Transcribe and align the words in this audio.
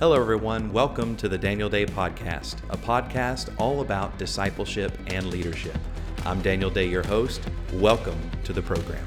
Hello, 0.00 0.18
everyone. 0.18 0.72
Welcome 0.72 1.14
to 1.16 1.28
the 1.28 1.36
Daniel 1.36 1.68
Day 1.68 1.84
Podcast, 1.84 2.56
a 2.70 2.76
podcast 2.78 3.54
all 3.58 3.82
about 3.82 4.16
discipleship 4.16 4.98
and 5.08 5.26
leadership. 5.26 5.76
I'm 6.24 6.40
Daniel 6.40 6.70
Day, 6.70 6.88
your 6.88 7.02
host. 7.02 7.42
Welcome 7.74 8.18
to 8.44 8.54
the 8.54 8.62
program. 8.62 9.06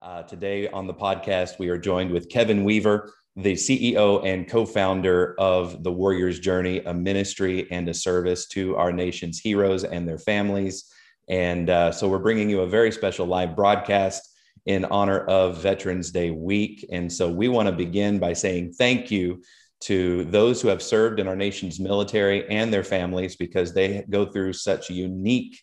Uh, 0.00 0.22
today 0.22 0.68
on 0.68 0.86
the 0.86 0.94
podcast, 0.94 1.58
we 1.58 1.68
are 1.68 1.76
joined 1.76 2.12
with 2.12 2.28
Kevin 2.28 2.62
Weaver 2.62 3.12
the 3.38 3.52
CEO 3.52 4.26
and 4.26 4.48
co 4.48 4.66
founder 4.66 5.36
of 5.38 5.84
The 5.84 5.92
Warrior's 5.92 6.40
Journey, 6.40 6.80
a 6.80 6.92
ministry 6.92 7.70
and 7.70 7.88
a 7.88 7.94
service 7.94 8.48
to 8.48 8.74
our 8.76 8.92
nation's 8.92 9.38
heroes 9.38 9.84
and 9.84 10.08
their 10.08 10.18
families. 10.18 10.92
And 11.28 11.70
uh, 11.70 11.92
so 11.92 12.08
we're 12.08 12.18
bringing 12.18 12.50
you 12.50 12.62
a 12.62 12.66
very 12.66 12.90
special 12.90 13.26
live 13.26 13.54
broadcast 13.54 14.28
in 14.66 14.84
honor 14.86 15.20
of 15.26 15.62
Veterans 15.62 16.10
Day 16.10 16.32
week. 16.32 16.84
And 16.90 17.12
so 17.12 17.30
we 17.30 17.48
want 17.48 17.68
to 17.68 17.72
begin 17.72 18.18
by 18.18 18.32
saying 18.32 18.72
thank 18.72 19.10
you 19.10 19.40
to 19.82 20.24
those 20.24 20.60
who 20.60 20.66
have 20.66 20.82
served 20.82 21.20
in 21.20 21.28
our 21.28 21.36
nation's 21.36 21.78
military 21.78 22.48
and 22.50 22.72
their 22.72 22.82
families 22.82 23.36
because 23.36 23.72
they 23.72 24.04
go 24.10 24.26
through 24.26 24.54
such 24.54 24.90
unique 24.90 25.62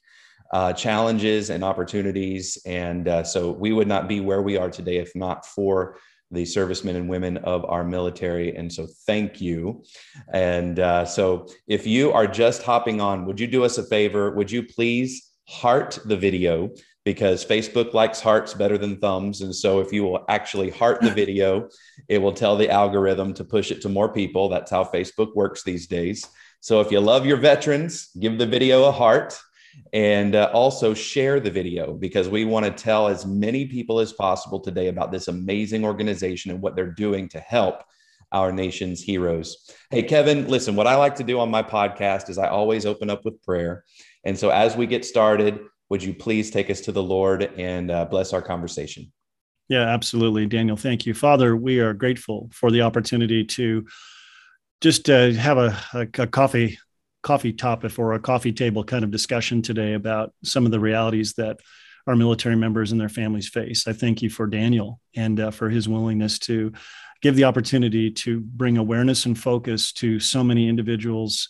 uh, 0.54 0.72
challenges 0.72 1.50
and 1.50 1.62
opportunities. 1.62 2.58
And 2.66 3.10
uh, 3.10 3.24
so 3.26 3.52
we 3.52 3.74
would 3.74 3.90
not 3.90 4.08
be 4.08 4.22
where 4.22 4.42
we 4.42 4.56
are 4.56 4.70
today 4.70 4.98
if 4.98 5.14
not 5.14 5.46
for 5.46 5.98
the 6.32 6.46
servicemen 6.46 6.96
and 6.96 7.10
women 7.10 7.38
of 7.38 7.66
our 7.66 7.84
military. 7.84 8.56
And 8.56 8.72
so 8.72 8.88
thank 9.06 9.40
you. 9.40 9.84
And 10.34 10.80
uh, 10.80 11.06
so 11.06 11.48
if 11.68 11.86
you 11.86 12.12
are 12.12 12.28
just 12.28 12.64
hopping 12.64 13.02
on, 13.02 13.26
would 13.26 13.40
you 13.40 13.48
do 13.48 13.64
us 13.64 13.78
a 13.78 13.84
favor? 13.84 14.32
Would 14.32 14.52
you 14.52 14.64
please 14.64 15.32
heart 15.48 16.00
the 16.06 16.18
video? 16.18 16.72
Because 17.04 17.46
Facebook 17.46 17.94
likes 17.94 18.20
hearts 18.20 18.56
better 18.56 18.80
than 18.80 18.98
thumbs. 18.98 19.42
And 19.42 19.56
so 19.56 19.80
if 19.80 19.94
you 19.94 20.04
will 20.04 20.26
actually 20.28 20.72
heart 20.72 21.02
the 21.02 21.12
video, 21.22 21.70
it 22.10 22.18
will 22.18 22.34
tell 22.34 22.58
the 22.58 22.70
algorithm 22.70 23.34
to 23.36 23.44
push 23.44 23.72
it 23.72 23.82
to 23.84 23.90
more 23.90 24.12
people. 24.12 24.50
That's 24.50 24.72
how 24.72 24.84
Facebook 24.84 25.36
works 25.36 25.64
these 25.64 25.86
days. 25.86 26.28
So 26.62 26.82
if 26.82 26.92
you 26.92 27.00
love 27.00 27.28
your 27.28 27.38
veterans, 27.38 28.10
give 28.20 28.40
the 28.40 28.48
video 28.48 28.86
a 28.86 28.92
heart 28.92 29.40
and 29.94 30.36
uh, 30.36 30.50
also 30.54 30.94
share 30.94 31.40
the 31.40 31.52
video 31.52 31.94
because 31.94 32.28
we 32.28 32.44
want 32.46 32.66
to 32.66 32.72
tell 32.72 33.08
as 33.08 33.26
many 33.26 33.66
people 33.66 34.00
as 34.00 34.12
possible 34.12 34.60
today 34.60 34.88
about 34.88 35.12
this 35.12 35.28
amazing 35.28 35.86
organization 35.86 36.52
and 36.52 36.62
what 36.62 36.76
they're 36.76 36.92
doing 36.92 37.30
to 37.30 37.40
help 37.40 37.84
our 38.32 38.52
nation's 38.52 39.02
heroes. 39.02 39.72
Hey, 39.92 40.04
Kevin, 40.04 40.48
listen, 40.48 40.76
what 40.76 40.88
I 40.88 40.96
like 40.96 41.16
to 41.16 41.24
do 41.24 41.40
on 41.40 41.50
my 41.50 41.64
podcast 41.64 42.30
is 42.30 42.38
I 42.38 42.48
always 42.48 42.86
open 42.86 43.10
up 43.10 43.24
with 43.24 43.42
prayer. 43.44 43.86
And 44.26 44.38
so 44.38 44.50
as 44.50 44.76
we 44.76 44.88
get 44.88 45.06
started, 45.06 45.60
would 45.90 46.04
you 46.04 46.14
please 46.14 46.50
take 46.50 46.70
us 46.70 46.82
to 46.82 46.92
the 46.92 47.04
Lord 47.04 47.44
and 47.58 47.92
uh, 47.92 48.06
bless 48.06 48.34
our 48.34 48.42
conversation? 48.42 49.12
Yeah, 49.70 49.82
absolutely. 49.82 50.46
Daniel, 50.46 50.78
thank 50.78 51.06
you. 51.06 51.14
Father, 51.14 51.56
we 51.56 51.80
are 51.80 51.94
grateful 51.94 52.50
for 52.52 52.70
the 52.70 52.82
opportunity 52.82 53.44
to 53.46 53.86
just 54.82 55.10
uh, 55.10 55.32
have 55.32 55.58
a, 55.58 55.78
a, 55.94 56.22
a 56.24 56.28
coffee 56.28 56.78
coffee 57.26 57.52
topic 57.52 57.98
or 57.98 58.14
a 58.14 58.20
coffee 58.20 58.54
table 58.54 58.84
kind 58.84 59.04
of 59.04 59.10
discussion 59.10 59.64
today 59.64 59.94
about 59.94 60.32
some 60.44 60.64
of 60.64 60.72
the 60.72 60.80
realities 60.80 61.34
that 61.34 61.60
our 62.06 62.16
military 62.16 62.56
members 62.56 62.92
and 62.92 63.02
their 63.02 63.10
families 63.10 63.50
face. 63.50 63.88
I 63.88 63.94
thank 63.94 64.22
you 64.22 64.30
for 64.30 64.46
Daniel 64.46 65.02
and 65.16 65.40
uh, 65.40 65.50
for 65.50 65.68
his 65.68 65.90
willingness 65.90 66.38
to 66.40 66.72
give 67.24 67.36
the 67.36 67.46
opportunity 67.46 68.12
to 68.12 68.42
bring 68.42 68.78
awareness 68.78 69.26
and 69.26 69.38
focus 69.38 69.92
to 69.94 70.20
so 70.20 70.44
many 70.44 70.70
individuals 70.70 71.50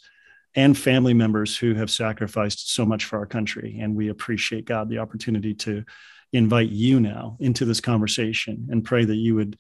and 0.56 0.78
family 0.78 1.14
members 1.14 1.58
who 1.58 1.74
have 1.74 1.92
sacrificed 1.92 2.74
so 2.74 2.86
much 2.86 3.04
for 3.04 3.20
our 3.20 3.26
country. 3.26 3.80
And 3.82 3.98
we 3.98 4.08
appreciate, 4.08 4.64
God, 4.64 4.88
the 4.88 5.00
opportunity 5.00 5.54
to 5.56 5.84
invite 6.32 6.70
you 6.70 7.02
now 7.02 7.36
into 7.42 7.66
this 7.66 7.82
conversation 7.82 8.70
and 8.72 8.86
pray 8.86 9.04
that 9.04 9.16
you 9.16 9.36
would 9.36 9.60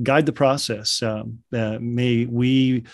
guide 0.00 0.26
the 0.26 0.32
process. 0.32 1.02
Uh, 1.02 1.24
may 1.50 2.24
we 2.24 2.84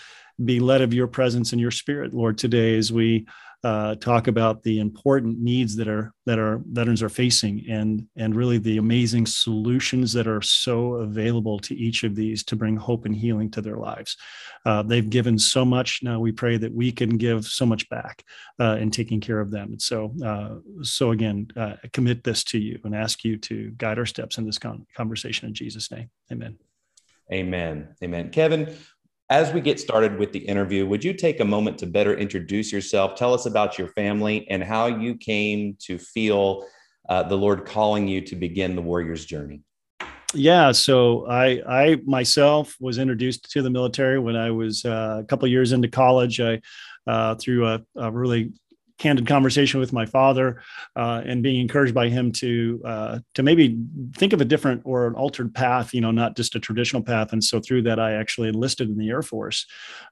be 0.43 0.59
led 0.59 0.81
of 0.81 0.93
your 0.93 1.07
presence 1.07 1.51
and 1.51 1.61
your 1.61 1.71
spirit, 1.71 2.13
Lord, 2.13 2.37
today 2.37 2.77
as 2.77 2.91
we 2.91 3.25
uh, 3.63 3.95
talk 3.95 4.27
about 4.27 4.61
the 4.63 4.79
important 4.79 5.39
needs 5.39 5.77
that 5.77 5.87
are 5.87 6.13
that 6.25 6.37
our 6.37 6.61
veterans 6.65 7.01
are 7.01 7.07
facing 7.07 7.63
and 7.69 8.05
and 8.17 8.35
really 8.35 8.57
the 8.57 8.77
amazing 8.77 9.25
solutions 9.25 10.11
that 10.11 10.27
are 10.27 10.41
so 10.41 10.95
available 10.95 11.57
to 11.59 11.73
each 11.73 12.03
of 12.03 12.13
these 12.13 12.43
to 12.43 12.57
bring 12.57 12.75
hope 12.75 13.05
and 13.05 13.15
healing 13.15 13.49
to 13.49 13.61
their 13.61 13.77
lives. 13.77 14.17
Uh, 14.65 14.83
they've 14.83 15.09
given 15.09 15.39
so 15.39 15.63
much. 15.63 16.01
Now 16.03 16.19
we 16.19 16.33
pray 16.33 16.57
that 16.57 16.73
we 16.73 16.91
can 16.91 17.17
give 17.17 17.45
so 17.45 17.65
much 17.65 17.87
back 17.87 18.25
uh, 18.59 18.77
in 18.81 18.91
taking 18.91 19.21
care 19.21 19.39
of 19.39 19.49
them. 19.49 19.69
And 19.71 19.81
so 19.81 20.13
uh, 20.25 20.55
so 20.81 21.11
again, 21.11 21.47
uh, 21.55 21.75
commit 21.93 22.21
this 22.25 22.43
to 22.45 22.59
you 22.59 22.79
and 22.83 22.93
ask 22.93 23.23
you 23.23 23.37
to 23.37 23.71
guide 23.77 23.97
our 23.97 24.05
steps 24.05 24.37
in 24.37 24.45
this 24.45 24.57
con- 24.57 24.85
conversation 24.93 25.47
in 25.47 25.53
Jesus' 25.53 25.89
name. 25.89 26.09
Amen. 26.33 26.57
Amen. 27.31 27.95
Amen. 28.03 28.29
Kevin, 28.29 28.75
as 29.33 29.51
we 29.51 29.59
get 29.59 29.79
started 29.79 30.19
with 30.19 30.31
the 30.31 30.37
interview, 30.37 30.85
would 30.85 31.03
you 31.03 31.11
take 31.11 31.39
a 31.39 31.45
moment 31.45 31.75
to 31.79 31.87
better 31.87 32.15
introduce 32.15 32.71
yourself? 32.71 33.15
Tell 33.15 33.33
us 33.33 33.47
about 33.47 33.79
your 33.79 33.87
family 33.87 34.47
and 34.47 34.63
how 34.63 34.85
you 34.85 35.15
came 35.15 35.75
to 35.79 35.97
feel 35.97 36.67
uh, 37.09 37.23
the 37.23 37.35
Lord 37.35 37.65
calling 37.65 38.07
you 38.07 38.21
to 38.21 38.35
begin 38.35 38.75
the 38.75 38.81
warrior's 38.83 39.25
journey. 39.25 39.61
Yeah, 40.35 40.71
so 40.71 41.27
I 41.27 41.63
I 41.67 41.97
myself 42.05 42.75
was 42.79 42.99
introduced 42.99 43.49
to 43.53 43.63
the 43.63 43.71
military 43.71 44.19
when 44.19 44.35
I 44.35 44.51
was 44.51 44.85
uh, 44.85 45.21
a 45.21 45.23
couple 45.23 45.47
years 45.47 45.71
into 45.71 45.87
college. 45.87 46.39
I 46.39 46.61
uh, 47.07 47.33
through 47.33 47.67
a, 47.67 47.81
a, 47.95 48.11
really 48.11 48.53
candid 49.03 49.27
conversation 49.27 49.81
with 49.81 49.91
my 49.91 50.05
father 50.05 50.61
uh, 50.95 51.21
and 51.25 51.43
being 51.43 51.59
encouraged 51.59 51.93
by 51.93 52.07
him 52.07 52.31
to 52.31 52.81
uh, 52.85 53.19
to 53.33 53.43
maybe 53.43 53.77
think 54.15 54.31
of 54.31 54.39
a 54.39 54.45
different 54.45 54.81
or 54.85 55.07
an 55.07 55.13
altered 55.15 55.53
path, 55.53 55.93
you 55.93 55.99
know, 55.99 56.09
not 56.09 56.37
just 56.37 56.55
a 56.55 56.59
traditional 56.59 57.03
path. 57.03 57.33
And 57.33 57.43
so 57.43 57.59
through 57.59 57.81
that, 57.83 57.99
I 57.99 58.13
actually 58.13 58.47
enlisted 58.47 58.89
in 58.89 58.97
the 58.97 59.09
Air 59.09 59.21
Force 59.21 59.65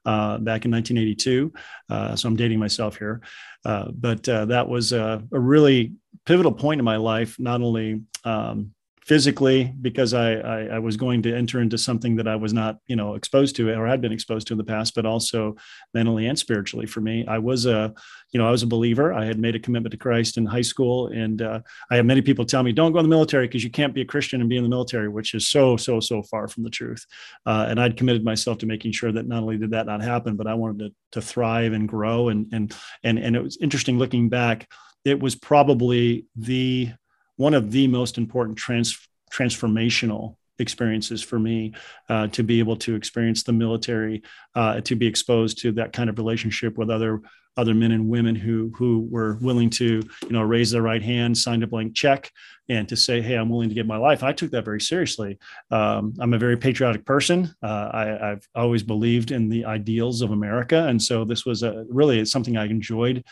uh, 0.05 0.37
back 0.39 0.65
in 0.65 0.71
1982. 0.71 1.53
Uh, 1.89 2.15
so 2.17 2.27
I'm 2.27 2.35
dating 2.35 2.59
myself 2.59 2.97
here, 2.97 3.21
uh, 3.63 3.91
but 3.93 4.27
uh, 4.27 4.45
that 4.45 4.67
was 4.67 4.91
a, 4.91 5.23
a, 5.31 5.39
really 5.39 5.93
pivotal 6.25 6.51
point 6.51 6.79
in 6.79 6.85
my 6.85 6.97
life. 6.97 7.39
Not 7.39 7.61
only 7.61 8.01
um, 8.25 8.73
physically 9.11 9.73
because 9.81 10.13
I, 10.13 10.35
I, 10.35 10.59
I 10.75 10.79
was 10.79 10.95
going 10.95 11.21
to 11.23 11.35
enter 11.35 11.59
into 11.59 11.77
something 11.77 12.15
that 12.15 12.29
I 12.29 12.37
was 12.37 12.53
not 12.53 12.77
you 12.87 12.95
know 12.95 13.15
exposed 13.15 13.57
to 13.57 13.69
or 13.69 13.85
had 13.85 13.99
been 13.99 14.13
exposed 14.13 14.47
to 14.47 14.53
in 14.53 14.57
the 14.57 14.63
past, 14.63 14.95
but 14.95 15.05
also 15.05 15.57
mentally 15.93 16.27
and 16.27 16.39
spiritually 16.39 16.85
for 16.85 17.01
me. 17.01 17.25
I 17.27 17.37
was 17.37 17.65
a 17.65 17.93
you 18.31 18.39
know 18.39 18.47
I 18.47 18.51
was 18.51 18.63
a 18.63 18.67
believer. 18.67 19.11
I 19.11 19.25
had 19.25 19.37
made 19.37 19.53
a 19.53 19.59
commitment 19.59 19.91
to 19.91 19.97
Christ 19.97 20.37
in 20.37 20.45
high 20.45 20.61
school, 20.61 21.07
and 21.07 21.41
uh, 21.41 21.59
I 21.91 21.97
have 21.97 22.05
many 22.05 22.21
people 22.21 22.45
tell 22.45 22.63
me 22.63 22.71
don't 22.71 22.93
go 22.93 22.99
in 22.99 23.03
the 23.03 23.09
military 23.09 23.47
because 23.47 23.65
you 23.65 23.69
can't 23.69 23.93
be 23.93 23.99
a 23.99 24.05
Christian 24.05 24.39
and 24.39 24.49
be 24.49 24.55
in 24.55 24.63
the 24.63 24.69
military, 24.69 25.09
which 25.09 25.33
is 25.33 25.45
so 25.45 25.75
so 25.75 25.99
so 25.99 26.23
far 26.23 26.47
from 26.47 26.63
the 26.63 26.69
truth. 26.69 27.05
Uh, 27.45 27.65
and 27.67 27.81
I'd 27.81 27.97
committed 27.97 28.23
myself 28.23 28.59
to 28.59 28.65
making 28.65 28.93
sure 28.93 29.11
that 29.11 29.27
not 29.27 29.43
only 29.43 29.57
did 29.57 29.71
that 29.71 29.87
not 29.87 30.01
happen, 30.01 30.37
but 30.37 30.47
I 30.47 30.53
wanted 30.53 30.79
to 30.79 31.19
to 31.19 31.21
thrive 31.21 31.73
and 31.73 31.85
grow. 31.85 32.29
And 32.29 32.47
and 32.53 32.73
and 33.03 33.19
and 33.19 33.35
it 33.35 33.43
was 33.43 33.57
interesting 33.59 33.97
looking 33.97 34.29
back. 34.29 34.71
It 35.03 35.19
was 35.19 35.35
probably 35.35 36.27
the 36.37 36.91
one 37.37 37.53
of 37.53 37.71
the 37.71 37.87
most 37.87 38.17
important 38.17 38.57
trans- 38.57 39.07
transformational 39.31 40.35
experiences 40.59 41.21
for 41.21 41.39
me 41.39 41.73
uh, 42.07 42.27
to 42.27 42.43
be 42.43 42.59
able 42.59 42.77
to 42.77 42.95
experience 42.95 43.43
the 43.43 43.53
military, 43.53 44.21
uh, 44.55 44.79
to 44.81 44.95
be 44.95 45.07
exposed 45.07 45.57
to 45.59 45.71
that 45.73 45.91
kind 45.91 46.09
of 46.09 46.17
relationship 46.17 46.77
with 46.77 46.89
other 46.89 47.21
other 47.57 47.73
men 47.73 47.91
and 47.91 48.07
women 48.07 48.33
who 48.33 48.71
who 48.77 49.05
were 49.11 49.37
willing 49.41 49.69
to 49.69 50.01
you 50.23 50.29
know 50.29 50.41
raise 50.41 50.71
their 50.71 50.81
right 50.81 51.01
hand, 51.01 51.37
sign 51.37 51.63
a 51.63 51.67
blank 51.67 51.93
check, 51.93 52.31
and 52.69 52.87
to 52.87 52.95
say, 52.95 53.21
"Hey, 53.21 53.35
I'm 53.35 53.49
willing 53.49 53.67
to 53.67 53.75
give 53.75 53.85
my 53.87 53.97
life." 53.97 54.23
I 54.23 54.31
took 54.31 54.51
that 54.51 54.63
very 54.63 54.79
seriously. 54.79 55.37
Um, 55.69 56.13
I'm 56.19 56.33
a 56.33 56.37
very 56.37 56.55
patriotic 56.55 57.05
person. 57.05 57.53
Uh, 57.61 57.89
I, 57.93 58.05
have 58.29 58.47
always 58.55 58.83
believed 58.83 59.31
in 59.31 59.49
the 59.49 59.65
ideals 59.65 60.21
of 60.21 60.31
America, 60.31 60.87
and 60.87 61.01
so 61.01 61.25
this 61.25 61.45
was 61.45 61.63
a, 61.63 61.85
really 61.89 62.23
something 62.23 62.55
I 62.55 62.65
enjoyed 62.65 63.25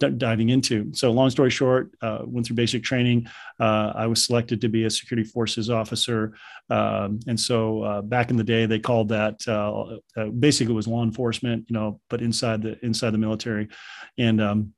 diving 0.00 0.50
into. 0.50 0.92
So, 0.94 1.10
long 1.10 1.30
story 1.30 1.50
short, 1.50 1.92
uh, 2.02 2.20
went 2.24 2.46
through 2.46 2.56
basic 2.56 2.82
training. 2.82 3.26
Uh, 3.58 3.92
I 3.94 4.06
was 4.06 4.24
selected 4.24 4.60
to 4.62 4.68
be 4.68 4.84
a 4.84 4.90
security 4.90 5.28
forces 5.28 5.70
officer, 5.70 6.34
um, 6.70 7.20
and 7.26 7.38
so 7.38 7.82
uh, 7.82 8.02
back 8.02 8.30
in 8.30 8.36
the 8.36 8.44
day, 8.44 8.66
they 8.66 8.78
called 8.78 9.08
that 9.10 9.46
uh, 9.46 9.96
uh, 10.16 10.26
basically 10.26 10.74
was 10.74 10.88
law 10.88 11.02
enforcement, 11.02 11.66
you 11.68 11.74
know, 11.74 12.00
but 12.08 12.22
inside 12.22 12.62
the 12.62 12.84
inside 12.84 13.10
the 13.10 13.18
military, 13.18 13.68
and 14.18 14.40
um, 14.40 14.72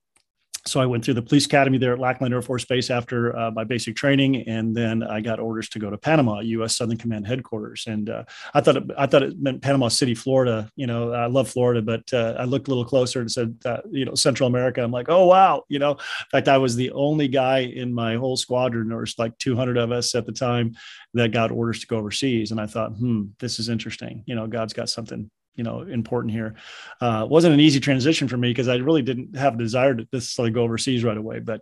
so 0.65 0.81
I 0.81 0.87
went 0.87 1.05
through 1.05 1.15
the 1.15 1.23
police 1.23 1.47
academy 1.47 1.79
there 1.79 1.93
at 1.93 1.99
Lackland 1.99 2.33
Air 2.33 2.43
Force 2.43 2.65
Base 2.65 2.89
after 2.91 3.37
uh, 3.37 3.51
my 3.51 3.65
basic 3.65 3.97
training, 3.97 4.49
and 4.49 4.75
then 4.75 5.03
I 5.03 5.21
got 5.21 5.41
orders 5.41 5.69
to 5.71 5.79
go 5.79 5.91
to 5.91 5.99
Panama, 5.99 6.41
U.S. 6.41 6.77
Southern 6.77 6.97
Command 6.97 7.27
headquarters. 7.27 7.85
And 7.89 8.09
uh, 8.09 8.25
I 8.55 8.61
thought 8.61 8.77
it, 8.77 8.85
I 8.97 9.07
thought 9.07 9.25
it 9.25 9.41
meant 9.41 9.61
Panama 9.61 9.89
City, 9.89 10.15
Florida. 10.15 10.71
You 10.77 10.87
know, 10.87 11.13
I 11.13 11.27
love 11.27 11.51
Florida, 11.51 11.83
but 11.83 12.13
uh, 12.13 12.37
I 12.39 12.45
looked 12.45 12.69
a 12.69 12.71
little 12.71 12.85
closer 12.85 13.21
and 13.21 13.31
said, 13.31 13.57
you 13.91 14.05
know, 14.05 14.15
Central 14.15 14.47
America. 14.47 14.83
I'm 14.83 14.93
like, 14.93 15.09
oh 15.09 15.27
wow, 15.27 15.65
you 15.69 15.79
know. 15.79 15.93
In 15.93 16.31
fact, 16.31 16.49
I 16.49 16.59
was 16.59 16.77
the 16.77 16.93
only 16.93 17.27
guy 17.27 17.61
in 17.61 17.93
my 17.93 18.15
whole 18.15 18.37
squadron. 18.37 18.97
Was 18.97 19.19
like 19.19 19.37
200 19.39 19.77
of 19.77 19.91
us 19.91 20.15
at 20.15 20.27
the 20.27 20.33
time 20.33 20.77
that 21.15 21.33
got 21.33 21.51
orders 21.51 21.81
to 21.81 21.87
go 21.87 21.99
overseas, 21.99 22.53
and 22.53 22.61
I 22.61 22.67
thought, 22.67 22.93
hmm, 22.93 23.25
this 23.41 23.59
is 23.59 23.69
interesting. 23.69 24.23
You 24.27 24.37
know, 24.37 24.47
God's 24.47 24.73
got 24.73 24.89
something 24.89 25.29
you 25.55 25.65
know 25.65 25.83
important 25.83 26.33
here. 26.33 26.55
Uh, 27.01 27.27
wasn't 27.29 27.55
an 27.55 27.61
easy 27.61 27.81
transition 27.81 28.29
for 28.29 28.37
me 28.37 28.51
because 28.51 28.69
I 28.69 28.77
really 28.77 29.03
didn't 29.03 29.37
have 29.37 29.55
a 29.55 29.59
desire 29.59 29.95
to 29.95 30.07
necessarily 30.13 30.53
go 30.53 30.63
overseas 30.63 31.05
right 31.05 31.17
away. 31.17 31.41
But 31.41 31.61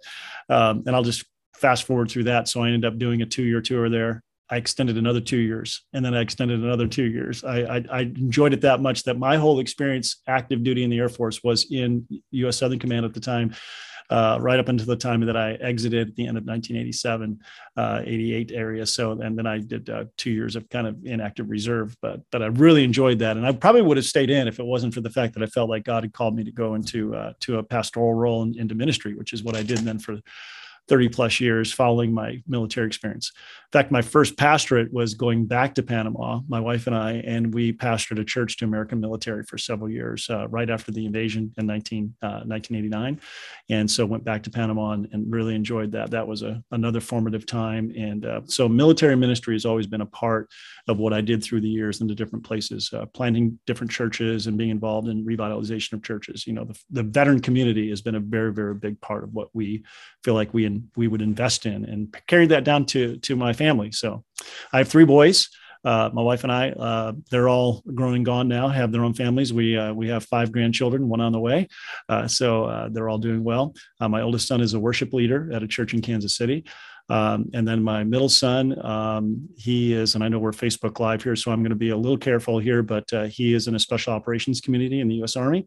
um, 0.49 0.85
and 0.87 0.95
I'll 0.95 1.03
just 1.03 1.25
fast 1.55 1.85
forward 1.85 2.11
through 2.11 2.25
that. 2.25 2.49
So 2.49 2.63
I 2.63 2.69
ended 2.69 2.85
up 2.85 2.99
doing 2.99 3.23
a 3.23 3.27
two 3.27 3.45
year 3.45 3.61
tour 3.61 3.89
there. 3.89 4.23
I 4.53 4.57
extended 4.57 4.99
another 4.99 5.21
two 5.21 5.37
years, 5.37 5.85
and 5.93 6.05
then 6.05 6.13
I 6.13 6.21
extended 6.23 6.59
another 6.59 6.89
two 6.89 7.05
years. 7.05 7.45
I, 7.45 7.77
I, 7.77 7.85
I 7.89 8.01
enjoyed 8.01 8.53
it 8.53 8.63
that 8.63 8.81
much 8.81 9.05
that 9.05 9.17
my 9.17 9.37
whole 9.37 9.61
experience, 9.61 10.21
active 10.27 10.65
duty 10.65 10.83
in 10.83 10.91
the 10.91 10.99
Air 10.99 11.09
Force, 11.09 11.45
was 11.45 11.71
in 11.71 12.05
U.S. 12.33 12.57
Southern 12.57 12.81
Command 12.81 13.07
at 13.07 13.15
the 13.15 13.21
time, 13.21 13.55
uh, 14.11 14.39
right 14.41 14.59
up 14.59 14.69
until 14.69 14.87
the 14.87 14.97
time 14.97 15.21
that 15.21 15.37
I 15.37 15.53
exited 15.55 16.09
at 16.09 16.17
the 16.17 16.27
end 16.27 16.37
of 16.37 16.45
1987, 16.45 17.39
uh, 17.77 18.03
88 18.05 18.53
area. 18.53 18.85
So, 18.85 19.13
and 19.13 19.39
then 19.39 19.47
I 19.47 19.59
did 19.59 19.89
uh, 19.89 20.05
two 20.17 20.31
years 20.31 20.57
of 20.57 20.69
kind 20.69 20.87
of 20.87 20.97
inactive 21.05 21.49
reserve, 21.49 21.97
but 22.03 22.21
but 22.33 22.43
I 22.43 22.47
really 22.47 22.85
enjoyed 22.85 23.21
that, 23.21 23.37
and 23.37 23.47
I 23.47 23.53
probably 23.53 23.83
would 23.83 23.97
have 23.97 24.07
stayed 24.07 24.31
in 24.31 24.49
if 24.49 24.59
it 24.59 24.67
wasn't 24.67 24.95
for 24.95 25.01
the 25.01 25.11
fact 25.11 25.35
that 25.35 25.43
I 25.43 25.47
felt 25.47 25.71
like 25.71 25.85
God 25.85 26.03
had 26.03 26.13
called 26.13 26.35
me 26.35 26.45
to 26.45 26.53
go 26.53 26.75
into 26.75 27.15
uh, 27.15 27.33
to 27.41 27.59
a 27.59 27.63
pastoral 27.63 28.15
role 28.15 28.43
in, 28.43 28.59
into 28.59 28.75
ministry, 28.75 29.15
which 29.15 29.33
is 29.33 29.43
what 29.43 29.57
I 29.57 29.63
did 29.63 29.79
then 29.79 29.99
for 29.99 30.19
30 30.91 31.09
plus 31.09 31.39
years 31.39 31.73
following 31.73 32.13
my 32.13 32.43
military 32.49 32.89
experience. 32.89 33.31
In 33.73 33.79
fact, 33.79 33.93
my 33.93 34.03
first 34.03 34.37
pastorate 34.37 34.93
was 34.93 35.15
going 35.15 35.47
back 35.47 35.77
to 35.77 35.83
Panama, 35.85 36.41
my 36.49 36.59
wife 36.59 36.89
and 36.89 36.97
I, 36.97 37.23
and 37.25 37.55
we 37.55 37.73
pastored 37.73 38.19
a 38.19 38.25
church 38.25 38.57
to 38.57 38.65
American 38.65 38.99
military 38.99 39.45
for 39.45 39.57
several 39.57 39.89
years 39.89 40.29
uh, 40.29 40.49
right 40.49 40.69
after 40.69 40.91
the 40.91 41.07
invasion 41.07 41.55
in 41.57 41.67
19, 41.67 42.13
uh, 42.23 42.43
1989. 42.45 43.21
And 43.71 43.89
so 43.89 44.05
went 44.05 44.25
back 44.25 44.43
to 44.43 44.51
Panama 44.51 44.91
and, 44.91 45.09
and 45.13 45.33
really 45.33 45.55
enjoyed 45.55 45.93
that. 45.93 46.11
That 46.11 46.27
was 46.27 46.43
a, 46.43 46.61
another 46.73 47.01
formative 47.01 47.47
time. 47.47 47.93
And 47.97 48.27
uh, 48.27 48.41
so 48.47 48.69
military 48.69 49.15
ministry 49.15 49.55
has 49.55 49.65
always 49.65 49.87
been 49.87 50.01
a 50.01 50.07
part 50.07 50.51
of 50.89 50.99
what 50.99 51.13
I 51.13 51.21
did 51.21 51.45
through 51.45 51.61
the 51.61 51.69
years 51.69 52.01
into 52.01 52.17
different 52.17 52.45
places, 52.45 52.91
uh, 52.93 53.07
planting 53.07 53.57
different 53.69 53.93
churches 53.93 54.49
and 54.49 54.59
being 54.59 54.71
involved 54.71 55.07
in 55.07 55.25
revitalization 55.25 55.93
of 55.93 56.03
churches. 56.03 56.45
You 56.45 56.55
know, 56.55 56.65
the, 56.65 56.77
the 56.91 57.05
veteran 57.05 57.39
community 57.39 57.91
has 57.91 58.03
been 58.03 58.17
a 58.17 58.21
very, 58.21 58.53
very 58.53 58.75
big 58.75 59.01
part 59.01 59.23
of 59.23 59.33
what 59.33 59.51
we 59.55 59.85
feel 60.25 60.35
like 60.35 60.53
we 60.53 60.65
in, 60.65 60.80
we 60.97 61.09
would 61.09 61.23
invest 61.23 61.67
in 61.67 61.85
and 61.85 62.15
carry 62.27 62.47
that 62.47 62.65
down 62.65 62.87
to 62.87 63.17
to 63.19 63.37
my 63.37 63.53
family. 63.53 63.93
So 63.93 64.25
I 64.73 64.79
have 64.79 64.89
three 64.89 65.05
boys. 65.05 65.49
Uh, 65.83 66.11
my 66.13 66.21
wife 66.21 66.43
and 66.45 66.53
I, 66.53 66.71
uh, 66.71 67.13
they're 67.31 67.49
all 67.49 67.83
grown 67.95 68.15
and 68.15 68.25
gone 68.25 68.49
now, 68.49 68.69
have 68.69 68.93
their 68.93 69.03
own 69.03 69.15
families. 69.15 69.53
We 69.53 69.79
uh, 69.79 69.95
we 69.95 70.09
have 70.09 70.25
five 70.25 70.53
grandchildren, 70.53 71.09
one 71.09 71.23
on 71.23 71.33
the 71.33 71.41
way, 71.41 71.69
uh, 72.09 72.29
so 72.29 72.65
uh, 72.65 72.89
they're 72.91 73.09
all 73.09 73.19
doing 73.19 73.43
well. 73.43 73.75
Uh, 73.99 74.09
my 74.09 74.21
oldest 74.21 74.47
son 74.47 74.61
is 74.61 74.75
a 74.75 74.81
worship 74.81 75.15
leader 75.15 75.51
at 75.53 75.63
a 75.63 75.67
church 75.69 75.95
in 75.95 76.03
Kansas 76.03 76.37
City, 76.37 76.67
um, 77.09 77.49
and 77.55 77.67
then 77.67 77.83
my 77.83 78.05
middle 78.05 78.29
son, 78.29 78.79
um, 78.85 79.49
he 79.57 79.95
is, 79.95 80.15
and 80.15 80.23
I 80.23 80.29
know 80.29 80.39
we're 80.39 80.53
Facebook 80.53 81.01
Live 81.01 81.23
here, 81.23 81.35
so 81.35 81.51
I'm 81.51 81.63
going 81.63 81.71
to 81.71 81.77
be 81.77 81.91
a 81.91 81.97
little 81.97 82.19
careful 82.19 82.59
here, 82.59 82.83
but 82.83 83.11
he 83.31 83.55
is 83.55 83.67
in 83.67 83.75
a 83.75 83.79
special 83.79 84.13
operations 84.13 84.61
community 84.61 85.01
in 85.01 85.09
the 85.09 85.15
U.S. 85.17 85.35
Army. 85.35 85.67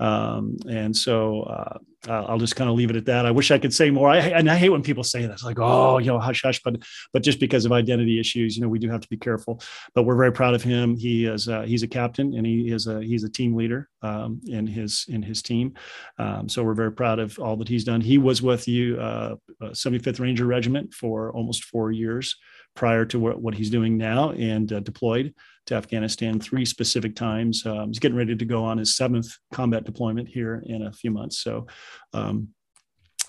Um, 0.00 0.56
and 0.68 0.96
so 0.96 1.42
uh, 1.42 1.78
I'll 2.08 2.38
just 2.38 2.56
kind 2.56 2.68
of 2.68 2.76
leave 2.76 2.90
it 2.90 2.96
at 2.96 3.06
that. 3.06 3.26
I 3.26 3.30
wish 3.30 3.50
I 3.50 3.58
could 3.58 3.72
say 3.72 3.90
more. 3.90 4.10
I, 4.10 4.18
and 4.18 4.50
I 4.50 4.56
hate 4.56 4.68
when 4.68 4.82
people 4.82 5.04
say 5.04 5.22
that. 5.22 5.32
It's 5.32 5.44
like, 5.44 5.58
oh, 5.58 5.98
you 5.98 6.08
know, 6.08 6.18
hush, 6.18 6.42
hush. 6.42 6.60
But 6.62 6.82
but 7.12 7.22
just 7.22 7.40
because 7.40 7.64
of 7.64 7.72
identity 7.72 8.18
issues, 8.20 8.56
you 8.56 8.62
know, 8.62 8.68
we 8.68 8.78
do 8.78 8.90
have 8.90 9.00
to 9.00 9.08
be 9.08 9.16
careful. 9.16 9.60
But 9.94 10.02
we're 10.02 10.16
very 10.16 10.32
proud 10.32 10.54
of 10.54 10.62
him. 10.62 10.96
He 10.96 11.26
is 11.26 11.48
uh, 11.48 11.62
he's 11.62 11.82
a 11.82 11.88
captain 11.88 12.34
and 12.34 12.46
he 12.46 12.70
is 12.70 12.86
a 12.86 13.02
he's 13.02 13.24
a 13.24 13.30
team 13.30 13.54
leader 13.54 13.88
um, 14.02 14.40
in 14.46 14.66
his 14.66 15.06
in 15.08 15.22
his 15.22 15.42
team. 15.42 15.74
Um, 16.18 16.48
so 16.48 16.62
we're 16.62 16.74
very 16.74 16.92
proud 16.92 17.18
of 17.18 17.38
all 17.38 17.56
that 17.56 17.68
he's 17.68 17.84
done. 17.84 18.00
He 18.00 18.18
was 18.18 18.42
with 18.42 18.68
you 18.68 19.00
uh, 19.00 19.36
75th 19.62 20.20
uh, 20.20 20.22
Ranger 20.22 20.46
Regiment 20.46 20.92
for 20.92 21.32
almost 21.32 21.64
four 21.64 21.92
years 21.92 22.36
prior 22.74 23.04
to 23.04 23.18
what, 23.20 23.40
what 23.40 23.54
he's 23.54 23.70
doing 23.70 23.96
now 23.96 24.32
and 24.32 24.72
uh, 24.72 24.80
deployed 24.80 25.32
to 25.66 25.74
Afghanistan 25.74 26.40
three 26.40 26.64
specific 26.64 27.16
times. 27.16 27.64
Um, 27.66 27.88
he's 27.88 27.98
getting 27.98 28.16
ready 28.16 28.36
to 28.36 28.44
go 28.44 28.64
on 28.64 28.78
his 28.78 28.96
seventh 28.96 29.36
combat 29.52 29.84
deployment 29.84 30.28
here 30.28 30.62
in 30.66 30.82
a 30.82 30.92
few 30.92 31.10
months. 31.10 31.38
So, 31.38 31.66
um, 32.12 32.48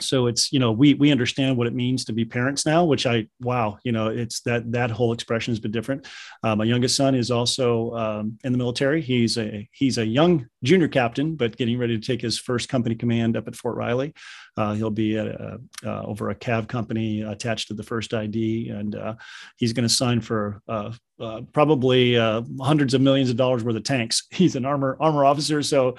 so 0.02 0.28
it's 0.28 0.52
you 0.52 0.60
know 0.60 0.72
we 0.72 0.94
we 0.96 1.12
understand 1.12 1.56
what 1.56 1.68
it 1.68 1.74
means 1.74 2.06
to 2.06 2.14
be 2.14 2.26
parents 2.26 2.66
now 2.66 2.84
which 2.84 3.06
i 3.06 3.26
wow 3.40 3.78
you 3.84 3.92
know 3.92 4.08
it's 4.08 4.42
that 4.42 4.70
that 4.72 4.92
whole 4.92 5.14
expression 5.14 5.52
has 5.52 5.60
been 5.60 5.72
different 5.72 6.06
uh, 6.44 6.56
my 6.56 6.64
youngest 6.64 6.96
son 6.96 7.16
is 7.16 7.32
also 7.32 7.92
um, 7.96 8.38
in 8.44 8.52
the 8.52 8.58
military 8.58 9.02
he's 9.02 9.38
a 9.38 9.68
he's 9.72 9.98
a 9.98 10.06
young 10.06 10.46
junior 10.64 10.88
captain 10.88 11.36
but 11.36 11.56
getting 11.56 11.78
ready 11.78 11.98
to 11.98 12.06
take 12.06 12.22
his 12.22 12.38
first 12.38 12.68
company 12.68 12.96
command 12.96 13.38
up 13.38 13.48
at 13.48 13.56
fort 13.56 13.76
riley 13.78 14.14
uh, 14.57 14.74
he'll 14.74 14.90
be 14.90 15.18
at 15.18 15.28
a, 15.28 15.60
uh, 15.86 16.02
over 16.04 16.30
a 16.30 16.36
cav 16.36 16.68
company 16.68 17.22
attached 17.22 17.68
to 17.68 17.74
the 17.74 17.84
first 17.84 18.13
id 18.13 18.69
and 18.69 18.96
uh, 18.96 19.13
he's 19.57 19.74
going 19.74 19.88
to 19.88 19.94
sign 19.94 20.22
for 20.22 20.62
uh, 20.68 20.92
uh, 21.19 21.42
probably 21.54 22.16
hundreds 22.60 22.94
of 22.94 23.02
millions 23.02 23.30
of 23.30 23.38
dollars 23.38 23.63
worth 23.63 23.75
of 23.75 23.84
tanks. 23.84 24.28
He's 24.31 24.57
an 24.57 24.66
armor 24.66 24.98
armor 25.00 25.24
officer, 25.24 25.63
so 25.63 25.96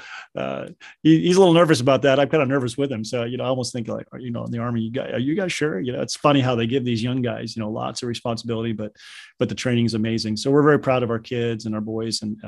he, 1.03 1.21
he's 1.21 1.37
a 1.37 1.39
little 1.39 1.55
nervous 1.55 1.81
about 1.81 2.03
that. 2.03 2.21
I'm 2.21 2.29
kind 2.29 2.43
of 2.43 2.51
nervous 2.51 2.77
with 2.77 2.93
him. 2.93 3.03
So 3.03 3.25
you 3.25 3.39
know, 3.39 3.45
I 3.45 3.47
almost 3.47 3.73
think 3.73 3.89
like, 3.89 4.07
you 4.19 4.31
know, 4.31 4.45
in 4.45 4.51
the 4.51 4.59
army, 4.59 4.83
you 4.83 4.91
guys, 4.91 5.15
are 5.15 5.19
you 5.19 5.35
guys 5.35 5.53
sure? 5.53 5.81
You 5.81 5.93
know, 5.93 6.03
it's 6.03 6.17
funny 6.17 6.41
how 6.41 6.55
they 6.55 6.67
give 6.67 6.85
these 6.85 7.03
young 7.03 7.23
guys, 7.23 7.57
you 7.57 7.63
know, 7.63 7.71
lots 7.71 8.03
of 8.03 8.09
responsibility, 8.09 8.73
but 8.73 8.93
but 9.39 9.49
the 9.49 9.55
training 9.55 9.87
is 9.87 9.95
amazing. 9.95 10.37
So 10.37 10.51
we're 10.51 10.63
very 10.63 10.79
proud 10.79 11.03
of 11.03 11.11
our 11.11 11.19
kids 11.19 11.65
and 11.65 11.75
our 11.75 11.81
boys, 11.81 12.21
and 12.21 12.39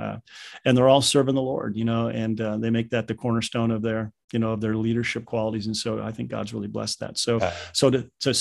and 0.66 0.76
they're 0.76 0.90
all 0.90 1.00
serving 1.00 1.37
the 1.37 1.43
Lord, 1.43 1.75
you 1.75 1.87
know, 1.87 2.08
and 2.08 2.37
they 2.62 2.69
make 2.69 2.90
that 2.90 3.06
the 3.08 3.14
cornerstone 3.14 3.70
of 3.70 3.81
their 3.81 4.12
you 4.32 4.38
know 4.38 4.52
of 4.52 4.60
their 4.60 4.76
leadership 4.76 5.25
qualities. 5.25 5.66
And 5.66 5.76
so 5.76 6.02
I 6.02 6.12
think 6.12 6.30
God's 6.30 6.54
really 6.54 6.69
blessed 6.69 7.00
that. 7.00 7.19
So 7.19 7.38
so 7.72 7.90
to 7.90 8.10
to 8.20 8.34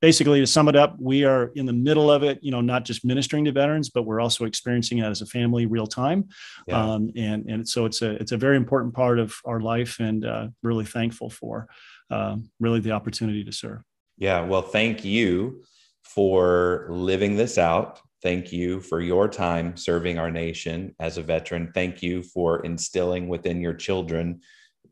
basically 0.00 0.40
to 0.40 0.46
sum 0.46 0.68
it 0.68 0.76
up 0.76 0.94
we 0.98 1.24
are 1.24 1.50
in 1.54 1.64
the 1.64 1.72
middle 1.72 2.10
of 2.10 2.22
it 2.22 2.38
you 2.42 2.50
know 2.50 2.60
not 2.60 2.84
just 2.84 3.04
ministering 3.04 3.44
to 3.44 3.52
veterans 3.52 3.88
but 3.88 4.02
we're 4.02 4.20
also 4.20 4.44
experiencing 4.44 4.98
it 4.98 5.04
as 5.04 5.22
a 5.22 5.26
family 5.26 5.66
real 5.66 5.86
time 5.86 6.28
yeah. 6.66 6.82
um, 6.82 7.10
and 7.16 7.48
and 7.48 7.66
so 7.66 7.86
it's 7.86 8.02
a 8.02 8.10
it's 8.12 8.32
a 8.32 8.36
very 8.36 8.56
important 8.56 8.94
part 8.94 9.18
of 9.18 9.34
our 9.44 9.60
life 9.60 9.98
and 10.00 10.24
uh, 10.24 10.48
really 10.62 10.84
thankful 10.84 11.30
for 11.30 11.66
um, 12.10 12.50
really 12.60 12.80
the 12.80 12.90
opportunity 12.90 13.42
to 13.42 13.52
serve 13.52 13.80
yeah 14.18 14.40
well 14.40 14.62
thank 14.62 15.04
you 15.04 15.62
for 16.02 16.86
living 16.90 17.36
this 17.36 17.56
out 17.56 18.00
thank 18.22 18.52
you 18.52 18.80
for 18.80 19.00
your 19.00 19.28
time 19.28 19.76
serving 19.76 20.18
our 20.18 20.30
nation 20.30 20.94
as 21.00 21.16
a 21.16 21.22
veteran 21.22 21.70
thank 21.74 22.02
you 22.02 22.22
for 22.22 22.64
instilling 22.64 23.28
within 23.28 23.60
your 23.60 23.74
children 23.74 24.40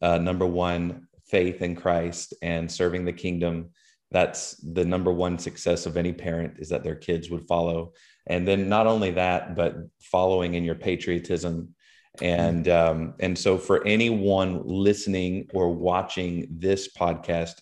uh, 0.04 0.18
number 0.18 0.46
one 0.46 1.08
faith 1.26 1.62
in 1.62 1.74
christ 1.74 2.34
and 2.42 2.70
serving 2.70 3.04
the 3.04 3.12
kingdom 3.12 3.70
that's 4.14 4.54
the 4.62 4.84
number 4.84 5.12
one 5.12 5.40
success 5.40 5.86
of 5.86 5.96
any 5.96 6.12
parent 6.12 6.54
is 6.60 6.68
that 6.68 6.84
their 6.84 6.94
kids 6.94 7.30
would 7.30 7.48
follow. 7.48 7.94
And 8.28 8.46
then 8.46 8.68
not 8.68 8.86
only 8.86 9.10
that 9.10 9.56
but 9.56 9.74
following 10.00 10.54
in 10.54 10.62
your 10.62 10.76
patriotism. 10.76 11.74
And 12.22 12.68
um, 12.68 13.14
and 13.18 13.36
so 13.36 13.58
for 13.58 13.84
anyone 13.84 14.62
listening 14.64 15.48
or 15.52 15.74
watching 15.74 16.46
this 16.48 16.88
podcast 16.96 17.54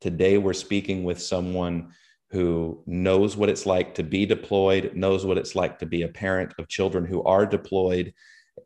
today 0.00 0.36
we're 0.36 0.52
speaking 0.52 1.04
with 1.04 1.22
someone 1.22 1.92
who 2.30 2.82
knows 2.86 3.36
what 3.36 3.48
it's 3.48 3.66
like 3.66 3.94
to 3.94 4.02
be 4.02 4.26
deployed 4.26 4.96
knows 4.96 5.24
what 5.24 5.38
it's 5.38 5.54
like 5.54 5.78
to 5.78 5.86
be 5.86 6.02
a 6.02 6.08
parent 6.08 6.52
of 6.58 6.66
children 6.68 7.04
who 7.06 7.22
are 7.22 7.46
deployed 7.46 8.12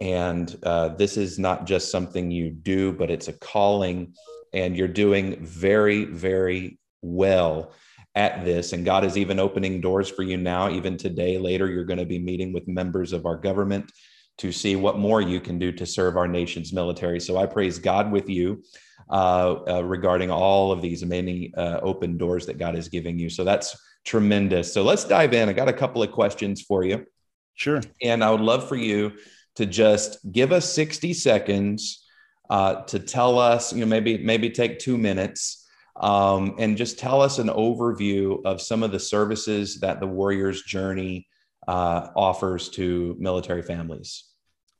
and 0.00 0.58
uh, 0.64 0.88
this 0.88 1.16
is 1.16 1.38
not 1.38 1.66
just 1.66 1.90
something 1.90 2.30
you 2.30 2.50
do 2.50 2.92
but 2.92 3.10
it's 3.10 3.28
a 3.28 3.32
calling 3.34 4.12
and 4.52 4.76
you're 4.76 4.88
doing 4.88 5.36
very 5.44 6.04
very 6.04 6.78
well 7.02 7.72
at 8.14 8.44
this. 8.44 8.72
And 8.72 8.84
God 8.84 9.04
is 9.04 9.16
even 9.16 9.38
opening 9.38 9.80
doors 9.80 10.08
for 10.08 10.22
you 10.22 10.36
now. 10.36 10.70
Even 10.70 10.96
today, 10.96 11.38
later, 11.38 11.68
you're 11.68 11.84
going 11.84 11.98
to 11.98 12.06
be 12.06 12.18
meeting 12.18 12.52
with 12.52 12.68
members 12.68 13.12
of 13.12 13.26
our 13.26 13.36
government 13.36 13.90
to 14.38 14.50
see 14.50 14.76
what 14.76 14.98
more 14.98 15.20
you 15.20 15.40
can 15.40 15.58
do 15.58 15.70
to 15.72 15.86
serve 15.86 16.16
our 16.16 16.26
nation's 16.26 16.72
military. 16.72 17.20
So 17.20 17.36
I 17.36 17.46
praise 17.46 17.78
God 17.78 18.10
with 18.10 18.28
you 18.28 18.62
uh, 19.10 19.56
uh, 19.68 19.84
regarding 19.84 20.30
all 20.30 20.72
of 20.72 20.82
these 20.82 21.04
many 21.04 21.52
uh, 21.54 21.80
open 21.80 22.16
doors 22.16 22.46
that 22.46 22.58
God 22.58 22.76
is 22.76 22.88
giving 22.88 23.18
you. 23.18 23.28
So 23.28 23.44
that's 23.44 23.76
tremendous. 24.04 24.72
So 24.72 24.82
let's 24.82 25.04
dive 25.04 25.34
in. 25.34 25.48
I 25.48 25.52
got 25.52 25.68
a 25.68 25.72
couple 25.72 26.02
of 26.02 26.10
questions 26.10 26.62
for 26.62 26.84
you. 26.84 27.06
Sure. 27.54 27.80
And 28.02 28.24
I 28.24 28.30
would 28.30 28.40
love 28.40 28.68
for 28.68 28.76
you 28.76 29.12
to 29.56 29.66
just 29.66 30.18
give 30.32 30.52
us 30.52 30.72
60 30.72 31.14
seconds 31.14 32.04
uh, 32.50 32.82
to 32.82 32.98
tell 32.98 33.38
us, 33.38 33.72
you 33.72 33.80
know, 33.80 33.86
maybe 33.86 34.18
maybe 34.18 34.50
take 34.50 34.78
two 34.78 34.98
minutes 34.98 35.66
um, 35.96 36.56
and 36.58 36.76
just 36.76 36.98
tell 36.98 37.20
us 37.20 37.38
an 37.38 37.48
overview 37.48 38.44
of 38.44 38.60
some 38.60 38.82
of 38.82 38.92
the 38.92 38.98
services 38.98 39.80
that 39.80 40.00
the 40.00 40.06
Warriors 40.06 40.62
Journey 40.62 41.26
uh, 41.66 42.08
offers 42.14 42.68
to 42.70 43.16
military 43.18 43.62
families. 43.62 44.24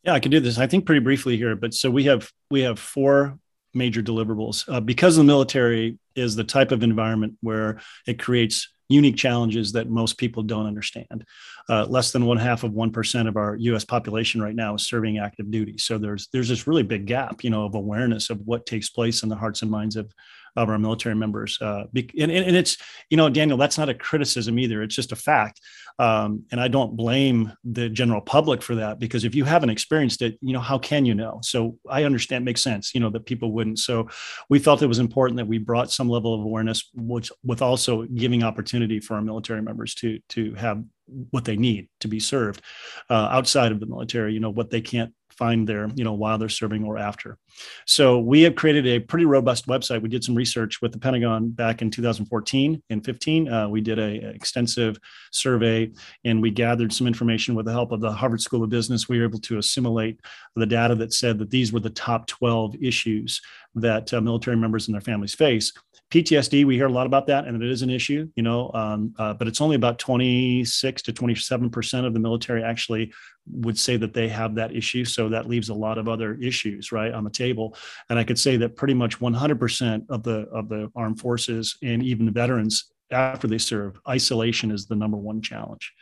Yeah, 0.02 0.12
I 0.12 0.20
can 0.20 0.30
do 0.30 0.40
this. 0.40 0.58
I 0.58 0.66
think 0.66 0.84
pretty 0.84 1.00
briefly 1.00 1.36
here, 1.36 1.56
but 1.56 1.72
so 1.72 1.90
we 1.90 2.04
have 2.04 2.30
we 2.50 2.62
have 2.62 2.78
four 2.78 3.38
major 3.72 4.02
deliverables 4.02 4.68
uh, 4.68 4.80
because 4.80 5.16
the 5.16 5.24
military 5.24 5.98
is 6.14 6.36
the 6.36 6.44
type 6.44 6.70
of 6.70 6.82
environment 6.82 7.34
where 7.40 7.80
it 8.06 8.18
creates 8.18 8.68
unique 8.88 9.16
challenges 9.16 9.72
that 9.72 9.88
most 9.88 10.18
people 10.18 10.42
don't 10.42 10.66
understand. 10.66 11.24
Uh, 11.68 11.86
less 11.86 12.12
than 12.12 12.26
one 12.26 12.36
half 12.36 12.64
of 12.64 12.72
one 12.72 12.90
percent 12.90 13.28
of 13.28 13.36
our 13.36 13.56
U.S. 13.56 13.84
population 13.84 14.42
right 14.42 14.54
now 14.54 14.74
is 14.74 14.86
serving 14.86 15.18
active 15.18 15.50
duty. 15.50 15.78
So 15.78 15.98
there's 15.98 16.28
there's 16.32 16.48
this 16.48 16.66
really 16.66 16.82
big 16.82 17.06
gap, 17.06 17.42
you 17.42 17.50
know, 17.50 17.64
of 17.64 17.74
awareness 17.74 18.30
of 18.30 18.40
what 18.40 18.66
takes 18.66 18.90
place 18.90 19.22
in 19.22 19.28
the 19.28 19.36
hearts 19.36 19.62
and 19.62 19.70
minds 19.70 19.96
of 19.96 20.12
of 20.56 20.68
our 20.68 20.78
military 20.78 21.14
members. 21.14 21.58
Uh, 21.60 21.84
and, 21.94 22.30
and, 22.30 22.56
it's, 22.56 22.76
you 23.10 23.16
know, 23.16 23.28
Daniel, 23.28 23.58
that's 23.58 23.78
not 23.78 23.88
a 23.88 23.94
criticism 23.94 24.58
either. 24.58 24.82
It's 24.82 24.94
just 24.94 25.12
a 25.12 25.16
fact. 25.16 25.60
Um, 25.98 26.44
and 26.50 26.60
I 26.60 26.68
don't 26.68 26.96
blame 26.96 27.52
the 27.64 27.88
general 27.88 28.20
public 28.20 28.62
for 28.62 28.76
that 28.76 28.98
because 28.98 29.24
if 29.24 29.34
you 29.34 29.44
haven't 29.44 29.70
experienced 29.70 30.22
it, 30.22 30.38
you 30.40 30.52
know, 30.52 30.60
how 30.60 30.78
can 30.78 31.04
you 31.04 31.14
know? 31.14 31.40
So 31.42 31.78
I 31.88 32.04
understand, 32.04 32.44
makes 32.44 32.62
sense, 32.62 32.94
you 32.94 33.00
know, 33.00 33.10
that 33.10 33.26
people 33.26 33.52
wouldn't. 33.52 33.78
So 33.78 34.08
we 34.48 34.58
felt 34.58 34.82
it 34.82 34.86
was 34.86 34.98
important 34.98 35.36
that 35.38 35.46
we 35.46 35.58
brought 35.58 35.90
some 35.90 36.08
level 36.08 36.34
of 36.34 36.40
awareness, 36.40 36.90
which 36.94 37.30
with 37.44 37.62
also 37.62 38.02
giving 38.04 38.42
opportunity 38.42 39.00
for 39.00 39.14
our 39.14 39.22
military 39.22 39.62
members 39.62 39.94
to 39.96 40.18
to 40.30 40.54
have 40.54 40.82
what 41.30 41.44
they 41.44 41.56
need 41.56 41.88
to 42.00 42.08
be 42.08 42.18
served 42.18 42.62
uh, 43.10 43.28
outside 43.30 43.72
of 43.72 43.80
the 43.80 43.86
military 43.86 44.32
you 44.32 44.40
know 44.40 44.50
what 44.50 44.70
they 44.70 44.80
can't 44.80 45.12
find 45.38 45.68
there 45.68 45.88
you 45.94 46.04
know 46.04 46.12
while 46.12 46.38
they're 46.38 46.48
serving 46.48 46.84
or 46.84 46.98
after. 46.98 47.38
So 47.86 48.18
we 48.18 48.42
have 48.42 48.54
created 48.54 48.86
a 48.86 49.00
pretty 49.00 49.24
robust 49.24 49.66
website. 49.66 50.02
We 50.02 50.08
did 50.08 50.24
some 50.24 50.34
research 50.34 50.82
with 50.82 50.92
the 50.92 50.98
pentagon 50.98 51.50
back 51.50 51.82
in 51.82 51.90
2014 51.90 52.82
and 52.90 53.04
15 53.04 53.48
uh, 53.48 53.68
we 53.68 53.80
did 53.80 53.98
a, 53.98 54.28
extensive 54.28 54.98
survey 55.32 55.90
and 56.24 56.40
we 56.40 56.50
gathered 56.50 56.92
some 56.92 57.06
information 57.06 57.54
with 57.54 57.66
the 57.66 57.72
help 57.72 57.92
of 57.92 58.00
the 58.00 58.12
harvard 58.12 58.40
school 58.40 58.62
of 58.62 58.70
business. 58.70 59.08
We 59.08 59.18
were 59.18 59.24
able 59.24 59.40
to 59.40 59.58
assimilate 59.58 60.20
the 60.56 60.66
data 60.66 60.94
that 60.96 61.12
said 61.12 61.38
that 61.38 61.50
these 61.50 61.72
were 61.72 61.80
the 61.80 61.90
top 61.90 62.26
12 62.26 62.76
issues 62.80 63.40
that 63.74 64.12
uh, 64.12 64.20
military 64.20 64.56
members 64.56 64.86
and 64.86 64.94
their 64.94 65.00
families 65.00 65.34
face. 65.34 65.72
PTSD, 66.10 66.64
we 66.64 66.76
hear 66.76 66.86
a 66.86 66.92
lot 66.92 67.06
about 67.06 67.26
that, 67.26 67.46
and 67.46 67.60
it 67.60 67.68
is 67.68 67.82
an 67.82 67.90
issue, 67.90 68.28
you 68.36 68.42
know, 68.42 68.70
um, 68.72 69.12
uh, 69.18 69.34
but 69.34 69.48
it's 69.48 69.60
only 69.60 69.74
about 69.74 69.98
26 69.98 71.02
to 71.02 71.12
27% 71.12 72.06
of 72.06 72.14
the 72.14 72.20
military 72.20 72.62
actually 72.62 73.12
would 73.50 73.78
say 73.78 73.96
that 73.96 74.14
they 74.14 74.28
have 74.28 74.54
that 74.54 74.74
issue. 74.74 75.04
So 75.04 75.28
that 75.28 75.48
leaves 75.48 75.68
a 75.68 75.74
lot 75.74 75.98
of 75.98 76.08
other 76.08 76.34
issues, 76.34 76.92
right, 76.92 77.12
on 77.12 77.24
the 77.24 77.30
table. 77.30 77.76
And 78.08 78.18
I 78.18 78.24
could 78.24 78.38
say 78.38 78.56
that 78.58 78.76
pretty 78.76 78.94
much 78.94 79.20
100% 79.20 80.06
of 80.08 80.22
the 80.22 80.48
of 80.52 80.68
the 80.68 80.90
armed 80.96 81.20
forces 81.20 81.76
and 81.82 82.02
even 82.02 82.26
the 82.26 82.32
veterans 82.32 82.92
after 83.10 83.46
they 83.46 83.58
serve, 83.58 84.00
isolation 84.08 84.70
is 84.70 84.86
the 84.86 84.96
number 84.96 85.16
one 85.16 85.40
challenge 85.40 85.92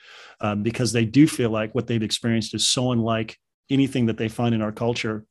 um, 0.40 0.62
because 0.62 0.92
they 0.92 1.04
do 1.04 1.26
feel 1.26 1.50
like 1.50 1.74
what 1.74 1.86
they've 1.86 2.02
experienced 2.02 2.54
is 2.54 2.66
so 2.66 2.92
unlike 2.92 3.38
anything 3.70 4.06
that 4.06 4.16
they 4.16 4.28
find 4.28 4.54
in 4.54 4.62
our 4.62 4.72
culture 4.72 5.26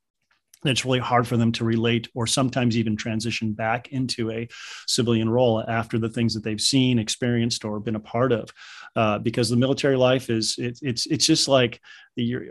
it's 0.63 0.85
really 0.85 0.99
hard 0.99 1.27
for 1.27 1.37
them 1.37 1.51
to 1.53 1.65
relate 1.65 2.07
or 2.13 2.27
sometimes 2.27 2.77
even 2.77 2.95
transition 2.95 3.53
back 3.53 3.91
into 3.91 4.31
a 4.31 4.47
civilian 4.87 5.29
role 5.29 5.63
after 5.67 5.97
the 5.97 6.09
things 6.09 6.33
that 6.33 6.43
they've 6.43 6.61
seen 6.61 6.99
experienced 6.99 7.65
or 7.65 7.79
been 7.79 7.95
a 7.95 7.99
part 7.99 8.31
of. 8.31 8.49
Uh, 8.95 9.17
because 9.17 9.49
the 9.49 9.55
military 9.55 9.95
life 9.95 10.29
is 10.29 10.55
it, 10.57 10.77
it's 10.81 11.05
it's 11.05 11.25
just 11.25 11.47
like 11.47 11.79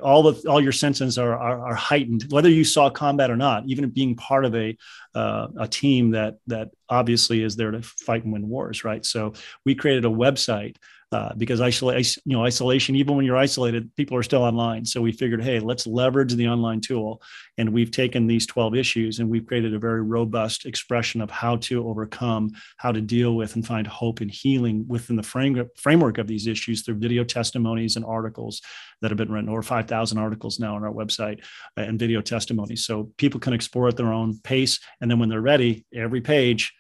all 0.03 0.23
the 0.23 0.49
all 0.49 0.61
your 0.61 0.73
senses 0.73 1.19
are, 1.19 1.39
are, 1.39 1.67
are 1.67 1.75
heightened 1.75 2.25
whether 2.31 2.49
you 2.49 2.65
saw 2.65 2.89
combat 2.89 3.31
or 3.31 3.37
not 3.37 3.63
even 3.67 3.91
being 3.91 4.17
part 4.17 4.47
of 4.47 4.55
a 4.55 4.75
uh, 5.15 5.49
a 5.59 5.69
team 5.69 6.13
that 6.13 6.39
that 6.47 6.71
obviously 6.89 7.43
is 7.43 7.57
there 7.57 7.71
to 7.71 7.83
fight 7.83 8.25
and 8.25 8.33
win 8.33 8.49
wars 8.49 8.85
right? 8.85 9.05
So 9.05 9.35
we 9.67 9.75
created 9.75 10.07
a 10.07 10.09
website 10.09 10.77
uh, 11.13 11.35
because 11.37 11.61
isolate, 11.61 12.17
you 12.25 12.37
know, 12.37 12.45
isolation, 12.45 12.95
even 12.95 13.17
when 13.17 13.25
you're 13.25 13.37
isolated, 13.37 13.95
people 13.97 14.17
are 14.17 14.23
still 14.23 14.43
online. 14.43 14.85
So 14.85 15.01
we 15.01 15.11
figured, 15.11 15.43
hey, 15.43 15.59
let's 15.59 15.87
leverage 15.87 16.35
the 16.35 16.47
online 16.47 16.81
tool. 16.81 17.21
And 17.59 17.73
we've 17.73 17.91
taken 17.91 18.29
these 18.29 18.47
12 18.47 18.77
issues 18.77 19.19
and 19.19 19.29
we've 19.29 19.45
created 19.45 19.75
a 19.75 19.79
very 19.79 20.03
robust 20.03 20.67
expression 20.67 21.21
of 21.21 21.29
how 21.29 21.57
to 21.57 21.89
overcome, 21.89 22.53
how 22.77 22.93
to 22.93 23.01
deal 23.01 23.35
with 23.35 23.57
and 23.57 23.67
find 23.67 23.89
hope 23.89 24.21
and 24.21 24.31
healing 24.31 24.87
within 24.87 25.17
the 25.17 25.23
frame, 25.23 25.69
framework 25.77 26.19
of 26.19 26.29
these 26.29 26.47
issues 26.47 26.83
through 26.83 26.95
video 26.95 27.25
testimonies 27.25 27.97
and 27.97 28.05
articles 28.05 28.63
that 29.01 29.11
have 29.11 29.19
been 29.19 29.33
written, 29.33 29.49
over 29.49 29.63
5,000 29.63 30.17
articles 30.17 30.61
now 30.61 30.77
on 30.77 30.85
our 30.85 30.93
website 30.93 31.41
uh, 31.77 31.83
and 31.83 31.99
video 31.99 32.21
testimonies. 32.21 32.85
So 32.85 33.11
people 33.17 33.41
can 33.41 33.53
explore 33.53 33.89
at 33.89 33.97
their 33.97 34.13
own 34.13 34.39
pace. 34.45 34.79
And 35.01 35.11
then 35.11 35.19
when 35.19 35.29
they're 35.29 35.41
ready, 35.41 35.87
every 35.93 36.21
page, 36.21 36.73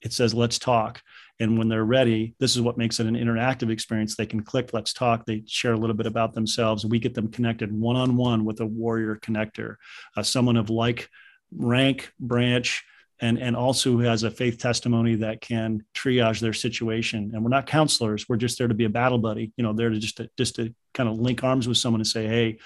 it 0.00 0.12
says, 0.12 0.34
let's 0.34 0.58
talk. 0.58 1.02
And 1.40 1.58
when 1.58 1.68
they're 1.68 1.84
ready, 1.84 2.34
this 2.38 2.54
is 2.54 2.62
what 2.62 2.78
makes 2.78 3.00
it 3.00 3.06
an 3.06 3.16
interactive 3.16 3.70
experience. 3.70 4.14
They 4.14 4.26
can 4.26 4.42
click, 4.42 4.72
let's 4.72 4.92
talk. 4.92 5.26
They 5.26 5.42
share 5.46 5.72
a 5.72 5.76
little 5.76 5.96
bit 5.96 6.06
about 6.06 6.32
themselves. 6.32 6.86
We 6.86 7.00
get 7.00 7.14
them 7.14 7.28
connected 7.28 7.72
one 7.72 7.96
on 7.96 8.16
one 8.16 8.44
with 8.44 8.60
a 8.60 8.66
warrior 8.66 9.16
connector, 9.16 9.76
uh, 10.16 10.22
someone 10.22 10.56
of 10.56 10.70
like 10.70 11.08
rank, 11.52 12.12
branch, 12.20 12.84
and, 13.20 13.38
and 13.38 13.56
also 13.56 13.90
who 13.92 14.00
has 14.00 14.22
a 14.22 14.30
faith 14.30 14.58
testimony 14.58 15.16
that 15.16 15.40
can 15.40 15.84
triage 15.94 16.40
their 16.40 16.52
situation. 16.52 17.32
And 17.34 17.42
we're 17.42 17.48
not 17.50 17.66
counselors. 17.66 18.28
We're 18.28 18.36
just 18.36 18.58
there 18.58 18.68
to 18.68 18.74
be 18.74 18.84
a 18.84 18.90
battle 18.90 19.18
buddy, 19.18 19.52
you 19.56 19.64
know, 19.64 19.72
there 19.72 19.90
to 19.90 19.98
just 19.98 20.18
to, 20.18 20.30
just 20.36 20.56
to 20.56 20.74
kind 20.92 21.08
of 21.08 21.18
link 21.18 21.42
arms 21.42 21.66
with 21.66 21.78
someone 21.78 22.00
and 22.00 22.06
say, 22.06 22.26
hey, 22.26 22.58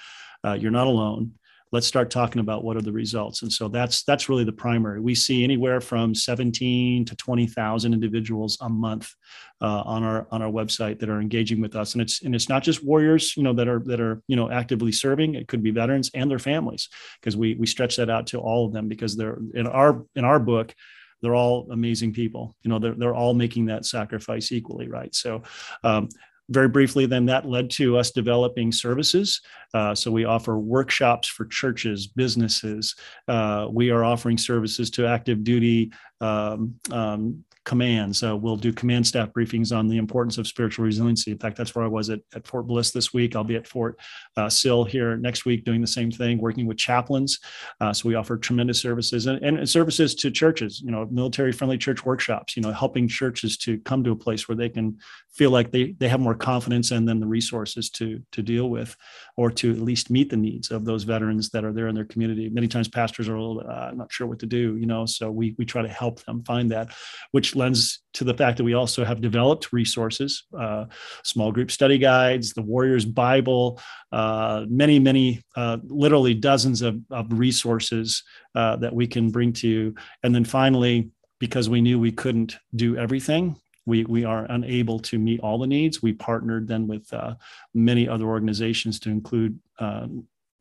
uh, 0.43 0.53
you're 0.53 0.71
not 0.71 0.87
alone 0.87 1.33
let's 1.71 1.87
start 1.87 2.09
talking 2.09 2.39
about 2.39 2.63
what 2.63 2.77
are 2.77 2.81
the 2.81 2.91
results. 2.91 3.41
And 3.41 3.51
so 3.51 3.67
that's 3.67 4.03
that's 4.03 4.29
really 4.29 4.43
the 4.43 4.51
primary. 4.51 4.99
We 4.99 5.15
see 5.15 5.43
anywhere 5.43 5.81
from 5.81 6.15
17 6.15 7.05
to 7.05 7.15
20,000 7.15 7.93
individuals 7.93 8.57
a 8.61 8.69
month 8.69 9.13
uh, 9.61 9.81
on 9.85 10.03
our 10.03 10.27
on 10.31 10.41
our 10.41 10.51
website 10.51 10.99
that 10.99 11.09
are 11.09 11.21
engaging 11.21 11.61
with 11.61 11.75
us. 11.75 11.93
And 11.93 12.01
it's 12.01 12.23
and 12.23 12.33
it's 12.33 12.49
not 12.49 12.63
just 12.63 12.83
warriors 12.83 13.35
you 13.37 13.43
know 13.43 13.53
that 13.53 13.67
are 13.67 13.79
that 13.85 14.01
are 14.01 14.21
you 14.27 14.35
know 14.35 14.49
actively 14.49 14.91
serving. 14.91 15.35
It 15.35 15.47
could 15.47 15.63
be 15.63 15.71
veterans 15.71 16.09
and 16.13 16.29
their 16.29 16.39
families 16.39 16.89
because 17.19 17.37
we 17.37 17.55
we 17.55 17.67
stretch 17.67 17.97
that 17.97 18.09
out 18.09 18.27
to 18.27 18.39
all 18.39 18.65
of 18.65 18.73
them 18.73 18.87
because 18.87 19.15
they're 19.15 19.37
in 19.53 19.67
our 19.67 20.05
in 20.15 20.25
our 20.25 20.39
book 20.39 20.73
they're 21.21 21.35
all 21.35 21.67
amazing 21.71 22.13
people. 22.13 22.55
You 22.63 22.69
know 22.69 22.79
they're, 22.79 22.95
they're 22.95 23.15
all 23.15 23.33
making 23.33 23.65
that 23.65 23.85
sacrifice 23.85 24.51
equally 24.51 24.87
right? 24.87 25.13
So 25.13 25.43
um, 25.83 26.09
very 26.49 26.67
briefly, 26.67 27.05
then 27.05 27.25
that 27.25 27.45
led 27.45 27.69
to 27.69 27.97
us 27.97 28.11
developing 28.11 28.71
services. 28.71 29.41
Uh, 29.73 29.93
so 29.93 30.11
we 30.11 30.25
offer 30.25 30.57
workshops 30.57 31.27
for 31.27 31.45
churches, 31.45 32.07
businesses. 32.07 32.95
Uh, 33.27 33.67
we 33.71 33.91
are 33.91 34.03
offering 34.03 34.37
services 34.37 34.89
to 34.89 35.07
active 35.07 35.43
duty 35.43 35.91
um, 36.21 36.75
um, 36.91 37.43
commands. 37.69 38.23
Uh, 38.23 38.35
we'll 38.35 38.55
do 38.55 38.73
command 38.73 39.05
staff 39.05 39.29
briefings 39.29 39.71
on 39.71 39.87
the 39.87 39.97
importance 39.97 40.39
of 40.39 40.47
spiritual 40.47 40.85
resiliency. 40.85 41.29
In 41.29 41.37
fact, 41.37 41.55
that's 41.55 41.75
where 41.75 41.85
I 41.85 41.87
was 41.87 42.09
at, 42.09 42.19
at 42.33 42.47
Fort 42.47 42.65
Bliss 42.65 42.89
this 42.89 43.13
week. 43.13 43.35
I'll 43.35 43.43
be 43.43 43.57
at 43.57 43.67
Fort 43.67 43.99
uh, 44.37 44.49
Sill 44.49 44.83
here 44.85 45.15
next 45.17 45.45
week 45.45 45.65
doing 45.65 45.79
the 45.79 45.85
same 45.85 46.09
thing, 46.09 46.39
working 46.39 46.65
with 46.65 46.77
chaplains. 46.77 47.37
Uh, 47.79 47.93
so 47.93 48.09
we 48.09 48.15
offer 48.15 48.37
tremendous 48.37 48.81
services 48.81 49.27
and, 49.27 49.45
and, 49.45 49.69
services 49.69 50.15
to 50.15 50.31
churches, 50.31 50.81
you 50.81 50.89
know, 50.89 51.07
military 51.11 51.51
friendly 51.51 51.77
church 51.77 52.03
workshops, 52.03 52.57
you 52.57 52.63
know, 52.63 52.71
helping 52.71 53.07
churches 53.07 53.55
to 53.57 53.77
come 53.81 54.03
to 54.03 54.11
a 54.11 54.15
place 54.15 54.47
where 54.47 54.55
they 54.55 54.69
can 54.69 54.97
feel 55.29 55.51
like 55.51 55.71
they, 55.71 55.91
they 55.99 56.09
have 56.09 56.19
more 56.19 56.33
confidence 56.33 56.89
and 56.89 57.07
then 57.07 57.19
the 57.19 57.27
resources 57.27 57.91
to, 57.91 58.19
to 58.31 58.41
deal 58.41 58.71
with 58.71 58.97
or 59.37 59.51
to 59.51 59.69
at 59.71 59.79
least 59.79 60.09
meet 60.09 60.31
the 60.31 60.35
needs 60.35 60.71
of 60.71 60.85
those 60.85 61.03
veterans 61.03 61.51
that 61.51 61.63
are 61.63 61.71
there 61.71 61.87
in 61.87 61.93
their 61.93 62.05
community. 62.05 62.49
Many 62.49 62.67
times 62.67 62.87
pastors 62.87 63.29
are 63.29 63.35
a 63.35 63.43
little, 63.43 63.69
uh, 63.69 63.91
not 63.93 64.11
sure 64.11 64.25
what 64.25 64.39
to 64.39 64.47
do, 64.47 64.75
you 64.75 64.87
know, 64.87 65.05
so 65.05 65.29
we, 65.29 65.53
we 65.59 65.65
try 65.65 65.83
to 65.83 65.87
help 65.87 66.23
them 66.23 66.43
find 66.43 66.71
that, 66.71 66.89
which 67.29 67.55
lends 67.59 68.01
to 68.13 68.23
the 68.23 68.33
fact 68.33 68.57
that 68.57 68.63
we 68.63 68.73
also 68.73 69.05
have 69.05 69.21
developed 69.21 69.71
resources, 69.71 70.45
uh, 70.57 70.85
small 71.23 71.51
group 71.51 71.69
study 71.69 71.99
guides, 71.99 72.53
the 72.53 72.63
Warriors 72.63 73.05
Bible, 73.05 73.79
uh, 74.11 74.65
many, 74.67 74.97
many, 74.97 75.43
uh, 75.55 75.77
literally 75.83 76.33
dozens 76.33 76.81
of, 76.81 76.99
of 77.11 77.27
resources 77.29 78.23
uh, 78.55 78.75
that 78.77 78.95
we 78.95 79.05
can 79.05 79.29
bring 79.29 79.53
to 79.53 79.67
you. 79.67 79.95
And 80.23 80.33
then 80.33 80.45
finally, 80.45 81.11
because 81.39 81.69
we 81.69 81.81
knew 81.81 81.99
we 81.99 82.11
couldn't 82.11 82.57
do 82.75 82.97
everything, 82.97 83.55
we, 83.85 84.05
we 84.05 84.23
are 84.25 84.45
unable 84.49 84.99
to 84.99 85.17
meet 85.17 85.39
all 85.41 85.57
the 85.57 85.67
needs. 85.67 86.01
We 86.01 86.13
partnered 86.13 86.67
then 86.67 86.87
with 86.87 87.11
uh, 87.13 87.35
many 87.73 88.07
other 88.07 88.25
organizations 88.25 88.99
to 89.01 89.09
include 89.09 89.59
uh, 89.79 90.07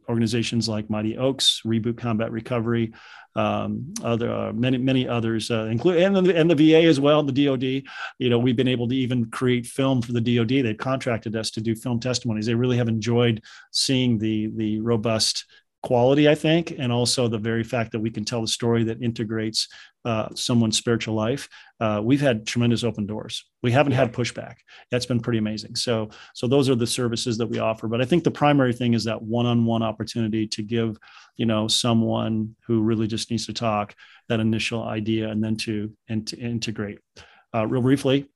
organizations 0.08 0.68
like 0.68 0.88
Mighty 0.90 1.16
Oaks, 1.16 1.62
Reboot 1.66 1.98
Combat 1.98 2.30
Recovery, 2.30 2.92
um, 3.36 3.92
other 4.02 4.32
uh, 4.32 4.52
many 4.52 4.78
many 4.78 5.06
others, 5.06 5.50
uh, 5.50 5.68
including 5.70 6.02
and 6.02 6.26
the, 6.26 6.36
and 6.36 6.50
the 6.50 6.54
VA 6.54 6.86
as 6.86 6.98
well, 6.98 7.22
the 7.22 7.44
DoD. 7.44 7.62
You 8.18 8.30
know, 8.30 8.38
we've 8.38 8.56
been 8.56 8.68
able 8.68 8.88
to 8.88 8.96
even 8.96 9.30
create 9.30 9.66
film 9.66 10.02
for 10.02 10.12
the 10.12 10.20
DoD. 10.20 10.64
They've 10.64 10.76
contracted 10.76 11.36
us 11.36 11.50
to 11.52 11.60
do 11.60 11.74
film 11.74 12.00
testimonies. 12.00 12.46
They 12.46 12.54
really 12.54 12.76
have 12.76 12.88
enjoyed 12.88 13.42
seeing 13.70 14.18
the 14.18 14.50
the 14.56 14.80
robust 14.80 15.44
quality, 15.82 16.28
I 16.28 16.35
think, 16.35 16.73
and 16.78 16.92
also 16.92 17.28
the 17.28 17.38
very 17.38 17.62
fact 17.62 17.92
that 17.92 18.00
we 18.00 18.11
can 18.11 18.25
tell 18.25 18.40
the 18.40 18.49
story 18.49 18.85
that 18.85 19.02
integrates 19.02 19.68
uh, 20.04 20.28
someone's 20.35 20.76
spiritual 20.76 21.14
life. 21.14 21.49
Uh, 21.80 22.00
we've 22.02 22.20
had 22.20 22.47
tremendous 22.47 22.82
open 22.82 23.06
doors. 23.06 23.44
We 23.62 23.73
haven't 23.73 23.92
yeah. 23.92 23.99
had 23.99 24.12
pushback. 24.12 24.56
That's 24.90 25.06
been 25.06 25.20
pretty 25.20 25.38
amazing. 25.38 25.76
So, 25.76 26.11
so 26.35 26.47
those 26.47 26.68
are 26.68 26.75
the 26.75 26.87
services 26.87 27.38
that 27.38 27.47
we 27.47 27.58
offer. 27.58 27.88
But 27.88 28.00
I 28.00 28.04
think 28.06 28.25
the 28.25 28.30
primary 28.30 28.73
thing 28.73 28.94
is 28.94 29.04
that 29.04 29.23
one-on-one 29.23 29.82
opportunity 29.82 30.47
to 30.49 30.62
give, 30.62 30.97
you 31.37 31.47
know, 31.47 31.68
someone 31.68 32.56
who 32.66 32.82
really 32.82 33.06
just 33.06 33.30
needs 33.30 33.47
to 33.47 33.52
talk 33.52 33.94
that 34.28 34.40
initial 34.40 34.82
idea, 34.82 35.28
and 35.28 35.42
then 35.42 35.56
to 35.56 35.92
and 36.08 36.26
to 36.26 36.37
integrate. 36.38 36.99
Uh, 37.54 37.66
real 37.66 37.82
briefly, 37.82 38.26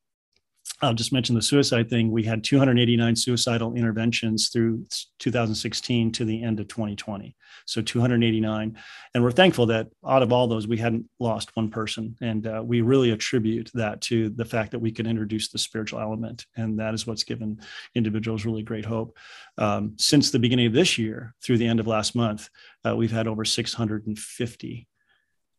I'll 0.82 0.94
just 0.94 1.12
mention 1.12 1.36
the 1.36 1.42
suicide 1.42 1.88
thing. 1.88 2.10
We 2.10 2.24
had 2.24 2.42
289 2.42 3.14
suicidal 3.14 3.74
interventions 3.74 4.48
through 4.48 4.84
2016 5.20 6.10
to 6.10 6.24
the 6.24 6.42
end 6.42 6.58
of 6.58 6.66
2020. 6.66 7.36
So 7.66 7.80
289. 7.80 8.76
And 9.14 9.22
we're 9.22 9.30
thankful 9.30 9.66
that 9.66 9.88
out 10.04 10.24
of 10.24 10.32
all 10.32 10.48
those, 10.48 10.66
we 10.66 10.78
hadn't 10.78 11.08
lost 11.20 11.54
one 11.56 11.70
person. 11.70 12.16
And 12.20 12.48
uh, 12.48 12.62
we 12.64 12.80
really 12.80 13.12
attribute 13.12 13.70
that 13.74 14.00
to 14.02 14.30
the 14.30 14.44
fact 14.44 14.72
that 14.72 14.80
we 14.80 14.90
could 14.90 15.06
introduce 15.06 15.50
the 15.50 15.58
spiritual 15.58 16.00
element. 16.00 16.46
And 16.56 16.80
that 16.80 16.94
is 16.94 17.06
what's 17.06 17.24
given 17.24 17.60
individuals 17.94 18.44
really 18.44 18.64
great 18.64 18.84
hope. 18.84 19.16
Um, 19.58 19.94
since 19.98 20.32
the 20.32 20.40
beginning 20.40 20.66
of 20.66 20.72
this 20.72 20.98
year 20.98 21.32
through 21.44 21.58
the 21.58 21.66
end 21.68 21.78
of 21.78 21.86
last 21.86 22.16
month, 22.16 22.50
uh, 22.84 22.96
we've 22.96 23.12
had 23.12 23.28
over 23.28 23.44
650 23.44 24.88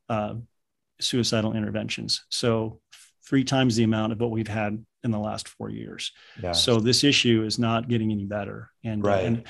uh, 0.10 0.34
suicidal 1.00 1.54
interventions. 1.54 2.26
So 2.30 2.82
three 3.26 3.44
times 3.44 3.76
the 3.76 3.84
amount 3.84 4.12
of 4.12 4.20
what 4.20 4.32
we've 4.32 4.48
had 4.48 4.84
in 5.04 5.12
the 5.12 5.20
last 5.20 5.48
four 5.48 5.70
years. 5.70 6.12
Yeah. 6.42 6.54
So 6.54 6.80
this 6.80 7.04
issue 7.04 7.44
is 7.46 7.60
not 7.60 7.88
getting 7.88 8.12
any 8.12 8.26
better. 8.26 8.70
And, 8.84 9.04
right. 9.04 9.26
and 9.26 9.44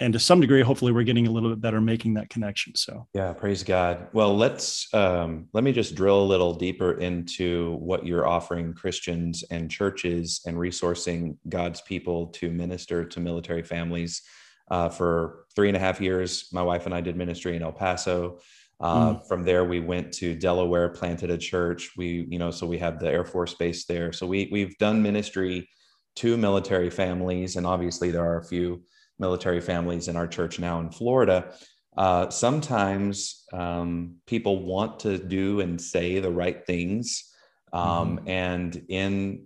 and 0.00 0.12
to 0.12 0.18
some 0.18 0.40
degree, 0.40 0.62
hopefully, 0.62 0.92
we're 0.92 1.02
getting 1.02 1.26
a 1.26 1.30
little 1.30 1.50
bit 1.50 1.60
better 1.60 1.80
making 1.80 2.14
that 2.14 2.30
connection. 2.30 2.74
So, 2.76 3.08
yeah, 3.14 3.32
praise 3.32 3.64
God. 3.64 4.06
Well, 4.12 4.36
let's 4.36 4.92
um, 4.94 5.48
let 5.52 5.64
me 5.64 5.72
just 5.72 5.96
drill 5.96 6.22
a 6.22 6.24
little 6.24 6.54
deeper 6.54 6.92
into 6.92 7.74
what 7.80 8.06
you're 8.06 8.26
offering 8.26 8.74
Christians 8.74 9.42
and 9.50 9.70
churches 9.70 10.40
and 10.46 10.56
resourcing 10.56 11.36
God's 11.48 11.80
people 11.80 12.28
to 12.28 12.50
minister 12.50 13.04
to 13.06 13.20
military 13.20 13.62
families. 13.62 14.22
Uh, 14.70 14.88
for 14.88 15.46
three 15.56 15.68
and 15.68 15.76
a 15.76 15.80
half 15.80 16.00
years, 16.00 16.48
my 16.52 16.62
wife 16.62 16.84
and 16.86 16.94
I 16.94 17.00
did 17.00 17.16
ministry 17.16 17.56
in 17.56 17.62
El 17.62 17.72
Paso. 17.72 18.38
Uh, 18.80 19.14
mm. 19.14 19.26
From 19.26 19.44
there, 19.44 19.64
we 19.64 19.80
went 19.80 20.12
to 20.14 20.34
Delaware, 20.34 20.88
planted 20.88 21.30
a 21.30 21.38
church. 21.38 21.92
We, 21.96 22.26
you 22.28 22.38
know, 22.38 22.50
so 22.50 22.66
we 22.66 22.78
have 22.78 23.00
the 23.00 23.10
Air 23.10 23.24
Force 23.24 23.54
Base 23.54 23.84
there. 23.86 24.12
So 24.12 24.26
we 24.26 24.48
we've 24.52 24.76
done 24.78 25.02
ministry 25.02 25.68
to 26.16 26.36
military 26.36 26.90
families, 26.90 27.56
and 27.56 27.66
obviously 27.66 28.10
there 28.10 28.24
are 28.24 28.38
a 28.38 28.44
few 28.44 28.82
military 29.18 29.60
families 29.60 30.08
in 30.08 30.16
our 30.16 30.26
church 30.26 30.58
now 30.58 30.80
in 30.80 30.90
Florida. 30.90 31.52
Uh, 31.96 32.30
sometimes 32.30 33.44
um, 33.52 34.14
people 34.26 34.64
want 34.64 35.00
to 35.00 35.18
do 35.18 35.60
and 35.60 35.80
say 35.80 36.20
the 36.20 36.30
right 36.30 36.64
things, 36.64 37.24
um, 37.72 38.18
mm-hmm. 38.18 38.28
and 38.28 38.84
in 38.88 39.44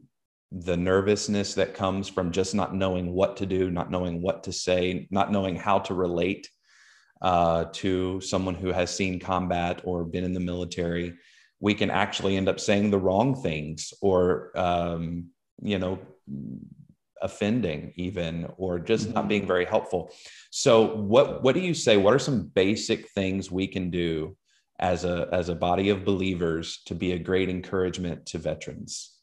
the 0.51 0.77
nervousness 0.77 1.55
that 1.55 1.73
comes 1.73 2.11
from 2.11 2.31
just 2.31 2.55
not 2.55 2.75
knowing 2.75 3.13
what 3.13 3.39
to 3.39 3.47
do, 3.47 3.71
not 3.71 3.91
knowing 3.91 4.21
what 4.21 4.45
to 4.45 4.53
say, 4.53 5.09
not 5.11 5.33
knowing 5.33 5.57
how 5.57 5.79
to 5.79 5.95
relate 5.95 6.51
uh, 7.23 7.67
to 7.73 8.21
someone 8.21 8.55
who 8.55 8.73
has 8.73 8.95
seen 8.95 9.19
combat 9.19 9.81
or 9.85 10.05
been 10.05 10.25
in 10.25 10.35
the 10.35 10.41
military, 10.41 11.15
we 11.61 11.73
can 11.73 11.89
actually 11.89 12.37
end 12.37 12.49
up 12.49 12.59
saying 12.59 12.91
the 12.91 12.99
wrong 12.99 13.41
things 13.41 13.95
or, 14.03 14.51
um, 14.59 15.27
you 15.63 15.79
know, 15.79 15.99
offending 17.23 17.93
even 17.97 18.49
or 18.57 18.81
just 18.81 19.15
not 19.15 19.29
being 19.29 19.47
very 19.47 19.65
helpful. 19.65 20.13
So 20.51 20.97
what 20.97 21.43
what 21.45 21.55
do 21.55 21.61
you 21.61 21.73
say 21.73 21.97
what 21.97 22.13
are 22.13 22.19
some 22.19 22.49
basic 22.49 23.09
things 23.11 23.51
we 23.51 23.69
can 23.69 23.91
do 23.91 24.37
as 24.81 25.05
a 25.05 25.29
as 25.33 25.49
a 25.49 25.55
body 25.55 25.91
of 25.91 26.05
believers 26.05 26.83
to 26.87 26.95
be 26.97 27.13
a 27.13 27.19
great 27.19 27.49
encouragement 27.49 28.27
to 28.27 28.39
veterans? 28.39 29.17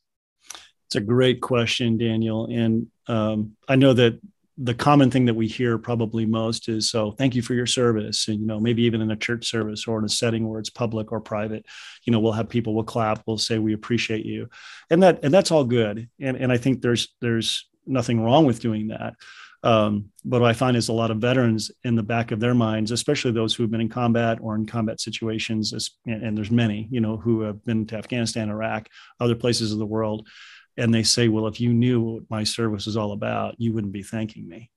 It's 0.88 0.96
a 0.96 1.02
great 1.02 1.42
question, 1.42 1.98
Daniel, 1.98 2.46
and 2.46 2.88
um, 3.08 3.58
I 3.68 3.76
know 3.76 3.94
that 3.94 4.20
the 4.62 4.74
common 4.74 5.10
thing 5.10 5.26
that 5.26 5.36
we 5.36 5.48
hear 5.48 5.78
probably 5.78 6.26
most 6.26 6.68
is 6.68 6.90
so 6.90 7.12
thank 7.12 7.34
you 7.34 7.42
for 7.42 7.54
your 7.54 7.66
service 7.66 8.28
and 8.28 8.42
you 8.42 8.46
know 8.46 8.60
maybe 8.60 8.84
even 8.84 9.02
in 9.02 9.12
a 9.12 9.16
church 9.16 9.50
service 9.50 9.88
or 9.88 10.00
in 10.00 10.06
a 10.06 10.10
setting 10.10 10.48
where 10.48 10.60
it's 10.60 10.70
public 10.70 11.14
or 11.14 11.22
private 11.22 11.66
you 12.04 12.12
know 12.12 12.20
we'll 12.20 12.34
have 12.34 12.50
people 12.50 12.76
will 12.76 12.84
clap 12.84 13.24
we'll 13.26 13.38
say 13.38 13.58
we 13.60 13.74
appreciate 13.74 14.26
you. 14.26 14.50
And 14.90 15.04
that 15.04 15.20
and 15.24 15.34
that's 15.34 15.52
all 15.52 15.64
good. 15.64 16.10
And 16.20 16.38
and 16.38 16.52
i 16.52 16.58
think 16.58 16.82
there's 16.82 17.16
there's 17.22 17.68
nothing 17.86 18.22
wrong 18.22 18.46
with 18.46 18.60
doing 18.60 18.90
that. 18.90 19.14
Um, 19.62 20.12
but 20.24 20.40
what 20.40 20.50
i 20.50 20.54
find 20.54 20.78
is 20.78 20.88
a 20.88 20.94
lot 20.94 21.12
of 21.12 21.18
veterans 21.18 21.70
in 21.84 21.96
the 21.96 22.04
back 22.04 22.32
of 22.32 22.40
their 22.40 22.54
minds 22.54 22.92
especially 22.92 23.32
those 23.32 23.54
who 23.54 23.64
have 23.64 23.72
been 23.72 23.82
in 23.82 23.90
combat 23.90 24.40
or 24.42 24.56
in 24.56 24.66
combat 24.66 25.02
situations 25.02 25.92
and 26.06 26.38
there's 26.38 26.50
many 26.50 26.88
you 26.90 27.02
know 27.02 27.18
who 27.18 27.42
have 27.42 27.66
been 27.66 27.86
to 27.88 27.98
afghanistan 27.98 28.50
iraq 28.50 28.88
other 29.20 29.36
places 29.36 29.74
of 29.74 29.78
the 29.78 29.86
world 29.86 30.30
and 30.80 30.94
they 30.94 31.04
say, 31.04 31.28
well, 31.28 31.48
if 31.48 31.60
you 31.60 31.74
knew 31.74 32.02
what 32.02 32.24
my 32.30 32.44
service 32.44 32.88
is 32.88 32.98
all 32.98 33.12
about, 33.12 33.56
you 33.58 33.74
wouldn't 33.74 33.94
be 33.94 34.04
thanking 34.04 34.48
me. 34.48 34.72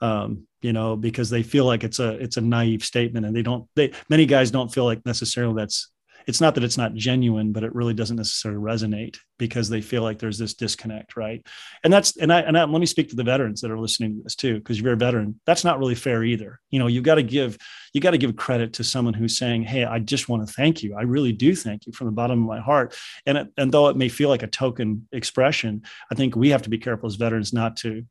Um, 0.00 0.46
you 0.62 0.72
know, 0.72 0.96
because 0.96 1.30
they 1.30 1.42
feel 1.42 1.66
like 1.66 1.84
it's 1.84 1.98
a 1.98 2.12
it's 2.14 2.36
a 2.36 2.40
naive 2.40 2.84
statement, 2.84 3.26
and 3.26 3.36
they 3.36 3.42
don't. 3.42 3.68
They 3.76 3.92
many 4.08 4.26
guys 4.26 4.50
don't 4.50 4.72
feel 4.72 4.84
like 4.84 5.04
necessarily 5.04 5.54
that's 5.54 5.90
it's 6.26 6.40
not 6.40 6.54
that 6.54 6.64
it's 6.64 6.78
not 6.78 6.94
genuine, 6.94 7.52
but 7.52 7.64
it 7.64 7.74
really 7.74 7.94
doesn't 7.94 8.16
necessarily 8.16 8.60
resonate 8.60 9.18
because 9.38 9.68
they 9.68 9.80
feel 9.80 10.02
like 10.02 10.18
there's 10.18 10.38
this 10.38 10.54
disconnect, 10.54 11.16
right? 11.16 11.44
And 11.82 11.92
that's 11.92 12.16
and 12.16 12.32
I 12.32 12.40
and 12.40 12.56
I, 12.56 12.64
let 12.64 12.80
me 12.80 12.86
speak 12.86 13.08
to 13.10 13.16
the 13.16 13.24
veterans 13.24 13.60
that 13.60 13.70
are 13.70 13.78
listening 13.78 14.16
to 14.16 14.22
this 14.22 14.34
too, 14.34 14.58
because 14.58 14.80
you're 14.80 14.92
a 14.92 14.96
veteran. 14.96 15.40
That's 15.46 15.64
not 15.64 15.78
really 15.78 15.94
fair 15.94 16.22
either. 16.22 16.60
You 16.70 16.78
know, 16.78 16.86
you've 16.86 17.04
got 17.04 17.16
to 17.16 17.22
give 17.22 17.56
you 17.92 18.00
got 18.00 18.12
to 18.12 18.18
give 18.18 18.36
credit 18.36 18.74
to 18.74 18.84
someone 18.84 19.14
who's 19.14 19.38
saying, 19.38 19.62
"Hey, 19.62 19.84
I 19.84 19.98
just 19.98 20.28
want 20.28 20.46
to 20.46 20.52
thank 20.52 20.82
you. 20.82 20.94
I 20.96 21.02
really 21.02 21.32
do 21.32 21.54
thank 21.54 21.86
you 21.86 21.92
from 21.92 22.06
the 22.06 22.12
bottom 22.12 22.42
of 22.42 22.48
my 22.48 22.60
heart." 22.60 22.96
And 23.26 23.38
it, 23.38 23.48
and 23.56 23.72
though 23.72 23.88
it 23.88 23.96
may 23.96 24.08
feel 24.08 24.28
like 24.28 24.42
a 24.42 24.48
token 24.48 25.08
expression, 25.12 25.82
I 26.10 26.14
think 26.14 26.36
we 26.36 26.50
have 26.50 26.62
to 26.62 26.70
be 26.70 26.78
careful 26.78 27.06
as 27.06 27.16
veterans 27.16 27.52
not 27.52 27.76
to, 27.78 28.04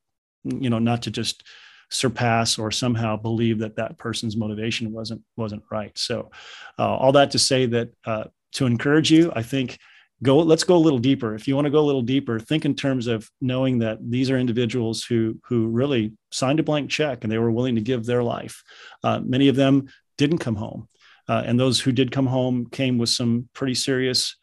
you 0.43 0.69
know, 0.69 0.79
not 0.79 1.03
to 1.03 1.12
just 1.12 1.43
surpass 1.91 2.58
or 2.60 2.71
somehow 2.71 3.17
believe 3.17 3.60
that 3.60 3.75
that 3.75 3.97
person's 3.97 4.38
motivation 4.38 4.91
wasn't 4.91 5.21
wasn't 5.36 5.63
right. 5.71 5.97
So, 5.97 6.32
uh, 6.78 6.95
all 6.95 7.12
that 7.13 7.32
to 7.32 7.39
say 7.39 7.65
that 7.67 7.89
uh, 8.06 8.25
to 8.54 8.65
encourage 8.65 9.12
you, 9.12 9.32
I 9.36 9.43
think 9.43 9.78
go 10.21 10.38
let's 10.38 10.63
go 10.63 10.75
a 10.75 10.78
little 10.78 10.99
deeper 10.99 11.34
if 11.34 11.47
you 11.47 11.56
want 11.56 11.65
to 11.65 11.71
go 11.71 11.80
a 11.80 11.89
little 11.89 12.02
deeper 12.02 12.39
think 12.39 12.65
in 12.65 12.75
terms 12.75 13.08
of 13.08 13.30
knowing 13.39 13.80
that 13.80 13.97
these 14.02 14.30
are 14.30 14.38
individuals 14.38 15.04
who 15.04 15.39
who 15.47 15.67
really 15.67 16.12
signed 16.32 16.60
a 16.60 16.63
blank 16.63 16.89
check 16.89 17.23
and 17.23 17.32
they 17.32 17.38
were 17.38 17.52
willing 17.52 17.75
to 17.75 17.82
give 17.82 18.06
their 18.06 18.23
life 18.23 18.63
uh, 19.04 19.19
many 19.23 19.47
of 19.47 19.56
them 19.56 19.88
didn't 20.17 20.39
come 20.39 20.56
home 20.56 20.88
uh, 21.30 21.43
and 21.45 21.60
those 21.60 21.80
who 21.80 21.91
did 21.91 22.12
come 22.12 22.28
home 22.28 22.65
came 22.69 22.97
with 22.97 23.10
some 23.10 23.47
pretty 23.54 23.75
serious 23.75 24.36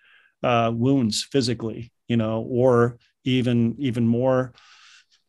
uh, 0.42 0.72
wounds 0.74 1.24
physically 1.24 1.92
you 2.08 2.16
know 2.16 2.46
or 2.48 2.98
even 3.24 3.74
even 3.78 4.06
more 4.06 4.54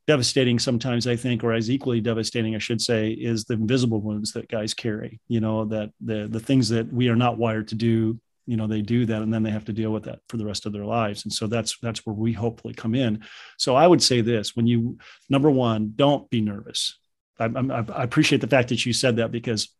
devastating 0.07 0.57
sometimes 0.57 1.05
i 1.05 1.15
think 1.15 1.43
or 1.43 1.53
as 1.53 1.69
equally 1.69 1.99
devastating 1.99 2.55
i 2.55 2.59
should 2.59 2.81
say 2.81 3.11
is 3.11 3.43
the 3.43 3.53
invisible 3.53 3.99
wounds 3.99 4.31
that 4.31 4.47
guys 4.49 4.73
carry 4.73 5.19
you 5.27 5.39
know 5.39 5.65
that 5.65 5.91
the 5.99 6.27
the 6.29 6.39
things 6.39 6.69
that 6.69 6.91
we 6.91 7.09
are 7.09 7.15
not 7.15 7.37
wired 7.37 7.67
to 7.67 7.75
do 7.75 8.17
you 8.47 8.55
know 8.55 8.65
they 8.65 8.81
do 8.81 9.05
that 9.05 9.21
and 9.21 9.31
then 9.31 9.43
they 9.43 9.51
have 9.51 9.65
to 9.65 9.73
deal 9.73 9.91
with 9.91 10.05
that 10.05 10.19
for 10.29 10.37
the 10.37 10.45
rest 10.45 10.65
of 10.65 10.73
their 10.73 10.85
lives. 10.85 11.25
And 11.25 11.33
so 11.33 11.45
that's 11.45 11.77
that's 11.79 12.05
where 12.05 12.15
we 12.15 12.33
hopefully 12.33 12.73
come 12.73 12.95
in. 12.95 13.23
So 13.57 13.75
i 13.75 13.85
would 13.85 14.01
say 14.01 14.21
this 14.21 14.55
when 14.55 14.65
you 14.65 14.97
number 15.29 15.51
one 15.51 15.93
don't 15.95 16.27
be 16.29 16.41
nervous. 16.41 16.97
I, 17.39 17.45
I, 17.45 17.85
I 17.93 18.03
appreciate 18.03 18.41
the 18.41 18.47
fact 18.47 18.69
that 18.69 18.83
you 18.83 18.93
said 18.93 19.17
that 19.17 19.31
because 19.31 19.71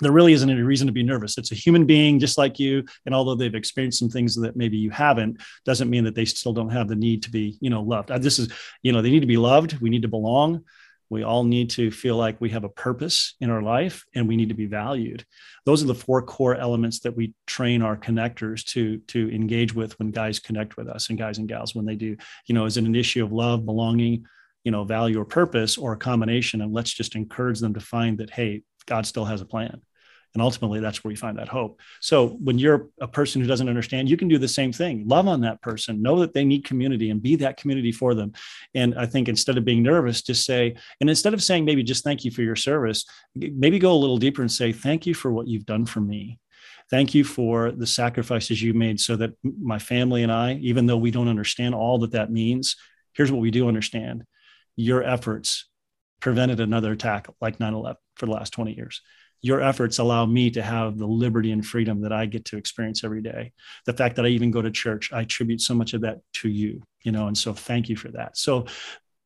there 0.00 0.12
really 0.12 0.32
isn't 0.32 0.50
any 0.50 0.62
reason 0.62 0.86
to 0.86 0.92
be 0.92 1.02
nervous. 1.02 1.38
It's 1.38 1.52
a 1.52 1.56
human 1.56 1.86
being 1.86 2.18
just 2.18 2.38
like 2.38 2.58
you. 2.58 2.84
And 3.06 3.14
although 3.14 3.34
they've 3.34 3.54
experienced 3.54 3.98
some 3.98 4.10
things 4.10 4.34
that 4.36 4.56
maybe 4.56 4.76
you 4.76 4.90
haven't, 4.90 5.40
doesn't 5.64 5.90
mean 5.90 6.04
that 6.04 6.14
they 6.14 6.24
still 6.24 6.52
don't 6.52 6.70
have 6.70 6.88
the 6.88 6.96
need 6.96 7.22
to 7.24 7.30
be, 7.30 7.56
you 7.60 7.70
know, 7.70 7.82
loved. 7.82 8.10
Uh, 8.10 8.18
this 8.18 8.38
is, 8.38 8.52
you 8.82 8.92
know, 8.92 9.02
they 9.02 9.10
need 9.10 9.20
to 9.20 9.26
be 9.26 9.36
loved. 9.36 9.80
We 9.80 9.90
need 9.90 10.02
to 10.02 10.08
belong. 10.08 10.64
We 11.08 11.22
all 11.22 11.44
need 11.44 11.70
to 11.70 11.90
feel 11.90 12.16
like 12.16 12.40
we 12.40 12.50
have 12.50 12.64
a 12.64 12.68
purpose 12.68 13.34
in 13.40 13.48
our 13.48 13.62
life 13.62 14.04
and 14.14 14.26
we 14.26 14.36
need 14.36 14.48
to 14.48 14.56
be 14.56 14.66
valued. 14.66 15.24
Those 15.64 15.82
are 15.82 15.86
the 15.86 15.94
four 15.94 16.20
core 16.22 16.56
elements 16.56 17.00
that 17.00 17.16
we 17.16 17.32
train 17.46 17.80
our 17.80 17.96
connectors 17.96 18.64
to, 18.72 18.98
to 19.08 19.32
engage 19.32 19.72
with 19.72 19.96
when 19.98 20.10
guys 20.10 20.40
connect 20.40 20.76
with 20.76 20.88
us 20.88 21.08
and 21.08 21.18
guys 21.18 21.38
and 21.38 21.48
gals 21.48 21.74
when 21.74 21.86
they 21.86 21.94
do, 21.94 22.16
you 22.46 22.54
know, 22.54 22.64
is 22.64 22.76
it 22.76 22.84
an 22.84 22.96
issue 22.96 23.24
of 23.24 23.32
love, 23.32 23.64
belonging, 23.64 24.26
you 24.64 24.72
know, 24.72 24.82
value 24.82 25.20
or 25.20 25.24
purpose 25.24 25.78
or 25.78 25.92
a 25.92 25.96
combination? 25.96 26.60
And 26.60 26.72
let's 26.72 26.92
just 26.92 27.14
encourage 27.14 27.60
them 27.60 27.74
to 27.74 27.80
find 27.80 28.18
that, 28.18 28.30
hey, 28.30 28.62
God 28.86 29.06
still 29.06 29.24
has 29.24 29.40
a 29.40 29.46
plan. 29.46 29.80
And 30.36 30.42
ultimately, 30.42 30.80
that's 30.80 31.02
where 31.02 31.08
we 31.08 31.16
find 31.16 31.38
that 31.38 31.48
hope. 31.48 31.80
So 32.02 32.28
when 32.28 32.58
you're 32.58 32.90
a 33.00 33.08
person 33.08 33.40
who 33.40 33.48
doesn't 33.48 33.70
understand, 33.70 34.10
you 34.10 34.18
can 34.18 34.28
do 34.28 34.36
the 34.36 34.46
same 34.46 34.70
thing. 34.70 35.08
Love 35.08 35.28
on 35.28 35.40
that 35.40 35.62
person, 35.62 36.02
know 36.02 36.20
that 36.20 36.34
they 36.34 36.44
need 36.44 36.66
community 36.66 37.08
and 37.08 37.22
be 37.22 37.36
that 37.36 37.56
community 37.56 37.90
for 37.90 38.14
them. 38.14 38.34
And 38.74 38.94
I 38.98 39.06
think 39.06 39.30
instead 39.30 39.56
of 39.56 39.64
being 39.64 39.82
nervous, 39.82 40.20
just 40.20 40.44
say, 40.44 40.76
and 41.00 41.08
instead 41.08 41.32
of 41.32 41.42
saying 41.42 41.64
maybe 41.64 41.82
just 41.82 42.04
thank 42.04 42.22
you 42.22 42.30
for 42.30 42.42
your 42.42 42.54
service, 42.54 43.06
maybe 43.34 43.78
go 43.78 43.92
a 43.92 43.96
little 43.96 44.18
deeper 44.18 44.42
and 44.42 44.52
say, 44.52 44.72
thank 44.72 45.06
you 45.06 45.14
for 45.14 45.32
what 45.32 45.48
you've 45.48 45.64
done 45.64 45.86
for 45.86 46.02
me. 46.02 46.38
Thank 46.90 47.14
you 47.14 47.24
for 47.24 47.72
the 47.72 47.86
sacrifices 47.86 48.60
you 48.60 48.74
made 48.74 49.00
so 49.00 49.16
that 49.16 49.32
my 49.42 49.78
family 49.78 50.22
and 50.22 50.30
I, 50.30 50.56
even 50.56 50.84
though 50.84 50.98
we 50.98 51.10
don't 51.10 51.28
understand 51.28 51.74
all 51.74 52.00
that 52.00 52.12
that 52.12 52.30
means, 52.30 52.76
here's 53.14 53.32
what 53.32 53.40
we 53.40 53.50
do 53.50 53.68
understand 53.68 54.24
your 54.76 55.02
efforts 55.02 55.64
prevented 56.20 56.60
another 56.60 56.92
attack 56.92 57.26
like 57.40 57.58
9 57.58 57.72
11 57.72 57.96
for 58.16 58.26
the 58.26 58.32
last 58.32 58.50
20 58.50 58.74
years. 58.74 59.00
Your 59.46 59.60
efforts 59.60 59.98
allow 59.98 60.26
me 60.26 60.50
to 60.50 60.62
have 60.62 60.98
the 60.98 61.06
liberty 61.06 61.52
and 61.52 61.64
freedom 61.64 62.00
that 62.02 62.12
I 62.12 62.26
get 62.26 62.44
to 62.46 62.56
experience 62.56 63.04
every 63.04 63.22
day. 63.22 63.52
The 63.84 63.92
fact 63.92 64.16
that 64.16 64.26
I 64.26 64.28
even 64.28 64.50
go 64.50 64.62
to 64.62 64.70
church, 64.70 65.12
I 65.12 65.22
attribute 65.22 65.60
so 65.60 65.74
much 65.74 65.94
of 65.94 66.00
that 66.02 66.18
to 66.40 66.48
you, 66.48 66.82
you 67.02 67.12
know, 67.12 67.28
and 67.28 67.38
so 67.38 67.52
thank 67.52 67.88
you 67.88 67.96
for 67.96 68.10
that. 68.12 68.36
So 68.36 68.66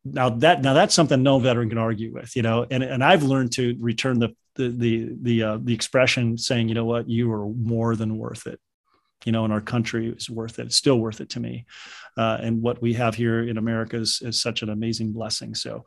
now 0.04 0.30
that 0.30 0.62
now 0.62 0.74
that's 0.74 0.94
something 0.94 1.22
no 1.22 1.38
veteran 1.38 1.68
can 1.68 1.78
argue 1.78 2.12
with, 2.12 2.34
you 2.36 2.42
know, 2.42 2.66
and, 2.70 2.82
and 2.82 3.02
I've 3.02 3.22
learned 3.22 3.52
to 3.52 3.76
return 3.80 4.18
the 4.18 4.30
the 4.56 4.68
the 4.68 5.16
the, 5.22 5.42
uh, 5.42 5.58
the 5.62 5.74
expression 5.74 6.36
saying, 6.36 6.68
you 6.68 6.74
know 6.74 6.84
what, 6.84 7.08
you 7.08 7.32
are 7.32 7.48
more 7.48 7.96
than 7.96 8.18
worth 8.18 8.46
it 8.46 8.60
you 9.24 9.32
know, 9.32 9.44
in 9.44 9.52
our 9.52 9.60
country 9.60 10.08
is 10.08 10.30
worth 10.30 10.58
it. 10.58 10.66
It's 10.66 10.76
still 10.76 10.98
worth 10.98 11.20
it 11.20 11.30
to 11.30 11.40
me. 11.40 11.66
Uh, 12.16 12.38
and 12.40 12.62
what 12.62 12.80
we 12.80 12.94
have 12.94 13.14
here 13.14 13.46
in 13.46 13.58
America 13.58 13.96
is, 13.96 14.22
is 14.22 14.40
such 14.40 14.62
an 14.62 14.70
amazing 14.70 15.12
blessing. 15.12 15.54
So 15.54 15.84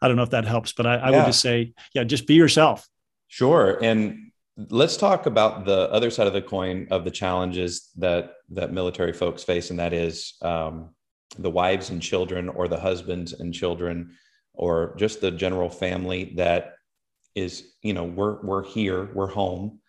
I 0.00 0.08
don't 0.08 0.16
know 0.16 0.22
if 0.22 0.30
that 0.30 0.44
helps, 0.44 0.72
but 0.72 0.86
I, 0.86 0.96
I 0.96 1.10
yeah. 1.10 1.16
would 1.16 1.26
just 1.26 1.40
say, 1.40 1.72
yeah, 1.94 2.04
just 2.04 2.26
be 2.26 2.34
yourself. 2.34 2.86
Sure. 3.28 3.78
And 3.82 4.30
let's 4.70 4.96
talk 4.96 5.26
about 5.26 5.64
the 5.64 5.90
other 5.90 6.10
side 6.10 6.26
of 6.26 6.32
the 6.32 6.42
coin 6.42 6.88
of 6.90 7.04
the 7.04 7.10
challenges 7.10 7.90
that 7.96 8.34
that 8.50 8.72
military 8.72 9.12
folks 9.12 9.44
face, 9.44 9.70
and 9.70 9.78
that 9.78 9.92
is 9.92 10.34
um, 10.42 10.94
the 11.38 11.50
wives 11.50 11.90
and 11.90 12.00
children, 12.00 12.48
or 12.48 12.68
the 12.68 12.80
husbands 12.80 13.32
and 13.32 13.52
children, 13.52 14.16
or 14.54 14.94
just 14.96 15.20
the 15.20 15.30
general 15.30 15.68
family 15.68 16.32
that 16.36 16.74
is, 17.34 17.74
you 17.82 17.92
know, 17.92 18.04
we're 18.04 18.40
we're 18.42 18.64
here, 18.64 19.10
we're 19.12 19.26
home, 19.26 19.80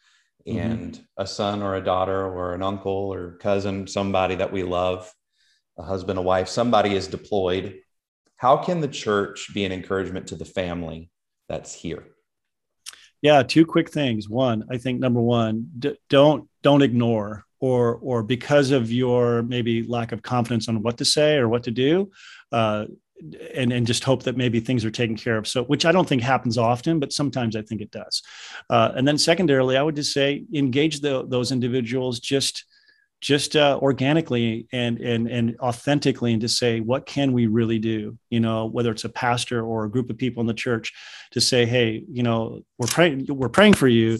mm-hmm. 0.46 0.60
and 0.60 1.02
a 1.18 1.28
son 1.28 1.62
or 1.62 1.76
a 1.76 1.84
daughter 1.84 2.26
or 2.26 2.54
an 2.54 2.64
uncle 2.64 3.14
or 3.14 3.38
cousin, 3.38 3.88
somebody 3.88 4.36
that 4.36 4.52
we 4.52 4.64
love, 4.64 5.12
a 5.78 5.84
husband, 5.84 6.20
a 6.20 6.22
wife, 6.22 6.48
somebody 6.48 6.96
is 6.96 7.08
deployed. 7.08 7.80
How 8.36 8.58
can 8.58 8.82
the 8.82 8.88
church 8.88 9.54
be 9.54 9.66
an 9.66 9.72
encouragement 9.72 10.28
to 10.28 10.36
the 10.36 10.46
family 10.46 11.10
that's 11.48 11.74
here? 11.74 12.04
Yeah, 13.22 13.44
two 13.44 13.66
quick 13.66 13.90
things. 13.90 14.30
One, 14.30 14.66
I 14.70 14.78
think 14.78 15.00
number 15.00 15.22
one, 15.22 15.70
d- 15.80 15.98
don't 16.10 16.48
don't 16.62 16.82
ignore 16.82 17.46
or 17.60 17.96
or 17.96 18.24
because 18.24 18.72
of 18.72 18.92
your 18.92 19.42
maybe 19.44 19.84
lack 19.84 20.12
of 20.12 20.22
confidence 20.22 20.70
on 20.70 20.84
what 20.84 20.98
to 20.98 21.06
say 21.06 21.38
or 21.38 21.50
what 21.50 21.64
to 21.64 21.72
do, 21.72 22.12
uh, 22.52 22.86
and 23.56 23.74
and 23.74 23.88
just 23.88 24.04
hope 24.04 24.24
that 24.24 24.38
maybe 24.38 24.60
things 24.60 24.86
are 24.86 24.92
taken 24.92 25.16
care 25.16 25.38
of. 25.38 25.48
So, 25.48 25.64
which 25.64 25.86
I 25.86 25.92
don't 25.92 26.08
think 26.08 26.22
happens 26.22 26.58
often, 26.58 27.00
but 27.00 27.12
sometimes 27.12 27.56
I 27.56 27.64
think 27.64 27.82
it 27.82 27.92
does. 27.92 28.22
Uh, 28.70 28.92
and 28.96 29.08
then 29.08 29.18
secondarily, 29.18 29.78
I 29.78 29.84
would 29.84 29.96
just 29.96 30.14
say 30.14 30.46
engage 30.54 31.00
the, 31.02 31.26
those 31.28 31.52
individuals 31.52 32.20
just 32.20 32.66
just 33.22 33.56
uh, 33.56 33.80
organically 33.82 34.68
and 34.72 35.00
and 35.00 35.28
and 35.28 35.58
authentically 35.60 36.34
and 36.34 36.42
to 36.42 36.48
say 36.48 36.80
what 36.80 37.06
can 37.06 37.34
we 37.34 37.48
really 37.48 37.80
do? 37.80 38.18
You 38.30 38.40
know 38.40 38.66
whether 38.66 38.92
it's 38.92 39.06
a 39.06 39.10
pastor 39.10 39.66
or 39.66 39.86
a 39.86 39.90
group 39.90 40.10
of 40.10 40.18
people 40.18 40.42
in 40.42 40.48
the 40.48 40.54
church 40.54 40.94
to 41.32 41.42
say 41.42 41.66
hey 41.66 42.04
you 42.10 42.24
know 42.24 42.62
we're 42.78 42.88
praying 42.88 43.26
we're 43.30 43.50
praying 43.50 43.74
for 43.74 43.88
you. 43.88 44.20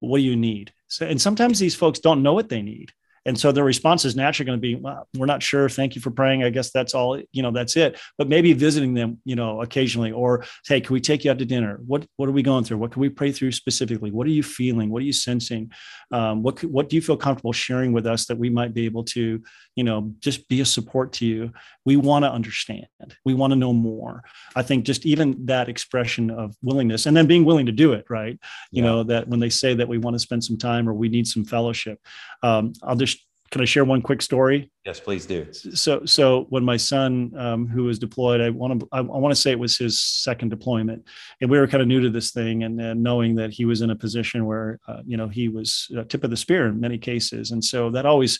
What 0.00 0.18
do 0.18 0.24
you 0.24 0.36
need? 0.36 0.72
So, 0.86 1.06
and 1.06 1.20
sometimes 1.20 1.58
these 1.58 1.74
folks 1.74 1.98
don't 1.98 2.22
know 2.22 2.32
what 2.32 2.48
they 2.48 2.62
need 2.62 2.92
and 3.28 3.38
so 3.38 3.52
their 3.52 3.62
response 3.62 4.06
is 4.06 4.16
naturally 4.16 4.46
going 4.46 4.56
to 4.56 4.60
be, 4.60 4.74
well, 4.74 5.06
we're 5.14 5.26
not 5.26 5.42
sure. 5.42 5.68
Thank 5.68 5.94
you 5.94 6.00
for 6.00 6.10
praying. 6.10 6.44
I 6.44 6.48
guess 6.48 6.70
that's 6.70 6.94
all, 6.94 7.20
you 7.30 7.42
know, 7.42 7.50
that's 7.50 7.76
it. 7.76 8.00
But 8.16 8.26
maybe 8.26 8.54
visiting 8.54 8.94
them, 8.94 9.20
you 9.26 9.36
know, 9.36 9.60
occasionally 9.60 10.12
or, 10.12 10.46
hey, 10.66 10.80
can 10.80 10.94
we 10.94 11.00
take 11.02 11.26
you 11.26 11.30
out 11.30 11.38
to 11.38 11.44
dinner? 11.44 11.78
What, 11.86 12.06
what 12.16 12.30
are 12.30 12.32
we 12.32 12.42
going 12.42 12.64
through? 12.64 12.78
What 12.78 12.92
can 12.92 13.02
we 13.02 13.10
pray 13.10 13.30
through 13.30 13.52
specifically? 13.52 14.10
What 14.10 14.26
are 14.26 14.30
you 14.30 14.42
feeling? 14.42 14.88
What 14.88 15.02
are 15.02 15.04
you 15.04 15.12
sensing? 15.12 15.70
Um, 16.10 16.42
what, 16.42 16.64
what 16.64 16.88
do 16.88 16.96
you 16.96 17.02
feel 17.02 17.18
comfortable 17.18 17.52
sharing 17.52 17.92
with 17.92 18.06
us 18.06 18.24
that 18.28 18.38
we 18.38 18.48
might 18.48 18.72
be 18.72 18.86
able 18.86 19.04
to, 19.04 19.42
you 19.76 19.84
know, 19.84 20.10
just 20.20 20.48
be 20.48 20.62
a 20.62 20.64
support 20.64 21.12
to 21.14 21.26
you? 21.26 21.52
We 21.84 21.96
want 21.96 22.24
to 22.24 22.32
understand. 22.32 22.86
We 23.26 23.34
want 23.34 23.50
to 23.50 23.56
know 23.56 23.74
more. 23.74 24.24
I 24.56 24.62
think 24.62 24.86
just 24.86 25.04
even 25.04 25.44
that 25.44 25.68
expression 25.68 26.30
of 26.30 26.56
willingness 26.62 27.04
and 27.04 27.14
then 27.14 27.26
being 27.26 27.44
willing 27.44 27.66
to 27.66 27.72
do 27.72 27.92
it, 27.92 28.06
right? 28.08 28.38
You 28.70 28.82
yeah. 28.82 28.88
know, 28.88 29.02
that 29.02 29.28
when 29.28 29.40
they 29.40 29.50
say 29.50 29.74
that 29.74 29.86
we 29.88 29.98
want 29.98 30.14
to 30.14 30.18
spend 30.18 30.44
some 30.44 30.56
time 30.56 30.88
or 30.88 30.94
we 30.94 31.10
need 31.10 31.26
some 31.26 31.44
fellowship, 31.44 31.98
um, 32.42 32.72
I'll 32.82 32.96
just 32.96 33.17
can 33.50 33.60
I 33.60 33.64
share 33.64 33.84
one 33.84 34.02
quick 34.02 34.22
story? 34.22 34.70
Yes, 34.84 35.00
please 35.00 35.26
do. 35.26 35.52
So, 35.52 36.04
so 36.04 36.46
when 36.50 36.64
my 36.64 36.76
son, 36.76 37.32
um, 37.36 37.66
who 37.66 37.84
was 37.84 37.98
deployed, 37.98 38.40
I 38.40 38.50
want 38.50 38.80
to, 38.80 38.88
I, 38.92 38.98
I 38.98 39.02
want 39.02 39.34
to 39.34 39.40
say 39.40 39.50
it 39.50 39.58
was 39.58 39.76
his 39.76 40.00
second 40.00 40.50
deployment, 40.50 41.06
and 41.40 41.50
we 41.50 41.58
were 41.58 41.66
kind 41.66 41.82
of 41.82 41.88
new 41.88 42.00
to 42.00 42.10
this 42.10 42.30
thing, 42.30 42.64
and, 42.64 42.80
and 42.80 43.02
knowing 43.02 43.36
that 43.36 43.50
he 43.50 43.64
was 43.64 43.82
in 43.82 43.90
a 43.90 43.96
position 43.96 44.46
where, 44.46 44.78
uh, 44.86 45.02
you 45.06 45.16
know, 45.16 45.28
he 45.28 45.48
was 45.48 45.90
tip 46.08 46.24
of 46.24 46.30
the 46.30 46.36
spear 46.36 46.66
in 46.66 46.80
many 46.80 46.98
cases, 46.98 47.50
and 47.50 47.64
so 47.64 47.90
that 47.90 48.06
always 48.06 48.38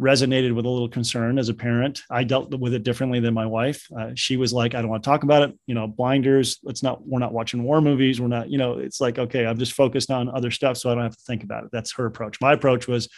resonated 0.00 0.54
with 0.54 0.64
a 0.64 0.68
little 0.68 0.88
concern 0.88 1.38
as 1.38 1.48
a 1.48 1.54
parent. 1.54 2.02
I 2.10 2.24
dealt 2.24 2.54
with 2.58 2.74
it 2.74 2.82
differently 2.82 3.20
than 3.20 3.34
my 3.34 3.46
wife. 3.46 3.86
Uh, 3.96 4.12
she 4.14 4.36
was 4.36 4.52
like, 4.52 4.74
I 4.74 4.80
don't 4.80 4.90
want 4.90 5.02
to 5.02 5.08
talk 5.08 5.22
about 5.22 5.48
it. 5.48 5.58
You 5.66 5.74
know, 5.74 5.86
blinders. 5.86 6.58
Let's 6.62 6.82
not. 6.82 7.06
We're 7.06 7.18
not 7.18 7.32
watching 7.32 7.62
war 7.62 7.80
movies. 7.80 8.20
We're 8.20 8.28
not. 8.28 8.50
You 8.50 8.58
know, 8.58 8.78
it's 8.78 9.00
like 9.00 9.18
okay, 9.18 9.46
I'm 9.46 9.58
just 9.58 9.74
focused 9.74 10.10
on 10.10 10.28
other 10.28 10.50
stuff, 10.50 10.76
so 10.78 10.90
I 10.90 10.94
don't 10.94 11.04
have 11.04 11.16
to 11.16 11.24
think 11.24 11.44
about 11.44 11.64
it. 11.64 11.70
That's 11.72 11.92
her 11.94 12.06
approach. 12.06 12.40
My 12.40 12.52
approach 12.52 12.88
was 12.88 13.08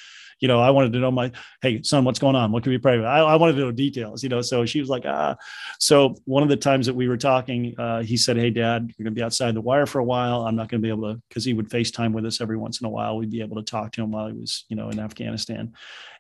you 0.44 0.48
know, 0.48 0.61
I 0.61 0.68
wanted 0.68 0.92
to 0.92 0.98
know 0.98 1.11
my, 1.11 1.33
hey, 1.62 1.80
son, 1.83 2.04
what's 2.04 2.18
going 2.18 2.37
on? 2.37 2.52
What 2.52 2.62
can 2.62 2.70
we 2.70 2.76
pray 2.76 2.98
about? 2.98 3.07
I, 3.07 3.20
I 3.20 3.37
wanted 3.37 3.54
to 3.54 3.61
know 3.61 3.72
details, 3.72 4.22
you 4.22 4.28
know. 4.28 4.42
So 4.42 4.66
she 4.66 4.78
was 4.78 4.90
like, 4.90 5.04
ah. 5.07 5.37
So 5.78 6.16
one 6.26 6.42
of 6.42 6.50
the 6.50 6.57
times 6.59 6.85
that 6.85 6.92
we 6.92 7.09
were 7.09 7.16
talking, 7.16 7.74
uh, 7.78 8.02
he 8.02 8.18
said, 8.18 8.37
Hey, 8.37 8.50
dad, 8.50 8.92
you're 8.98 9.04
going 9.04 9.14
to 9.14 9.18
be 9.18 9.22
outside 9.22 9.54
the 9.54 9.62
wire 9.62 9.87
for 9.87 10.00
a 10.00 10.04
while. 10.04 10.42
I'm 10.42 10.54
not 10.54 10.68
going 10.68 10.83
to 10.83 10.87
be 10.87 10.90
able 10.90 11.14
to, 11.14 11.22
because 11.30 11.46
he 11.46 11.54
would 11.54 11.70
FaceTime 11.70 12.12
with 12.12 12.26
us 12.26 12.42
every 12.42 12.59
once 12.59 12.83
in 12.83 12.87
a 12.87 12.90
while. 12.90 13.16
We'd 13.16 13.30
be 13.30 13.40
able 13.40 13.57
to 13.57 13.62
talk 13.62 13.92
to 13.92 14.02
him 14.02 14.12
while 14.12 14.26
he 14.26 14.35
was, 14.35 14.66
you 14.68 14.76
know, 14.76 14.90
in 14.90 15.00
Afghanistan. 15.00 15.72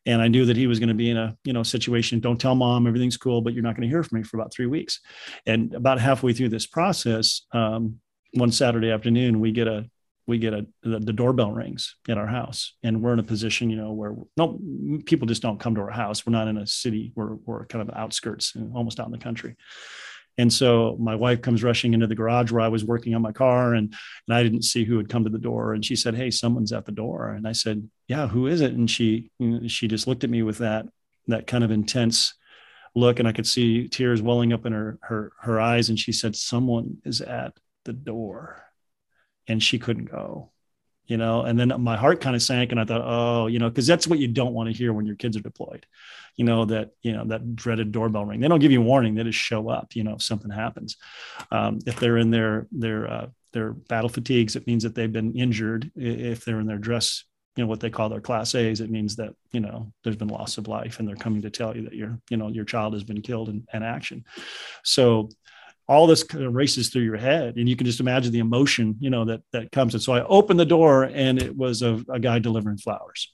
And 0.06 0.22
I 0.22 0.28
knew 0.28 0.46
that 0.46 0.56
he 0.56 0.68
was 0.68 0.78
going 0.78 0.88
to 0.88 0.94
be 0.94 1.10
in 1.10 1.18
a, 1.18 1.36
you 1.44 1.52
know, 1.52 1.62
situation. 1.62 2.18
Don't 2.18 2.40
tell 2.40 2.54
mom, 2.54 2.86
everything's 2.86 3.18
cool, 3.18 3.42
but 3.42 3.52
you're 3.52 3.62
not 3.62 3.76
going 3.76 3.86
to 3.86 3.94
hear 3.94 4.02
from 4.02 4.20
me 4.20 4.24
for 4.24 4.38
about 4.38 4.54
three 4.54 4.64
weeks. 4.64 5.00
And 5.44 5.74
about 5.74 6.00
halfway 6.00 6.32
through 6.32 6.48
this 6.48 6.64
process, 6.64 7.42
um, 7.52 8.00
one 8.32 8.52
Saturday 8.52 8.90
afternoon, 8.90 9.38
we 9.38 9.52
get 9.52 9.68
a 9.68 9.84
we 10.26 10.38
get 10.38 10.54
a 10.54 10.66
the, 10.82 10.98
the, 10.98 11.12
doorbell 11.12 11.52
rings 11.52 11.96
at 12.08 12.18
our 12.18 12.26
house 12.26 12.74
and 12.82 13.02
we're 13.02 13.12
in 13.12 13.18
a 13.18 13.24
position 13.24 13.70
you 13.70 13.76
know 13.76 13.92
where 13.92 14.14
no 14.36 14.58
people 15.06 15.26
just 15.26 15.42
don't 15.42 15.60
come 15.60 15.74
to 15.74 15.80
our 15.80 15.90
house 15.90 16.24
we're 16.24 16.32
not 16.32 16.48
in 16.48 16.58
a 16.58 16.66
city 16.66 17.12
we're, 17.14 17.34
we're 17.44 17.66
kind 17.66 17.88
of 17.88 17.94
outskirts 17.96 18.54
almost 18.74 19.00
out 19.00 19.06
in 19.06 19.12
the 19.12 19.18
country 19.18 19.56
and 20.36 20.52
so 20.52 20.96
my 20.98 21.14
wife 21.14 21.42
comes 21.42 21.62
rushing 21.62 21.94
into 21.94 22.06
the 22.06 22.14
garage 22.14 22.50
where 22.50 22.62
I 22.62 22.68
was 22.68 22.84
working 22.84 23.14
on 23.14 23.22
my 23.22 23.32
car 23.32 23.74
and, 23.74 23.94
and 24.26 24.36
I 24.36 24.42
didn't 24.42 24.62
see 24.62 24.84
who 24.84 24.96
had 24.96 25.08
come 25.08 25.24
to 25.24 25.30
the 25.30 25.38
door. 25.38 25.74
And 25.74 25.84
she 25.84 25.94
said, 25.94 26.14
Hey, 26.14 26.30
someone's 26.30 26.72
at 26.72 26.86
the 26.86 26.92
door. 26.92 27.30
And 27.30 27.46
I 27.46 27.52
said, 27.52 27.88
yeah, 28.08 28.26
who 28.26 28.46
is 28.46 28.60
it? 28.60 28.72
And 28.72 28.90
she, 28.90 29.30
she 29.68 29.86
just 29.86 30.06
looked 30.06 30.24
at 30.24 30.30
me 30.30 30.42
with 30.42 30.58
that, 30.58 30.86
that 31.28 31.46
kind 31.46 31.62
of 31.62 31.70
intense 31.70 32.34
look. 32.94 33.18
And 33.18 33.28
I 33.28 33.32
could 33.32 33.46
see 33.46 33.88
tears 33.88 34.22
welling 34.22 34.52
up 34.52 34.66
in 34.66 34.72
her, 34.72 34.98
her, 35.02 35.32
her 35.40 35.60
eyes. 35.60 35.88
And 35.88 35.98
she 35.98 36.12
said, 36.12 36.34
someone 36.34 36.98
is 37.04 37.20
at 37.20 37.52
the 37.84 37.92
door 37.92 38.63
and 39.48 39.62
she 39.62 39.78
couldn't 39.78 40.06
go 40.06 40.50
you 41.06 41.18
know? 41.18 41.42
And 41.42 41.60
then 41.60 41.70
my 41.82 41.98
heart 41.98 42.22
kind 42.22 42.34
of 42.34 42.40
sank 42.40 42.70
and 42.70 42.80
i 42.80 42.84
thought 42.86 43.02
oh 43.04 43.46
you 43.46 43.58
know 43.58 43.68
because 43.68 43.86
that's 43.86 44.06
what 44.06 44.18
you 44.18 44.26
don't 44.26 44.54
want 44.54 44.70
to 44.70 44.76
hear 44.76 44.92
when 44.92 45.04
your 45.04 45.16
kids 45.16 45.36
are 45.36 45.42
deployed 45.42 45.86
you 46.36 46.44
know 46.44 46.64
that 46.64 46.90
you 47.02 47.12
know 47.12 47.24
that 47.24 47.54
dreaded 47.54 47.92
doorbell 47.92 48.24
ring. 48.24 48.40
They 48.40 48.48
don't 48.48 48.60
give 48.60 48.72
you 48.72 48.82
warning 48.82 49.14
they 49.14 49.24
just 49.24 49.38
show 49.38 49.68
up 49.68 49.94
you 49.94 50.04
know 50.04 50.14
if 50.14 50.22
something 50.22 50.50
happens. 50.50 50.96
Um, 51.50 51.78
if 51.86 51.96
they're 51.96 52.18
in 52.18 52.30
their 52.30 52.66
their 52.72 53.10
uh, 53.10 53.26
their 53.52 53.72
battle 53.72 54.08
fatigues 54.08 54.56
it 54.56 54.66
means 54.66 54.82
that 54.82 54.94
they've 54.94 55.12
been 55.12 55.34
injured. 55.34 55.90
If 55.94 56.44
they're 56.44 56.60
in 56.60 56.66
their 56.66 56.78
dress 56.78 57.24
you 57.56 57.62
know 57.62 57.68
what 57.68 57.78
they 57.78 57.90
call 57.90 58.08
their 58.08 58.20
class 58.20 58.56
a's 58.56 58.80
it 58.80 58.90
means 58.90 59.14
that 59.16 59.32
you 59.52 59.60
know 59.60 59.92
there's 60.02 60.16
been 60.16 60.28
loss 60.28 60.58
of 60.58 60.66
life 60.66 60.98
and 60.98 61.06
they're 61.06 61.14
coming 61.14 61.42
to 61.42 61.50
tell 61.50 61.76
you 61.76 61.82
that 61.84 61.94
your 61.94 62.18
you 62.30 62.36
know 62.36 62.48
your 62.48 62.64
child 62.64 62.94
has 62.94 63.04
been 63.04 63.22
killed 63.22 63.48
in, 63.48 63.64
in 63.72 63.82
action. 63.82 64.24
So 64.82 65.28
all 65.86 66.06
this 66.06 66.22
kind 66.22 66.44
of 66.44 66.54
races 66.54 66.88
through 66.88 67.02
your 67.02 67.16
head 67.16 67.56
and 67.56 67.68
you 67.68 67.76
can 67.76 67.86
just 67.86 68.00
imagine 68.00 68.32
the 68.32 68.38
emotion 68.38 68.96
you 69.00 69.10
know 69.10 69.24
that 69.24 69.42
that 69.52 69.70
comes 69.70 69.94
and 69.94 70.02
so 70.02 70.12
i 70.12 70.24
opened 70.24 70.58
the 70.58 70.64
door 70.64 71.04
and 71.04 71.42
it 71.42 71.54
was 71.54 71.82
a, 71.82 72.02
a 72.08 72.18
guy 72.18 72.38
delivering 72.38 72.78
flowers 72.78 73.33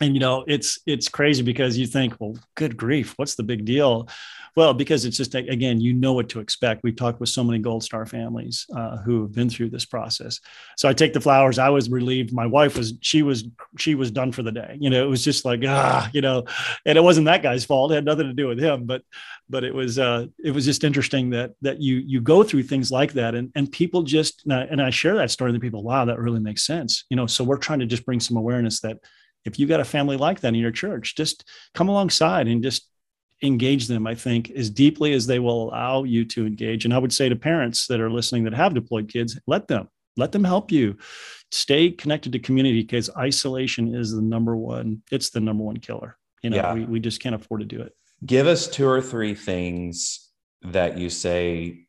and 0.00 0.14
you 0.14 0.20
know 0.20 0.44
it's 0.46 0.80
it's 0.86 1.08
crazy 1.08 1.42
because 1.42 1.78
you 1.78 1.86
think 1.86 2.14
well 2.20 2.36
good 2.54 2.76
grief 2.76 3.14
what's 3.16 3.34
the 3.34 3.42
big 3.42 3.64
deal? 3.64 4.08
Well 4.54 4.72
because 4.72 5.04
it's 5.04 5.16
just 5.16 5.34
again 5.34 5.80
you 5.80 5.92
know 5.92 6.12
what 6.12 6.28
to 6.30 6.40
expect. 6.40 6.82
We've 6.82 6.96
talked 6.96 7.20
with 7.20 7.28
so 7.28 7.44
many 7.44 7.58
gold 7.58 7.84
star 7.84 8.06
families 8.06 8.66
uh, 8.74 8.98
who 8.98 9.22
have 9.22 9.32
been 9.32 9.50
through 9.50 9.70
this 9.70 9.84
process. 9.84 10.40
So 10.76 10.88
i 10.88 10.92
take 10.92 11.12
the 11.12 11.20
flowers. 11.20 11.58
I 11.58 11.68
was 11.68 11.90
relieved. 11.90 12.32
My 12.32 12.46
wife 12.46 12.76
was 12.76 12.94
she 13.00 13.22
was 13.22 13.44
she 13.78 13.94
was 13.94 14.10
done 14.10 14.32
for 14.32 14.42
the 14.42 14.52
day. 14.52 14.76
You 14.80 14.90
know 14.90 15.02
it 15.02 15.08
was 15.08 15.24
just 15.24 15.44
like 15.44 15.62
ah 15.66 16.10
you 16.12 16.20
know. 16.20 16.44
And 16.84 16.98
it 16.98 17.02
wasn't 17.02 17.26
that 17.26 17.42
guy's 17.42 17.64
fault. 17.64 17.92
It 17.92 17.96
had 17.96 18.04
nothing 18.04 18.26
to 18.26 18.34
do 18.34 18.48
with 18.48 18.58
him. 18.58 18.84
But 18.84 19.02
but 19.48 19.64
it 19.64 19.74
was 19.74 19.98
uh 19.98 20.26
it 20.42 20.50
was 20.50 20.64
just 20.64 20.84
interesting 20.84 21.30
that 21.30 21.52
that 21.62 21.80
you 21.80 21.96
you 21.96 22.20
go 22.20 22.42
through 22.42 22.64
things 22.64 22.90
like 22.90 23.14
that. 23.14 23.34
And 23.34 23.50
and 23.54 23.70
people 23.70 24.02
just 24.02 24.44
and 24.44 24.54
I, 24.54 24.62
and 24.62 24.82
I 24.82 24.90
share 24.90 25.16
that 25.16 25.30
story 25.30 25.52
to 25.52 25.60
people. 25.60 25.82
Wow 25.82 26.06
that 26.06 26.18
really 26.18 26.40
makes 26.40 26.66
sense. 26.66 27.04
You 27.10 27.16
know 27.16 27.26
so 27.26 27.44
we're 27.44 27.58
trying 27.58 27.80
to 27.80 27.86
just 27.86 28.04
bring 28.04 28.20
some 28.20 28.36
awareness 28.36 28.80
that 28.80 28.98
if 29.46 29.58
you've 29.58 29.68
got 29.68 29.80
a 29.80 29.84
family 29.84 30.16
like 30.16 30.40
that 30.40 30.48
in 30.48 30.54
your 30.56 30.70
church, 30.70 31.16
just 31.16 31.44
come 31.74 31.88
alongside 31.88 32.48
and 32.48 32.62
just 32.62 32.88
engage 33.42 33.86
them, 33.86 34.06
I 34.06 34.14
think, 34.14 34.50
as 34.50 34.70
deeply 34.70 35.12
as 35.12 35.26
they 35.26 35.38
will 35.38 35.68
allow 35.68 36.04
you 36.04 36.24
to 36.26 36.46
engage. 36.46 36.84
And 36.84 36.92
I 36.92 36.98
would 36.98 37.12
say 37.12 37.28
to 37.28 37.36
parents 37.36 37.86
that 37.86 38.00
are 38.00 38.10
listening 38.10 38.44
that 38.44 38.54
have 38.54 38.74
deployed 38.74 39.08
kids, 39.08 39.38
let 39.46 39.68
them, 39.68 39.88
let 40.16 40.32
them 40.32 40.44
help 40.44 40.72
you 40.72 40.96
stay 41.52 41.90
connected 41.90 42.32
to 42.32 42.38
community 42.38 42.82
because 42.82 43.10
isolation 43.16 43.94
is 43.94 44.12
the 44.12 44.22
number 44.22 44.56
one, 44.56 45.02
it's 45.12 45.30
the 45.30 45.40
number 45.40 45.64
one 45.64 45.76
killer. 45.76 46.16
You 46.42 46.50
know, 46.50 46.56
yeah. 46.56 46.74
we, 46.74 46.84
we 46.84 47.00
just 47.00 47.20
can't 47.20 47.34
afford 47.34 47.60
to 47.60 47.66
do 47.66 47.82
it. 47.82 47.92
Give 48.24 48.46
us 48.46 48.66
two 48.66 48.88
or 48.88 49.02
three 49.02 49.34
things 49.34 50.30
that 50.62 50.98
you 50.98 51.10
say 51.10 51.86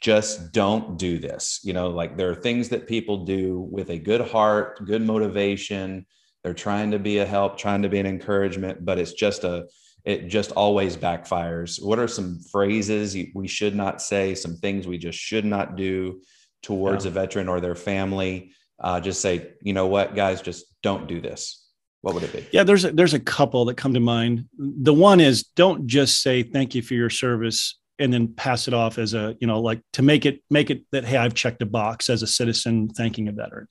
just 0.00 0.52
don't 0.52 0.98
do 0.98 1.18
this. 1.18 1.60
You 1.62 1.74
know, 1.74 1.90
like 1.90 2.16
there 2.16 2.30
are 2.30 2.34
things 2.34 2.70
that 2.70 2.88
people 2.88 3.24
do 3.24 3.68
with 3.70 3.90
a 3.90 3.98
good 3.98 4.22
heart, 4.22 4.84
good 4.86 5.02
motivation, 5.02 6.06
they're 6.42 6.54
trying 6.54 6.90
to 6.92 6.98
be 6.98 7.18
a 7.18 7.26
help, 7.26 7.58
trying 7.58 7.82
to 7.82 7.88
be 7.88 7.98
an 7.98 8.06
encouragement, 8.06 8.84
but 8.84 8.98
it's 8.98 9.12
just 9.12 9.44
a, 9.44 9.66
it 10.04 10.28
just 10.28 10.52
always 10.52 10.96
backfires. 10.96 11.82
What 11.82 11.98
are 11.98 12.08
some 12.08 12.40
phrases 12.50 13.16
we 13.34 13.46
should 13.46 13.74
not 13.74 14.00
say, 14.00 14.34
some 14.34 14.56
things 14.56 14.86
we 14.86 14.98
just 14.98 15.18
should 15.18 15.44
not 15.44 15.76
do 15.76 16.22
towards 16.62 17.04
yeah. 17.04 17.10
a 17.10 17.14
veteran 17.14 17.48
or 17.48 17.60
their 17.60 17.74
family? 17.74 18.52
Uh, 18.78 19.00
just 19.00 19.20
say, 19.20 19.52
you 19.60 19.74
know 19.74 19.86
what, 19.86 20.14
guys, 20.14 20.40
just 20.40 20.64
don't 20.82 21.06
do 21.06 21.20
this. 21.20 21.68
What 22.00 22.14
would 22.14 22.22
it 22.22 22.32
be? 22.32 22.46
Yeah, 22.50 22.64
there's 22.64 22.86
a, 22.86 22.92
there's 22.92 23.12
a 23.12 23.20
couple 23.20 23.66
that 23.66 23.76
come 23.76 23.92
to 23.92 24.00
mind. 24.00 24.46
The 24.56 24.94
one 24.94 25.20
is 25.20 25.42
don't 25.54 25.86
just 25.86 26.22
say 26.22 26.42
thank 26.42 26.74
you 26.74 26.80
for 26.80 26.94
your 26.94 27.10
service 27.10 27.78
and 27.98 28.10
then 28.10 28.28
pass 28.28 28.66
it 28.66 28.72
off 28.72 28.96
as 28.96 29.12
a 29.12 29.36
you 29.40 29.46
know 29.46 29.60
like 29.60 29.82
to 29.92 30.02
make 30.02 30.24
it 30.24 30.42
make 30.48 30.70
it 30.70 30.84
that 30.90 31.04
hey 31.04 31.18
I've 31.18 31.34
checked 31.34 31.60
a 31.60 31.66
box 31.66 32.08
as 32.08 32.22
a 32.22 32.26
citizen 32.26 32.88
thanking 32.88 33.28
a 33.28 33.32
veteran. 33.32 33.68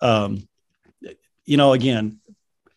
Um, 0.00 0.48
you 1.44 1.56
know, 1.56 1.72
again, 1.72 2.20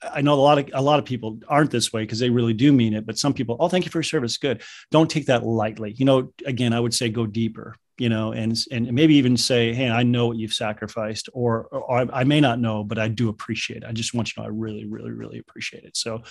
I 0.01 0.21
know 0.21 0.33
a 0.33 0.35
lot 0.35 0.57
of 0.59 0.69
a 0.73 0.81
lot 0.81 0.99
of 0.99 1.05
people 1.05 1.39
aren't 1.47 1.71
this 1.71 1.93
way 1.93 2.01
because 2.03 2.19
they 2.19 2.29
really 2.29 2.53
do 2.53 2.73
mean 2.73 2.93
it, 2.93 3.05
but 3.05 3.17
some 3.17 3.33
people, 3.33 3.55
oh, 3.59 3.69
thank 3.69 3.85
you 3.85 3.91
for 3.91 3.99
your 3.99 4.03
service. 4.03 4.37
Good. 4.37 4.61
Don't 4.91 5.09
take 5.09 5.27
that 5.27 5.45
lightly. 5.45 5.93
You 5.97 6.05
know, 6.05 6.33
again, 6.45 6.73
I 6.73 6.79
would 6.79 6.93
say 6.93 7.09
go 7.09 7.25
deeper. 7.25 7.75
you 7.97 8.09
know, 8.09 8.31
and 8.33 8.57
and 8.71 8.91
maybe 8.91 9.15
even 9.15 9.37
say, 9.37 9.73
"Hey, 9.73 9.89
I 9.89 10.03
know 10.03 10.27
what 10.27 10.37
you've 10.37 10.53
sacrificed," 10.53 11.29
or, 11.33 11.65
or 11.67 12.07
I 12.11 12.23
may 12.23 12.41
not 12.41 12.59
know, 12.59 12.83
but 12.83 12.97
I 12.97 13.07
do 13.07 13.29
appreciate. 13.29 13.83
it. 13.83 13.89
I 13.89 13.91
just 13.91 14.13
want 14.13 14.29
you 14.29 14.33
to 14.35 14.39
know 14.41 14.45
I 14.47 14.49
really, 14.49 14.85
really, 14.85 15.11
really 15.11 15.37
appreciate 15.39 15.83
it. 15.83 15.95
So, 15.95 16.23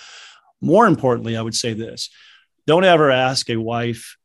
more 0.61 0.85
importantly, 0.87 1.37
I 1.37 1.41
would 1.41 1.55
say 1.55 1.73
this: 1.73 2.09
don't 2.67 2.83
ever 2.83 3.09
ask 3.11 3.49
a 3.49 3.55
wife 3.57 4.17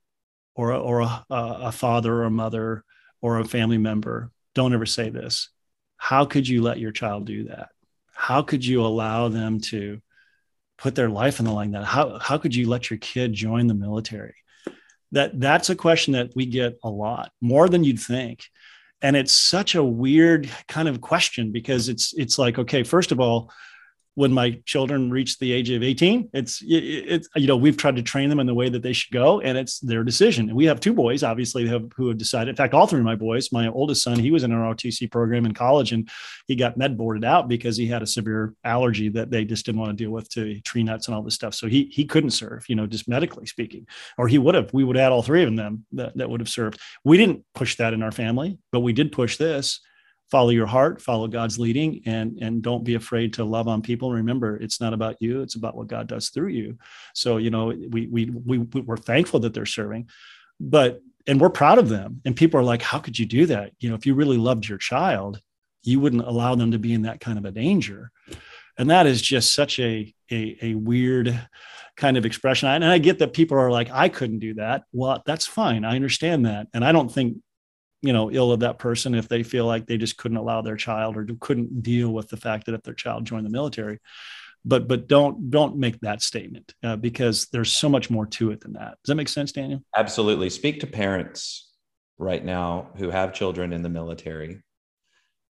or 0.54 0.72
or 0.72 1.00
a, 1.00 1.24
a 1.30 1.72
father 1.72 2.12
or 2.12 2.24
a 2.24 2.30
mother 2.30 2.84
or 3.22 3.38
a 3.38 3.44
family 3.44 3.78
member. 3.78 4.30
Don't 4.54 4.74
ever 4.74 4.86
say 4.86 5.10
this. 5.10 5.50
How 5.96 6.24
could 6.24 6.46
you 6.48 6.62
let 6.62 6.80
your 6.80 6.92
child 6.92 7.24
do 7.26 7.44
that? 7.44 7.68
How 8.18 8.42
could 8.42 8.64
you 8.64 8.82
allow 8.82 9.28
them 9.28 9.60
to 9.72 10.00
put 10.76 10.94
their 10.94 11.08
life 11.08 11.40
on 11.40 11.46
the 11.46 11.52
line? 11.52 11.70
That 11.70 11.84
how 11.84 12.18
how 12.18 12.36
could 12.38 12.54
you 12.54 12.68
let 12.68 12.90
your 12.90 12.98
kid 12.98 13.32
join 13.32 13.66
the 13.66 13.74
military? 13.74 14.34
that 15.12 15.38
that's 15.40 15.70
a 15.70 15.76
question 15.76 16.12
that 16.12 16.30
we 16.34 16.46
get 16.46 16.78
a 16.84 16.90
lot 16.90 17.30
more 17.40 17.68
than 17.68 17.84
you'd 17.84 18.00
think 18.00 18.44
and 19.00 19.16
it's 19.16 19.32
such 19.32 19.74
a 19.74 19.84
weird 19.84 20.50
kind 20.66 20.88
of 20.88 21.00
question 21.00 21.52
because 21.52 21.88
it's 21.88 22.12
it's 22.16 22.38
like 22.38 22.58
okay 22.58 22.82
first 22.82 23.12
of 23.12 23.20
all 23.20 23.50
when 24.18 24.32
my 24.32 24.50
children 24.64 25.12
reach 25.12 25.38
the 25.38 25.52
age 25.52 25.70
of 25.70 25.80
18 25.80 26.28
it's 26.32 26.60
it's 26.66 27.28
you 27.36 27.46
know 27.46 27.56
we've 27.56 27.76
tried 27.76 27.94
to 27.94 28.02
train 28.02 28.28
them 28.28 28.40
in 28.40 28.48
the 28.48 28.54
way 28.54 28.68
that 28.68 28.82
they 28.82 28.92
should 28.92 29.12
go 29.12 29.40
and 29.40 29.56
it's 29.56 29.78
their 29.78 30.02
decision. 30.02 30.48
And 30.48 30.56
we 30.56 30.64
have 30.64 30.80
two 30.80 30.92
boys 30.92 31.22
obviously 31.22 31.62
who 31.64 31.72
have, 31.72 31.92
who 31.94 32.08
have 32.08 32.18
decided 32.18 32.50
in 32.50 32.56
fact 32.56 32.74
all 32.74 32.88
three 32.88 32.98
of 32.98 33.04
my 33.04 33.14
boys 33.14 33.52
my 33.52 33.68
oldest 33.68 34.02
son 34.02 34.18
he 34.18 34.32
was 34.32 34.42
in 34.42 34.50
an 34.50 34.58
ROTC 34.58 35.08
program 35.12 35.46
in 35.46 35.54
college 35.54 35.92
and 35.92 36.08
he 36.48 36.56
got 36.56 36.76
med 36.76 36.98
boarded 36.98 37.24
out 37.24 37.46
because 37.46 37.76
he 37.76 37.86
had 37.86 38.02
a 38.02 38.08
severe 38.08 38.54
allergy 38.64 39.08
that 39.10 39.30
they 39.30 39.44
just 39.44 39.64
didn't 39.64 39.80
want 39.80 39.96
to 39.96 40.04
deal 40.04 40.10
with 40.10 40.28
to 40.30 40.60
tree 40.62 40.82
nuts 40.82 41.06
and 41.06 41.14
all 41.14 41.22
this 41.22 41.34
stuff. 41.34 41.54
So 41.54 41.68
he 41.68 41.84
he 41.92 42.04
couldn't 42.04 42.30
serve 42.30 42.68
you 42.68 42.74
know 42.74 42.88
just 42.88 43.06
medically 43.06 43.46
speaking. 43.46 43.86
Or 44.18 44.26
he 44.26 44.38
would 44.38 44.56
have 44.56 44.72
we 44.72 44.82
would 44.82 44.96
have 44.96 45.04
had 45.04 45.12
all 45.12 45.22
three 45.22 45.44
of 45.44 45.54
them 45.54 45.86
that, 45.92 46.16
that 46.16 46.28
would 46.28 46.40
have 46.40 46.48
served. 46.48 46.80
We 47.04 47.18
didn't 47.18 47.44
push 47.54 47.76
that 47.76 47.94
in 47.94 48.02
our 48.02 48.12
family 48.12 48.58
but 48.72 48.80
we 48.80 48.92
did 48.92 49.12
push 49.12 49.36
this 49.36 49.80
follow 50.30 50.50
your 50.50 50.66
heart, 50.66 51.00
follow 51.00 51.26
God's 51.26 51.58
leading, 51.58 52.02
and 52.06 52.38
and 52.40 52.62
don't 52.62 52.84
be 52.84 52.94
afraid 52.94 53.34
to 53.34 53.44
love 53.44 53.68
on 53.68 53.82
people. 53.82 54.12
Remember, 54.12 54.56
it's 54.56 54.80
not 54.80 54.92
about 54.92 55.16
you; 55.20 55.42
it's 55.42 55.56
about 55.56 55.76
what 55.76 55.88
God 55.88 56.06
does 56.06 56.28
through 56.28 56.48
you. 56.48 56.78
So 57.14 57.36
you 57.38 57.50
know, 57.50 57.66
we 57.66 58.06
we 58.06 58.30
we 58.30 58.58
we're 58.58 58.96
thankful 58.96 59.40
that 59.40 59.54
they're 59.54 59.66
serving, 59.66 60.08
but 60.60 61.00
and 61.26 61.40
we're 61.40 61.50
proud 61.50 61.78
of 61.78 61.88
them. 61.88 62.20
And 62.24 62.36
people 62.36 62.60
are 62.60 62.64
like, 62.64 62.82
"How 62.82 62.98
could 62.98 63.18
you 63.18 63.26
do 63.26 63.46
that? 63.46 63.72
You 63.80 63.90
know, 63.90 63.96
if 63.96 64.06
you 64.06 64.14
really 64.14 64.38
loved 64.38 64.68
your 64.68 64.78
child, 64.78 65.40
you 65.82 66.00
wouldn't 66.00 66.26
allow 66.26 66.54
them 66.54 66.72
to 66.72 66.78
be 66.78 66.92
in 66.92 67.02
that 67.02 67.20
kind 67.20 67.38
of 67.38 67.44
a 67.44 67.52
danger." 67.52 68.10
And 68.76 68.90
that 68.90 69.06
is 69.06 69.20
just 69.20 69.54
such 69.54 69.78
a 69.80 70.14
a, 70.30 70.56
a 70.62 70.74
weird 70.74 71.48
kind 71.96 72.16
of 72.16 72.24
expression. 72.24 72.68
And 72.68 72.84
I 72.84 72.98
get 72.98 73.18
that 73.18 73.32
people 73.32 73.58
are 73.58 73.70
like, 73.70 73.90
I 73.90 74.08
couldn't 74.08 74.38
do 74.38 74.54
that. 74.54 74.84
Well, 74.92 75.22
that's 75.26 75.46
fine. 75.46 75.84
I 75.84 75.96
understand 75.96 76.46
that. 76.46 76.68
And 76.72 76.84
I 76.84 76.92
don't 76.92 77.12
think 77.12 77.38
you 78.02 78.12
know 78.12 78.30
ill 78.30 78.52
of 78.52 78.60
that 78.60 78.78
person 78.78 79.14
if 79.14 79.28
they 79.28 79.42
feel 79.42 79.66
like 79.66 79.86
they 79.86 79.96
just 79.96 80.16
couldn't 80.16 80.36
allow 80.36 80.62
their 80.62 80.76
child 80.76 81.16
or 81.16 81.26
couldn't 81.40 81.82
deal 81.82 82.10
with 82.10 82.28
the 82.28 82.36
fact 82.36 82.66
that 82.66 82.74
if 82.74 82.82
their 82.82 82.94
child 82.94 83.24
joined 83.24 83.46
the 83.46 83.50
military. 83.50 83.98
But 84.64 84.88
but 84.88 85.08
don't 85.08 85.50
don't 85.50 85.76
make 85.76 86.00
that 86.00 86.22
statement 86.22 86.74
uh, 86.82 86.96
because 86.96 87.46
there's 87.46 87.72
so 87.72 87.88
much 87.88 88.10
more 88.10 88.26
to 88.26 88.50
it 88.50 88.60
than 88.60 88.74
that. 88.74 88.98
Does 89.02 89.08
that 89.08 89.14
make 89.14 89.28
sense 89.28 89.52
daniel? 89.52 89.82
Absolutely. 89.96 90.50
Speak 90.50 90.80
to 90.80 90.86
parents 90.86 91.72
right 92.18 92.44
now 92.44 92.90
who 92.96 93.10
have 93.10 93.32
children 93.32 93.72
in 93.72 93.82
the 93.82 93.88
military. 93.88 94.60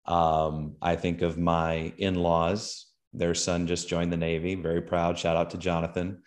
Um, 0.07 0.77
i 0.83 0.97
think 0.97 1.23
of 1.23 1.39
my 1.39 1.93
in-laws. 1.99 2.87
Their 3.13 3.35
son 3.35 3.67
just 3.67 3.89
joined 3.89 4.13
the 4.13 4.17
navy. 4.17 4.55
Very 4.55 4.83
proud. 4.83 5.19
Shout 5.19 5.37
out 5.37 5.51
to 5.51 5.59
jonathan 5.59 6.23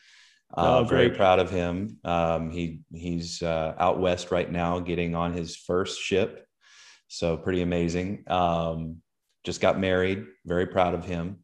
uh, 0.53 0.79
oh, 0.79 0.83
very 0.83 1.09
proud 1.11 1.39
of 1.39 1.49
him. 1.49 1.97
Um, 2.03 2.49
he 2.49 2.81
he's 2.91 3.41
uh, 3.41 3.75
out 3.77 3.99
west 3.99 4.31
right 4.31 4.51
now, 4.51 4.79
getting 4.79 5.15
on 5.15 5.33
his 5.33 5.55
first 5.55 5.99
ship, 5.99 6.45
so 7.07 7.37
pretty 7.37 7.61
amazing. 7.61 8.23
Um, 8.27 8.97
just 9.43 9.61
got 9.61 9.79
married. 9.79 10.25
Very 10.45 10.65
proud 10.65 10.93
of 10.93 11.05
him. 11.05 11.39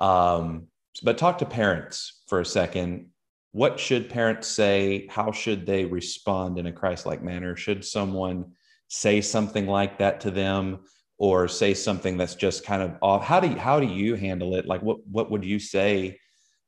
Um, 0.00 0.66
but 1.02 1.18
talk 1.18 1.38
to 1.38 1.46
parents 1.46 2.22
for 2.28 2.40
a 2.40 2.46
second. 2.46 3.10
What 3.52 3.78
should 3.78 4.10
parents 4.10 4.48
say? 4.48 5.06
How 5.08 5.30
should 5.30 5.64
they 5.64 5.84
respond 5.84 6.58
in 6.58 6.66
a 6.66 6.72
Christ-like 6.72 7.22
manner? 7.22 7.56
Should 7.56 7.84
someone 7.84 8.52
say 8.88 9.20
something 9.20 9.66
like 9.66 9.98
that 9.98 10.20
to 10.22 10.30
them, 10.30 10.80
or 11.18 11.46
say 11.46 11.72
something 11.74 12.16
that's 12.16 12.34
just 12.34 12.66
kind 12.66 12.82
of 12.82 12.96
off? 13.00 13.24
How 13.24 13.38
do 13.38 13.48
you, 13.48 13.56
how 13.56 13.78
do 13.78 13.86
you 13.86 14.16
handle 14.16 14.56
it? 14.56 14.66
Like, 14.66 14.82
what 14.82 14.98
what 15.06 15.30
would 15.30 15.44
you 15.44 15.60
say? 15.60 16.18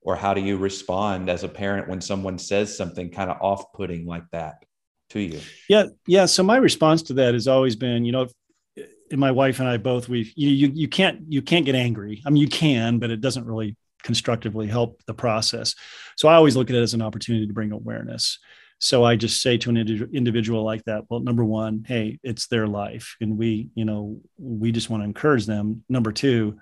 Or 0.06 0.14
how 0.14 0.32
do 0.32 0.40
you 0.40 0.56
respond 0.56 1.28
as 1.28 1.42
a 1.42 1.48
parent 1.48 1.88
when 1.88 2.00
someone 2.00 2.38
says 2.38 2.74
something 2.74 3.10
kind 3.10 3.28
of 3.28 3.36
off-putting 3.42 4.06
like 4.06 4.22
that 4.30 4.64
to 5.10 5.20
you? 5.20 5.40
Yeah 5.68 5.86
yeah 6.06 6.24
so 6.24 6.42
my 6.42 6.56
response 6.56 7.02
to 7.02 7.14
that 7.14 7.34
has 7.34 7.46
always 7.48 7.76
been 7.76 8.06
you 8.06 8.12
know 8.12 8.28
my 9.12 9.30
wife 9.30 9.60
and 9.60 9.68
i 9.68 9.76
both 9.76 10.08
we 10.08 10.32
you, 10.34 10.48
you 10.48 10.72
you 10.74 10.88
can't 10.88 11.20
you 11.28 11.42
can't 11.42 11.66
get 11.66 11.74
angry. 11.74 12.22
I 12.24 12.30
mean 12.30 12.40
you 12.40 12.48
can 12.48 12.98
but 12.98 13.10
it 13.10 13.20
doesn't 13.20 13.44
really 13.44 13.76
constructively 14.02 14.68
help 14.68 15.02
the 15.06 15.14
process. 15.14 15.74
So 16.16 16.28
i 16.28 16.34
always 16.34 16.56
look 16.56 16.70
at 16.70 16.76
it 16.76 16.82
as 16.82 16.94
an 16.94 17.02
opportunity 17.02 17.46
to 17.46 17.52
bring 17.52 17.72
awareness. 17.72 18.38
So 18.78 19.04
i 19.04 19.16
just 19.16 19.42
say 19.42 19.58
to 19.58 19.70
an 19.70 19.76
individual 20.12 20.62
like 20.62 20.84
that 20.84 21.04
well 21.10 21.20
number 21.20 21.44
one 21.44 21.84
hey 21.86 22.20
it's 22.22 22.46
their 22.46 22.68
life 22.68 23.16
and 23.20 23.36
we 23.36 23.70
you 23.74 23.84
know 23.84 24.20
we 24.38 24.70
just 24.70 24.88
want 24.88 25.02
to 25.02 25.04
encourage 25.04 25.46
them. 25.46 25.84
Number 25.88 26.12
two 26.12 26.58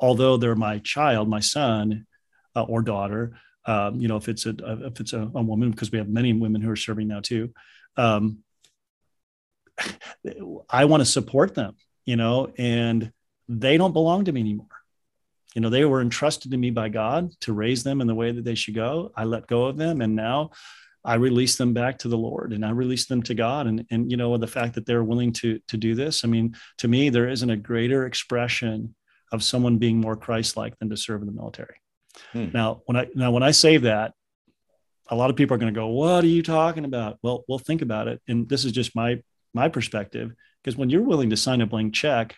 although 0.00 0.36
they're 0.36 0.56
my 0.56 0.78
child 0.78 1.28
my 1.28 1.40
son 1.40 2.06
uh, 2.54 2.62
or 2.62 2.82
daughter. 2.82 3.38
Um, 3.66 4.00
you 4.00 4.08
know, 4.08 4.16
if 4.16 4.28
it's 4.28 4.46
a 4.46 4.54
if 4.86 5.00
it's 5.00 5.12
a, 5.12 5.22
a, 5.22 5.42
woman, 5.42 5.70
because 5.70 5.90
we 5.90 5.98
have 5.98 6.08
many 6.08 6.32
women 6.32 6.60
who 6.60 6.70
are 6.70 6.76
serving 6.76 7.08
now 7.08 7.20
too. 7.20 7.52
Um, 7.96 8.38
I 10.68 10.84
want 10.84 11.00
to 11.00 11.06
support 11.06 11.54
them, 11.54 11.76
you 12.04 12.16
know, 12.16 12.52
and 12.58 13.10
they 13.48 13.76
don't 13.76 13.92
belong 13.92 14.26
to 14.26 14.32
me 14.32 14.40
anymore. 14.40 14.66
You 15.54 15.60
know, 15.60 15.70
they 15.70 15.84
were 15.84 16.00
entrusted 16.00 16.50
to 16.50 16.56
me 16.56 16.70
by 16.70 16.88
God 16.88 17.30
to 17.40 17.52
raise 17.52 17.84
them 17.84 18.00
in 18.00 18.06
the 18.06 18.14
way 18.14 18.32
that 18.32 18.44
they 18.44 18.54
should 18.54 18.74
go. 18.74 19.12
I 19.16 19.24
let 19.24 19.46
go 19.46 19.64
of 19.64 19.76
them, 19.76 20.00
and 20.00 20.14
now 20.14 20.50
I 21.04 21.14
release 21.14 21.56
them 21.56 21.74
back 21.74 21.98
to 21.98 22.08
the 22.08 22.18
Lord, 22.18 22.52
and 22.52 22.64
I 22.64 22.70
release 22.70 23.06
them 23.06 23.22
to 23.24 23.34
God. 23.34 23.66
And 23.66 23.86
and 23.90 24.10
you 24.10 24.16
know, 24.16 24.36
the 24.36 24.46
fact 24.46 24.74
that 24.74 24.84
they're 24.84 25.04
willing 25.04 25.32
to 25.34 25.60
to 25.68 25.76
do 25.76 25.94
this, 25.94 26.24
I 26.24 26.28
mean, 26.28 26.56
to 26.78 26.88
me, 26.88 27.08
there 27.08 27.28
isn't 27.28 27.50
a 27.50 27.56
greater 27.56 28.06
expression 28.06 28.94
of 29.32 29.42
someone 29.42 29.78
being 29.78 30.00
more 30.00 30.16
Christ-like 30.16 30.78
than 30.78 30.90
to 30.90 30.96
serve 30.96 31.22
in 31.22 31.26
the 31.26 31.32
military. 31.32 31.76
Hmm. 32.32 32.48
Now, 32.52 32.82
when 32.86 32.96
I 32.96 33.06
now 33.14 33.30
when 33.30 33.42
I 33.42 33.50
say 33.50 33.76
that, 33.78 34.14
a 35.08 35.16
lot 35.16 35.30
of 35.30 35.36
people 35.36 35.54
are 35.54 35.58
going 35.58 35.72
to 35.72 35.78
go, 35.78 35.88
"What 35.88 36.24
are 36.24 36.28
you 36.28 36.42
talking 36.42 36.84
about?" 36.84 37.18
Well, 37.22 37.44
well, 37.48 37.58
think 37.58 37.82
about 37.82 38.08
it, 38.08 38.22
and 38.28 38.48
this 38.48 38.64
is 38.64 38.72
just 38.72 38.94
my 38.94 39.22
my 39.52 39.68
perspective. 39.68 40.32
Because 40.62 40.76
when 40.76 40.90
you're 40.90 41.02
willing 41.02 41.30
to 41.30 41.36
sign 41.36 41.60
a 41.60 41.66
blank 41.66 41.94
check, 41.94 42.36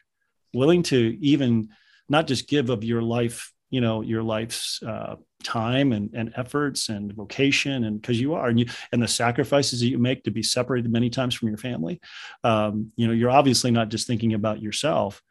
willing 0.53 0.83
to 0.85 1.17
even 1.21 1.69
not 2.09 2.27
just 2.27 2.49
give 2.49 2.71
of 2.71 2.83
your 2.83 3.03
life, 3.03 3.53
you 3.71 3.81
know, 3.81 4.01
your 4.01 4.23
life's 4.23 4.83
uh, 4.83 5.17
time 5.45 5.93
and, 5.93 6.11
and 6.13 6.33
efforts 6.37 6.89
and 6.89 7.13
vocation, 7.13 7.85
and 7.85 8.01
because 8.01 8.21
you 8.21 8.35
are, 8.35 8.49
and 8.49 8.59
you 8.59 8.67
and 8.93 9.03
the 9.03 9.09
sacrifices 9.09 9.81
that 9.81 9.87
you 9.87 9.99
make 9.99 10.25
to 10.25 10.31
be 10.31 10.43
separated 10.43 10.91
many 10.91 11.11
times 11.11 11.35
from 11.35 11.49
your 11.49 11.59
family, 11.59 12.01
um, 12.43 12.93
you 12.97 13.07
know, 13.07 13.13
you're 13.13 13.31
obviously 13.31 13.71
not 13.71 13.89
just 13.89 14.07
thinking 14.07 14.35
about 14.35 14.61
yourself. 14.61 15.23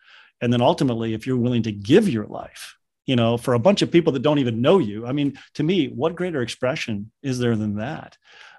And 0.41 0.51
then 0.51 0.61
ultimately, 0.61 1.13
if 1.13 1.25
you're 1.25 1.37
willing 1.37 1.63
to 1.63 1.71
give 1.71 2.09
your 2.09 2.25
life 2.25 2.75
you 3.05 3.15
know, 3.15 3.37
for 3.37 3.53
a 3.53 3.59
bunch 3.59 3.81
of 3.81 3.91
people 3.91 4.13
that 4.13 4.21
don't 4.21 4.39
even 4.39 4.61
know 4.61 4.79
you. 4.79 5.05
I 5.05 5.11
mean, 5.11 5.37
to 5.55 5.63
me, 5.63 5.87
what 5.87 6.15
greater 6.15 6.41
expression 6.41 7.11
is 7.21 7.39
there 7.39 7.55
than 7.55 7.75
that? 7.75 8.17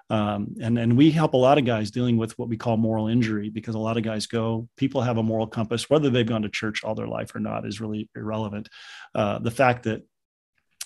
Um, 0.09 0.55
and 0.61 0.79
and 0.79 0.97
we 0.97 1.11
help 1.11 1.33
a 1.33 1.37
lot 1.37 1.57
of 1.57 1.65
guys 1.65 1.91
dealing 1.91 2.15
with 2.15 2.37
what 2.39 2.47
we 2.47 2.55
call 2.55 2.77
moral 2.77 3.09
injury 3.09 3.49
because 3.49 3.75
a 3.75 3.79
lot 3.79 3.97
of 3.97 4.03
guys 4.03 4.25
go 4.25 4.69
people 4.77 5.01
have 5.01 5.17
a 5.17 5.23
moral 5.23 5.47
compass 5.47 5.89
whether 5.89 6.09
they've 6.09 6.25
gone 6.25 6.43
to 6.43 6.49
church 6.49 6.85
all 6.85 6.95
their 6.95 7.09
life 7.09 7.35
or 7.35 7.39
not 7.39 7.65
is 7.65 7.81
really 7.81 8.09
irrelevant 8.15 8.69
uh, 9.15 9.37
the 9.39 9.51
fact 9.51 9.83
that 9.83 10.03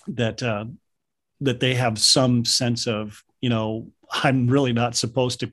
that 0.08 0.42
uh, 0.42 0.64
that 1.40 1.60
they 1.60 1.74
have 1.74 2.00
some 2.00 2.44
sense 2.44 2.88
of 2.88 3.22
you 3.40 3.48
know 3.48 3.92
i'm 4.10 4.48
really 4.48 4.72
not 4.72 4.96
supposed 4.96 5.38
to 5.38 5.52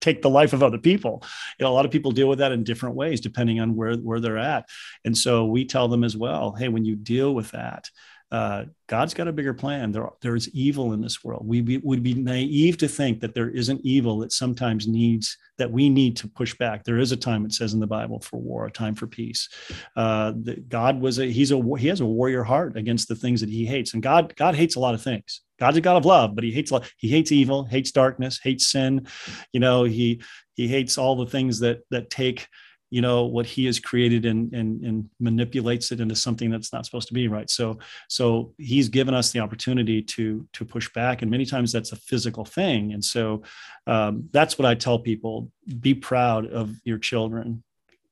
take 0.00 0.22
the 0.22 0.30
life 0.30 0.52
of 0.52 0.62
other 0.62 0.78
people. 0.78 1.22
You 1.58 1.64
know, 1.64 1.72
a 1.72 1.74
lot 1.74 1.84
of 1.84 1.90
people 1.90 2.12
deal 2.12 2.28
with 2.28 2.38
that 2.38 2.52
in 2.52 2.64
different 2.64 2.94
ways 2.94 3.20
depending 3.20 3.60
on 3.60 3.76
where 3.76 3.94
where 3.96 4.20
they're 4.20 4.38
at. 4.38 4.68
And 5.04 5.16
so 5.16 5.46
we 5.46 5.64
tell 5.64 5.88
them 5.88 6.04
as 6.04 6.16
well, 6.16 6.52
hey, 6.52 6.68
when 6.68 6.84
you 6.84 6.96
deal 6.96 7.34
with 7.34 7.50
that, 7.52 7.88
uh, 8.32 8.64
God's 8.86 9.12
got 9.12 9.26
a 9.26 9.32
bigger 9.32 9.54
plan. 9.54 9.90
There, 9.90 10.08
there 10.20 10.36
is 10.36 10.48
evil 10.50 10.92
in 10.92 11.00
this 11.00 11.24
world. 11.24 11.44
We 11.44 11.62
be, 11.62 11.78
would 11.78 12.02
be 12.02 12.14
naive 12.14 12.78
to 12.78 12.88
think 12.88 13.20
that 13.20 13.34
there 13.34 13.50
isn't 13.50 13.80
evil 13.82 14.18
that 14.18 14.32
sometimes 14.32 14.86
needs 14.86 15.36
that 15.58 15.70
we 15.70 15.90
need 15.90 16.16
to 16.18 16.28
push 16.28 16.54
back. 16.56 16.84
There 16.84 16.98
is 16.98 17.10
a 17.10 17.16
time 17.16 17.44
it 17.44 17.52
says 17.52 17.74
in 17.74 17.80
the 17.80 17.88
Bible 17.88 18.20
for 18.20 18.38
war, 18.38 18.66
a 18.66 18.70
time 18.70 18.94
for 18.94 19.08
peace. 19.08 19.48
Uh, 19.96 20.32
God 20.68 21.00
was 21.00 21.18
a 21.18 21.26
he's 21.26 21.50
a 21.50 21.60
he 21.76 21.88
has 21.88 22.00
a 22.00 22.06
warrior 22.06 22.44
heart 22.44 22.76
against 22.76 23.08
the 23.08 23.16
things 23.16 23.40
that 23.40 23.50
he 23.50 23.66
hates, 23.66 23.94
and 23.94 24.02
God 24.02 24.34
God 24.36 24.54
hates 24.54 24.76
a 24.76 24.80
lot 24.80 24.94
of 24.94 25.02
things. 25.02 25.40
God's 25.60 25.76
a 25.76 25.80
God 25.80 25.98
of 25.98 26.06
love, 26.06 26.34
but 26.34 26.42
he 26.42 26.50
hates 26.50 26.72
he 26.96 27.08
hates 27.08 27.30
evil, 27.30 27.64
hates 27.64 27.92
darkness, 27.92 28.40
hates 28.42 28.68
sin. 28.68 29.06
You 29.52 29.60
know, 29.60 29.84
he 29.84 30.22
he 30.54 30.66
hates 30.66 30.98
all 30.98 31.16
the 31.16 31.26
things 31.26 31.60
that 31.60 31.80
that 31.90 32.10
take 32.10 32.48
you 32.92 33.00
know 33.00 33.26
what 33.26 33.46
he 33.46 33.66
has 33.66 33.78
created 33.78 34.24
and, 34.24 34.52
and 34.52 34.82
and 34.84 35.10
manipulates 35.20 35.92
it 35.92 36.00
into 36.00 36.16
something 36.16 36.50
that's 36.50 36.72
not 36.72 36.84
supposed 36.84 37.08
to 37.08 37.14
be 37.14 37.28
right? 37.28 37.48
So 37.48 37.78
so 38.08 38.54
he's 38.58 38.88
given 38.88 39.14
us 39.14 39.30
the 39.30 39.40
opportunity 39.40 40.02
to 40.02 40.48
to 40.54 40.64
push 40.64 40.92
back 40.92 41.22
and 41.22 41.30
many 41.30 41.44
times 41.44 41.70
that's 41.70 41.92
a 41.92 41.96
physical 41.96 42.44
thing. 42.44 42.92
And 42.92 43.04
so 43.04 43.42
um, 43.86 44.28
that's 44.32 44.58
what 44.58 44.66
i 44.66 44.74
tell 44.74 44.98
people 44.98 45.50
be 45.80 45.94
proud 45.94 46.46
of 46.46 46.74
your 46.84 46.98
children 46.98 47.62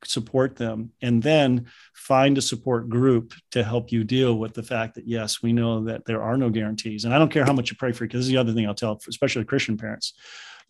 support 0.04 0.56
them 0.56 0.92
and 1.02 1.22
then 1.22 1.66
find 1.94 2.38
a 2.38 2.42
support 2.42 2.88
group 2.88 3.34
to 3.50 3.64
help 3.64 3.90
you 3.90 4.04
deal 4.04 4.38
with 4.38 4.54
the 4.54 4.62
fact 4.62 4.94
that 4.94 5.06
yes 5.06 5.42
we 5.42 5.52
know 5.52 5.84
that 5.84 6.04
there 6.04 6.22
are 6.22 6.36
no 6.36 6.50
guarantees. 6.50 7.04
And 7.04 7.12
i 7.12 7.18
don't 7.18 7.32
care 7.32 7.44
how 7.44 7.52
much 7.52 7.70
you 7.70 7.76
pray 7.76 7.92
for 7.92 8.04
because 8.04 8.20
this 8.20 8.26
is 8.26 8.32
the 8.32 8.36
other 8.36 8.52
thing 8.52 8.66
i'll 8.66 8.74
tell 8.74 9.00
especially 9.08 9.44
christian 9.44 9.76
parents. 9.76 10.14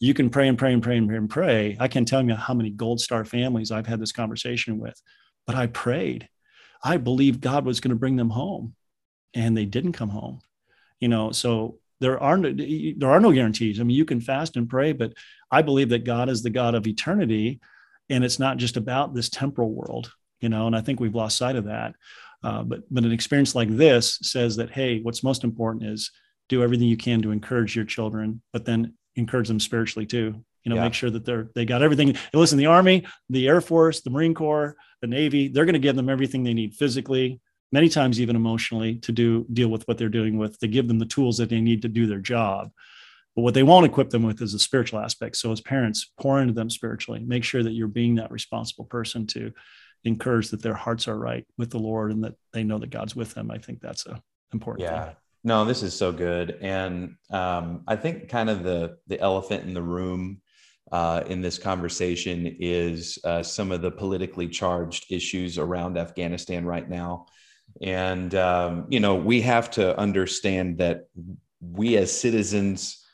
You 0.00 0.14
can 0.14 0.30
pray 0.30 0.46
and 0.46 0.56
pray 0.56 0.72
and 0.72 0.80
pray 0.82 0.96
and 0.96 1.08
pray 1.08 1.16
and 1.16 1.28
pray. 1.28 1.76
I 1.80 1.88
can't 1.88 2.06
tell 2.06 2.24
you 2.24 2.34
how 2.34 2.54
many 2.54 2.70
gold 2.70 3.00
star 3.00 3.24
families 3.24 3.70
i've 3.70 3.86
had 3.86 4.00
this 4.00 4.12
conversation 4.12 4.78
with 4.78 5.00
but 5.46 5.56
i 5.56 5.66
prayed. 5.66 6.28
I 6.82 6.96
believed 6.96 7.40
god 7.40 7.64
was 7.64 7.80
going 7.80 7.90
to 7.90 7.96
bring 7.96 8.16
them 8.16 8.30
home 8.30 8.74
and 9.34 9.56
they 9.56 9.66
didn't 9.66 9.92
come 9.92 10.10
home. 10.10 10.40
You 11.00 11.08
know 11.08 11.32
so 11.32 11.78
there 12.00 12.20
are 12.22 12.38
no, 12.38 12.52
there 12.52 13.10
are 13.10 13.20
no 13.20 13.32
guarantees. 13.32 13.80
I 13.80 13.82
mean 13.82 13.96
you 13.96 14.04
can 14.04 14.20
fast 14.20 14.56
and 14.56 14.68
pray 14.68 14.92
but 14.92 15.12
i 15.50 15.60
believe 15.62 15.90
that 15.90 16.04
god 16.04 16.28
is 16.28 16.42
the 16.42 16.50
god 16.50 16.74
of 16.74 16.86
eternity 16.86 17.60
and 18.10 18.24
it's 18.24 18.38
not 18.38 18.56
just 18.56 18.76
about 18.76 19.14
this 19.14 19.28
temporal 19.28 19.70
world 19.70 20.12
you 20.40 20.48
know 20.48 20.66
and 20.66 20.76
i 20.76 20.80
think 20.80 21.00
we've 21.00 21.14
lost 21.14 21.36
sight 21.36 21.56
of 21.56 21.64
that. 21.64 21.94
Uh, 22.44 22.62
but 22.62 22.82
but 22.88 23.04
an 23.04 23.10
experience 23.10 23.56
like 23.56 23.68
this 23.68 24.18
says 24.22 24.54
that 24.56 24.70
hey 24.70 25.00
what's 25.00 25.24
most 25.24 25.42
important 25.42 25.84
is 25.84 26.12
do 26.48 26.62
everything 26.62 26.86
you 26.86 26.96
can 26.96 27.20
to 27.20 27.32
encourage 27.32 27.74
your 27.74 27.84
children 27.84 28.40
but 28.52 28.64
then 28.64 28.94
encourage 29.16 29.48
them 29.48 29.60
spiritually 29.60 30.06
too. 30.06 30.44
You 30.64 30.70
know 30.70 30.76
yeah. 30.76 30.84
make 30.84 30.94
sure 30.94 31.10
that 31.10 31.24
they're 31.24 31.50
they 31.54 31.64
got 31.64 31.82
everything. 31.82 32.16
Listen 32.32 32.58
the 32.58 32.66
army 32.66 33.06
the 33.28 33.48
air 33.48 33.60
force 33.60 34.02
the 34.02 34.10
marine 34.10 34.34
corps 34.34 34.76
the 35.00 35.06
navy 35.06 35.48
they're 35.48 35.64
going 35.64 35.72
to 35.74 35.78
give 35.78 35.96
them 35.96 36.08
everything 36.08 36.44
they 36.44 36.54
need 36.54 36.74
physically 36.74 37.40
many 37.72 37.88
times 37.88 38.20
even 38.20 38.36
emotionally 38.36 38.96
to 38.96 39.12
do 39.12 39.46
deal 39.52 39.68
with 39.68 39.86
what 39.88 39.98
they're 39.98 40.08
doing 40.08 40.38
with 40.38 40.58
to 40.60 40.68
give 40.68 40.88
them 40.88 40.98
the 40.98 41.06
tools 41.06 41.38
that 41.38 41.48
they 41.48 41.60
need 41.60 41.82
to 41.82 41.88
do 41.88 42.06
their 42.06 42.20
job 42.20 42.70
but 43.38 43.42
what 43.42 43.54
they 43.54 43.62
won't 43.62 43.86
equip 43.86 44.10
them 44.10 44.24
with 44.24 44.42
is 44.42 44.50
the 44.50 44.58
spiritual 44.58 44.98
aspect. 44.98 45.36
So 45.36 45.52
as 45.52 45.60
parents, 45.60 46.10
pour 46.18 46.40
into 46.40 46.52
them 46.52 46.68
spiritually. 46.68 47.22
Make 47.24 47.44
sure 47.44 47.62
that 47.62 47.70
you're 47.70 47.86
being 47.86 48.16
that 48.16 48.32
responsible 48.32 48.86
person 48.86 49.28
to 49.28 49.52
encourage 50.02 50.48
that 50.48 50.60
their 50.60 50.74
hearts 50.74 51.06
are 51.06 51.16
right 51.16 51.46
with 51.56 51.70
the 51.70 51.78
Lord 51.78 52.10
and 52.10 52.24
that 52.24 52.34
they 52.52 52.64
know 52.64 52.78
that 52.78 52.90
God's 52.90 53.14
with 53.14 53.34
them. 53.34 53.52
I 53.52 53.58
think 53.58 53.80
that's 53.80 54.08
a 54.08 54.20
important 54.52 54.88
yeah. 54.88 55.04
Thing. 55.04 55.16
No, 55.44 55.64
this 55.64 55.84
is 55.84 55.94
so 55.94 56.10
good. 56.10 56.58
And 56.60 57.14
um, 57.30 57.84
I 57.86 57.94
think 57.94 58.28
kind 58.28 58.50
of 58.50 58.64
the 58.64 58.96
the 59.06 59.20
elephant 59.20 59.62
in 59.62 59.72
the 59.72 59.82
room 59.82 60.40
uh, 60.90 61.22
in 61.28 61.40
this 61.40 61.58
conversation 61.58 62.56
is 62.58 63.20
uh, 63.22 63.44
some 63.44 63.70
of 63.70 63.82
the 63.82 63.90
politically 63.92 64.48
charged 64.48 65.12
issues 65.12 65.58
around 65.58 65.96
Afghanistan 65.96 66.66
right 66.66 66.90
now. 66.90 67.26
And, 67.80 68.34
um, 68.34 68.86
you 68.88 68.98
know, 68.98 69.14
we 69.14 69.42
have 69.42 69.70
to 69.72 69.96
understand 69.96 70.78
that 70.78 71.06
we 71.60 71.96
as 71.98 72.10
citizens 72.10 73.04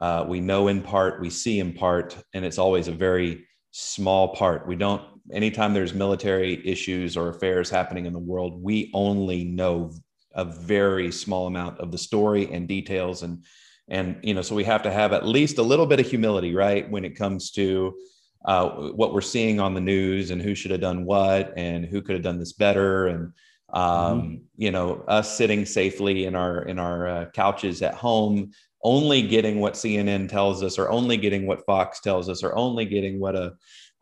uh, 0.00 0.24
we 0.26 0.40
know 0.40 0.68
in 0.68 0.82
part, 0.82 1.20
we 1.20 1.30
see 1.30 1.60
in 1.60 1.72
part, 1.72 2.16
and 2.34 2.44
it's 2.44 2.58
always 2.58 2.88
a 2.88 2.92
very 2.92 3.46
small 3.70 4.34
part. 4.34 4.66
We 4.66 4.76
don't, 4.76 5.02
anytime 5.32 5.74
there's 5.74 5.94
military 5.94 6.66
issues 6.66 7.16
or 7.16 7.28
affairs 7.28 7.70
happening 7.70 8.06
in 8.06 8.12
the 8.12 8.18
world, 8.18 8.62
we 8.62 8.90
only 8.94 9.44
know 9.44 9.92
a 10.34 10.44
very 10.44 11.10
small 11.10 11.46
amount 11.46 11.78
of 11.80 11.90
the 11.90 11.98
story 11.98 12.52
and 12.52 12.68
details. 12.68 13.22
And, 13.22 13.44
and, 13.88 14.18
you 14.22 14.34
know, 14.34 14.42
so 14.42 14.54
we 14.54 14.64
have 14.64 14.82
to 14.82 14.90
have 14.90 15.12
at 15.12 15.26
least 15.26 15.58
a 15.58 15.62
little 15.62 15.86
bit 15.86 16.00
of 16.00 16.06
humility, 16.06 16.54
right? 16.54 16.88
When 16.88 17.04
it 17.04 17.16
comes 17.16 17.50
to 17.52 17.96
uh, 18.44 18.68
what 18.68 19.12
we're 19.12 19.20
seeing 19.20 19.58
on 19.58 19.74
the 19.74 19.80
news 19.80 20.30
and 20.30 20.40
who 20.40 20.54
should 20.54 20.70
have 20.70 20.80
done 20.80 21.04
what 21.04 21.52
and 21.56 21.84
who 21.84 22.00
could 22.00 22.14
have 22.14 22.22
done 22.22 22.38
this 22.38 22.52
better. 22.52 23.08
And, 23.08 23.32
um, 23.72 23.82
mm-hmm. 23.82 24.34
you 24.56 24.70
know, 24.70 25.02
us 25.08 25.36
sitting 25.36 25.66
safely 25.66 26.24
in 26.24 26.34
our, 26.34 26.62
in 26.62 26.78
our 26.78 27.08
uh, 27.08 27.24
couches 27.34 27.82
at 27.82 27.94
home, 27.94 28.52
only 28.82 29.22
getting 29.22 29.60
what 29.60 29.74
CNN 29.74 30.28
tells 30.28 30.62
us, 30.62 30.78
or 30.78 30.90
only 30.90 31.16
getting 31.16 31.46
what 31.46 31.64
Fox 31.66 32.00
tells 32.00 32.28
us, 32.28 32.42
or 32.42 32.54
only 32.54 32.84
getting 32.84 33.18
what 33.18 33.34
a 33.34 33.54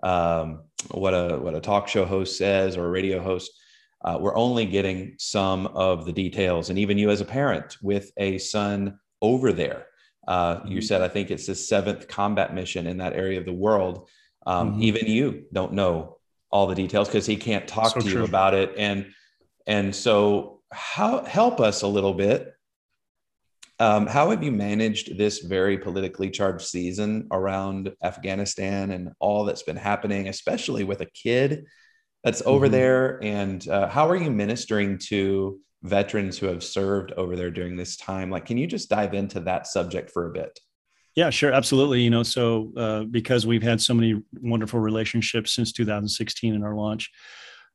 um, 0.02 0.64
what 0.90 1.12
a 1.12 1.38
what 1.38 1.54
a 1.54 1.60
talk 1.60 1.88
show 1.88 2.04
host 2.04 2.36
says 2.36 2.76
or 2.76 2.86
a 2.86 2.90
radio 2.90 3.20
host. 3.20 3.50
Uh, 4.04 4.18
we're 4.20 4.36
only 4.36 4.66
getting 4.66 5.14
some 5.18 5.66
of 5.68 6.04
the 6.04 6.12
details, 6.12 6.70
and 6.70 6.78
even 6.78 6.98
you 6.98 7.10
as 7.10 7.20
a 7.20 7.24
parent 7.24 7.76
with 7.82 8.12
a 8.18 8.38
son 8.38 8.98
over 9.22 9.52
there, 9.52 9.86
uh, 10.28 10.60
you 10.64 10.78
mm-hmm. 10.78 10.80
said 10.80 11.02
I 11.02 11.08
think 11.08 11.30
it's 11.30 11.46
the 11.46 11.54
seventh 11.54 12.06
combat 12.08 12.54
mission 12.54 12.86
in 12.86 12.98
that 12.98 13.14
area 13.14 13.38
of 13.38 13.46
the 13.46 13.52
world. 13.52 14.08
Um, 14.46 14.72
mm-hmm. 14.72 14.82
Even 14.82 15.06
you 15.06 15.44
don't 15.52 15.72
know 15.72 16.18
all 16.50 16.66
the 16.66 16.74
details 16.74 17.08
because 17.08 17.26
he 17.26 17.36
can't 17.36 17.66
talk 17.66 17.94
so 17.94 18.00
to 18.00 18.08
true. 18.08 18.20
you 18.20 18.24
about 18.24 18.54
it, 18.54 18.74
and 18.76 19.06
and 19.66 19.94
so 19.94 20.60
how 20.70 21.24
help 21.24 21.60
us 21.60 21.82
a 21.82 21.88
little 21.88 22.14
bit 22.14 22.52
um, 23.78 24.06
how 24.06 24.30
have 24.30 24.42
you 24.42 24.52
managed 24.52 25.18
this 25.18 25.40
very 25.40 25.76
politically 25.76 26.30
charged 26.30 26.66
season 26.66 27.28
around 27.30 27.92
Afghanistan 28.02 28.90
and 28.90 29.10
all 29.20 29.44
that's 29.44 29.64
been 29.64 29.76
happening, 29.76 30.28
especially 30.28 30.84
with 30.84 31.02
a 31.02 31.06
kid 31.06 31.66
that's 32.24 32.42
over 32.46 32.66
mm-hmm. 32.66 32.72
there? 32.72 33.22
And 33.22 33.66
uh, 33.68 33.88
how 33.88 34.08
are 34.08 34.16
you 34.16 34.30
ministering 34.30 34.98
to 35.08 35.60
veterans 35.82 36.38
who 36.38 36.46
have 36.46 36.64
served 36.64 37.12
over 37.12 37.36
there 37.36 37.50
during 37.50 37.76
this 37.76 37.96
time? 37.96 38.30
Like, 38.30 38.46
can 38.46 38.56
you 38.56 38.66
just 38.66 38.88
dive 38.88 39.12
into 39.12 39.40
that 39.40 39.66
subject 39.66 40.10
for 40.10 40.30
a 40.30 40.32
bit? 40.32 40.58
Yeah, 41.14 41.30
sure, 41.30 41.52
absolutely. 41.52 42.00
You 42.00 42.10
know, 42.10 42.22
so 42.22 42.72
uh, 42.76 43.04
because 43.04 43.46
we've 43.46 43.62
had 43.62 43.80
so 43.80 43.92
many 43.92 44.22
wonderful 44.40 44.80
relationships 44.80 45.52
since 45.52 45.72
2016 45.72 46.54
in 46.54 46.62
our 46.62 46.74
launch, 46.74 47.10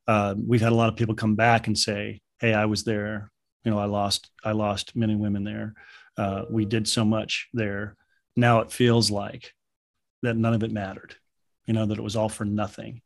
uh, 0.08 0.36
we've 0.36 0.62
had 0.62 0.72
a 0.72 0.76
lot 0.76 0.90
of 0.90 0.96
people 0.96 1.16
come 1.16 1.36
back 1.36 1.68
and 1.68 1.78
say, 1.78 2.22
"Hey, 2.40 2.54
I 2.54 2.66
was 2.66 2.84
there 2.84 3.31
you 3.64 3.72
know 3.72 3.80
i 3.80 3.86
lost 3.86 4.30
i 4.44 4.52
lost 4.52 4.96
men 4.96 5.10
and 5.10 5.20
women 5.20 5.44
there. 5.44 5.74
Uh, 6.18 6.44
we 6.50 6.66
did 6.66 6.88
so 6.88 7.06
much 7.06 7.48
there. 7.54 7.96
Now 8.36 8.60
it 8.60 8.72
feels 8.72 9.10
like 9.10 9.54
that 10.24 10.36
none 10.36 10.54
of 10.54 10.64
it 10.64 10.72
mattered 10.72 11.16
you 11.66 11.74
know 11.74 11.86
that 11.86 11.98
it 11.98 12.04
was 12.04 12.16
all 12.16 12.30
for 12.30 12.46
nothing. 12.46 13.02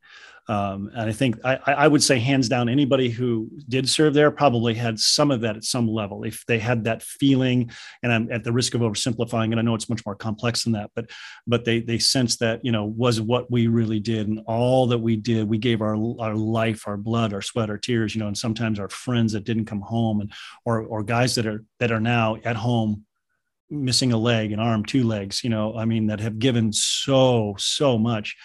Um, 0.48 0.92
and 0.94 1.10
i 1.10 1.12
think 1.12 1.40
I, 1.44 1.58
I 1.66 1.88
would 1.88 2.04
say 2.04 2.20
hands 2.20 2.48
down 2.48 2.68
anybody 2.68 3.08
who 3.08 3.50
did 3.68 3.88
serve 3.88 4.14
there 4.14 4.30
probably 4.30 4.74
had 4.74 4.96
some 5.00 5.32
of 5.32 5.40
that 5.40 5.56
at 5.56 5.64
some 5.64 5.88
level. 5.88 6.22
If 6.22 6.46
they 6.46 6.60
had 6.60 6.84
that 6.84 7.02
feeling 7.02 7.72
and 8.04 8.12
i'm 8.12 8.30
at 8.30 8.44
the 8.44 8.52
risk 8.52 8.74
of 8.74 8.80
oversimplifying 8.80 9.50
and 9.50 9.58
i 9.58 9.62
know 9.62 9.74
it's 9.74 9.88
much 9.88 10.06
more 10.06 10.14
complex 10.14 10.62
than 10.62 10.74
that 10.74 10.92
but 10.94 11.10
but 11.48 11.64
they 11.64 11.80
they 11.80 11.98
sense 11.98 12.36
that 12.36 12.64
you 12.64 12.70
know 12.70 12.84
was 12.84 13.20
what 13.20 13.50
we 13.50 13.66
really 13.66 13.98
did 13.98 14.28
and 14.28 14.38
all 14.46 14.86
that 14.86 14.98
we 14.98 15.16
did 15.16 15.48
we 15.48 15.58
gave 15.58 15.82
our 15.82 15.96
our 16.20 16.36
life 16.36 16.86
our 16.86 16.96
blood 16.96 17.32
our 17.34 17.42
sweat 17.42 17.68
our 17.68 17.78
tears 17.78 18.14
you 18.14 18.20
know 18.20 18.28
and 18.28 18.38
sometimes 18.38 18.78
our 18.78 18.88
friends 18.88 19.32
that 19.32 19.42
didn't 19.42 19.64
come 19.64 19.80
home 19.80 20.20
and 20.20 20.32
or 20.64 20.82
or 20.82 21.02
guys 21.02 21.34
that 21.34 21.46
are 21.46 21.64
that 21.80 21.90
are 21.90 22.00
now 22.00 22.36
at 22.44 22.54
home 22.54 23.04
missing 23.70 24.12
a 24.12 24.16
leg, 24.16 24.52
an 24.52 24.60
arm, 24.60 24.84
two 24.84 25.04
legs, 25.04 25.42
you 25.42 25.50
know, 25.50 25.76
I 25.76 25.84
mean, 25.84 26.06
that 26.06 26.20
have 26.20 26.38
given 26.38 26.72
so, 26.72 27.54
so 27.58 27.98
much. 27.98 28.36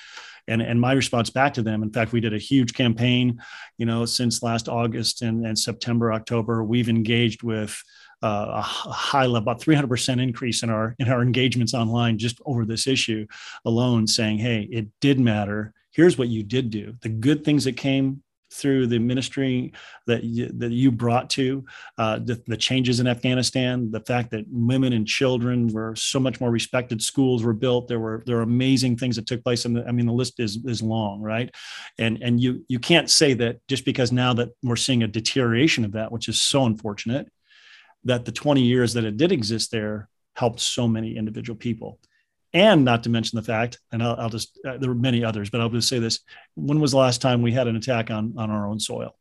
And, 0.47 0.61
and 0.61 0.81
my 0.81 0.93
response 0.93 1.29
back 1.29 1.53
to 1.53 1.61
them, 1.61 1.83
in 1.83 1.91
fact, 1.91 2.11
we 2.11 2.19
did 2.19 2.33
a 2.33 2.39
huge 2.39 2.73
campaign, 2.73 3.41
you 3.77 3.85
know, 3.85 4.05
since 4.05 4.41
last 4.41 4.67
August 4.67 5.21
and, 5.21 5.45
and 5.45 5.57
September, 5.57 6.11
October, 6.11 6.63
we've 6.63 6.89
engaged 6.89 7.43
with 7.43 7.81
uh, 8.23 8.53
a 8.57 8.61
high 8.61 9.25
level, 9.25 9.49
about 9.49 9.61
300% 9.61 10.21
increase 10.21 10.61
in 10.63 10.69
our 10.69 10.95
in 10.99 11.09
our 11.09 11.23
engagements 11.23 11.73
online 11.73 12.17
just 12.17 12.39
over 12.45 12.65
this 12.65 12.85
issue 12.85 13.25
alone, 13.65 14.05
saying, 14.05 14.37
"Hey, 14.37 14.67
it 14.71 14.87
did 14.99 15.19
matter. 15.19 15.73
Here's 15.91 16.17
what 16.17 16.27
you 16.27 16.43
did 16.43 16.69
do. 16.69 16.95
The 17.01 17.09
good 17.09 17.43
things 17.43 17.63
that 17.63 17.77
came 17.77 18.21
through 18.51 18.87
the 18.87 18.99
ministry 18.99 19.73
that 20.07 20.23
you, 20.23 20.47
that 20.53 20.71
you 20.71 20.91
brought 20.91 21.29
to 21.29 21.65
uh, 21.97 22.19
the, 22.19 22.41
the, 22.47 22.57
changes 22.57 22.99
in 22.99 23.07
Afghanistan, 23.07 23.89
the 23.91 24.01
fact 24.01 24.29
that 24.31 24.45
women 24.49 24.93
and 24.93 25.07
children 25.07 25.67
were 25.67 25.95
so 25.95 26.19
much 26.19 26.39
more 26.41 26.51
respected, 26.51 27.01
schools 27.01 27.43
were 27.43 27.53
built, 27.53 27.87
there 27.87 27.99
were 27.99 28.23
there 28.25 28.35
were 28.37 28.41
amazing 28.41 28.97
things 28.97 29.15
that 29.15 29.25
took 29.25 29.43
place, 29.43 29.65
and 29.65 29.79
I 29.87 29.91
mean 29.91 30.05
the 30.05 30.13
list 30.13 30.39
is 30.39 30.57
is 30.65 30.81
long, 30.81 31.21
right? 31.21 31.49
And 31.97 32.21
and 32.21 32.39
you 32.39 32.65
you 32.67 32.79
can't 32.79 33.09
say 33.09 33.33
that 33.35 33.65
just 33.67 33.85
because 33.85 34.11
now 34.11 34.33
that 34.33 34.49
we're 34.63 34.75
seeing 34.75 35.03
a 35.03 35.07
deterioration 35.07 35.85
of 35.85 35.93
that, 35.93 36.11
which 36.11 36.27
is 36.27 36.41
so 36.41 36.65
unfortunate, 36.65 37.27
that 38.03 38.25
the 38.25 38.31
20 38.31 38.61
years 38.61 38.93
that 38.93 39.05
it 39.05 39.17
did 39.17 39.31
exist 39.31 39.71
there 39.71 40.09
helped 40.35 40.59
so 40.59 40.87
many 40.87 41.17
individual 41.17 41.57
people 41.57 41.99
and 42.53 42.83
not 42.83 43.03
to 43.03 43.09
mention 43.09 43.37
the 43.37 43.43
fact, 43.43 43.79
and 43.91 44.03
I'll, 44.03 44.15
I'll 44.17 44.29
just, 44.29 44.59
uh, 44.67 44.77
there 44.77 44.89
were 44.89 44.95
many 44.95 45.23
others, 45.23 45.49
but 45.49 45.61
I'll 45.61 45.69
just 45.69 45.87
say 45.87 45.99
this. 45.99 46.19
When 46.55 46.79
was 46.79 46.91
the 46.91 46.97
last 46.97 47.21
time 47.21 47.41
we 47.41 47.51
had 47.51 47.67
an 47.67 47.75
attack 47.75 48.11
on, 48.11 48.33
on 48.37 48.49
our 48.49 48.67
own 48.67 48.79
soil? 48.79 49.15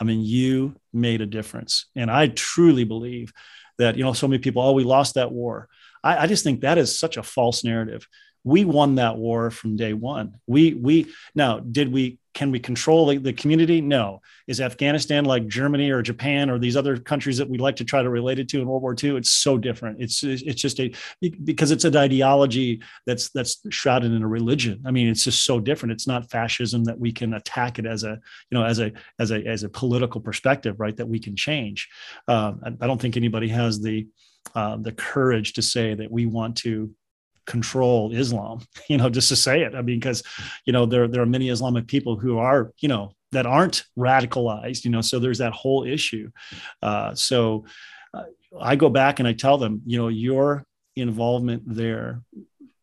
I 0.00 0.04
mean, 0.04 0.20
you 0.22 0.74
made 0.92 1.20
a 1.20 1.26
difference. 1.26 1.86
And 1.94 2.10
I 2.10 2.28
truly 2.28 2.84
believe 2.84 3.32
that, 3.78 3.96
you 3.96 4.02
know, 4.02 4.12
so 4.12 4.26
many 4.26 4.40
people, 4.40 4.62
oh, 4.62 4.72
we 4.72 4.84
lost 4.84 5.14
that 5.14 5.30
war. 5.30 5.68
I, 6.02 6.24
I 6.24 6.26
just 6.26 6.42
think 6.42 6.60
that 6.60 6.78
is 6.78 6.98
such 6.98 7.16
a 7.16 7.22
false 7.22 7.62
narrative. 7.62 8.08
We 8.42 8.64
won 8.64 8.96
that 8.96 9.16
war 9.16 9.50
from 9.50 9.76
day 9.76 9.92
one. 9.92 10.34
We, 10.46 10.74
we, 10.74 11.06
now, 11.34 11.60
did 11.60 11.92
we 11.92 12.18
can 12.34 12.50
we 12.50 12.58
control 12.58 13.06
the, 13.06 13.16
the, 13.18 13.32
community? 13.32 13.80
No. 13.80 14.20
Is 14.48 14.60
Afghanistan 14.60 15.24
like 15.24 15.46
Germany 15.46 15.90
or 15.90 16.02
Japan 16.02 16.50
or 16.50 16.58
these 16.58 16.76
other 16.76 16.98
countries 16.98 17.38
that 17.38 17.48
we 17.48 17.58
like 17.58 17.76
to 17.76 17.84
try 17.84 18.02
to 18.02 18.10
relate 18.10 18.38
it 18.40 18.48
to 18.48 18.60
in 18.60 18.66
World 18.66 18.82
War 18.82 18.94
II? 19.00 19.16
It's 19.16 19.30
so 19.30 19.56
different. 19.56 20.02
It's 20.02 20.22
it's 20.22 20.60
just 20.60 20.80
a 20.80 20.92
because 21.44 21.70
it's 21.70 21.84
an 21.84 21.96
ideology 21.96 22.82
that's 23.06 23.30
that's 23.30 23.60
shrouded 23.70 24.12
in 24.12 24.22
a 24.22 24.28
religion. 24.28 24.82
I 24.84 24.90
mean, 24.90 25.08
it's 25.08 25.24
just 25.24 25.44
so 25.44 25.60
different. 25.60 25.92
It's 25.92 26.08
not 26.08 26.30
fascism 26.30 26.84
that 26.84 26.98
we 26.98 27.12
can 27.12 27.34
attack 27.34 27.78
it 27.78 27.86
as 27.86 28.02
a 28.02 28.18
you 28.50 28.58
know 28.58 28.64
as 28.64 28.80
a 28.80 28.92
as 29.18 29.30
a 29.30 29.44
as 29.46 29.62
a 29.62 29.68
political 29.68 30.20
perspective, 30.20 30.80
right? 30.80 30.96
That 30.96 31.08
we 31.08 31.20
can 31.20 31.36
change. 31.36 31.88
Um, 32.28 32.60
I, 32.64 32.84
I, 32.84 32.86
don't 32.86 33.00
think 33.00 33.16
anybody 33.16 33.48
has 33.48 33.80
the 33.80 34.06
uh, 34.54 34.76
the 34.76 34.92
courage 34.92 35.52
to 35.54 35.62
say 35.62 35.94
that 35.94 36.10
we 36.10 36.26
want 36.26 36.56
to 36.56 36.90
control 37.46 38.12
Islam, 38.12 38.60
you 38.88 38.96
know, 38.96 39.10
just 39.10 39.28
to 39.28 39.36
say 39.36 39.62
it. 39.62 39.74
I 39.74 39.82
mean, 39.82 39.98
because, 39.98 40.22
you 40.64 40.72
know, 40.72 40.86
there, 40.86 41.08
there 41.08 41.22
are 41.22 41.26
many 41.26 41.48
Islamic 41.48 41.86
people 41.86 42.16
who 42.16 42.38
are, 42.38 42.72
you 42.78 42.88
know, 42.88 43.12
that 43.32 43.46
aren't 43.46 43.84
radicalized, 43.98 44.84
you 44.84 44.90
know, 44.90 45.00
so 45.00 45.18
there's 45.18 45.38
that 45.38 45.52
whole 45.52 45.84
issue. 45.84 46.30
Uh, 46.82 47.14
so 47.14 47.64
uh, 48.12 48.24
I 48.60 48.76
go 48.76 48.88
back 48.88 49.18
and 49.18 49.28
I 49.28 49.32
tell 49.32 49.58
them, 49.58 49.82
you 49.84 49.98
know, 49.98 50.08
your 50.08 50.64
involvement 50.96 51.62
there 51.66 52.22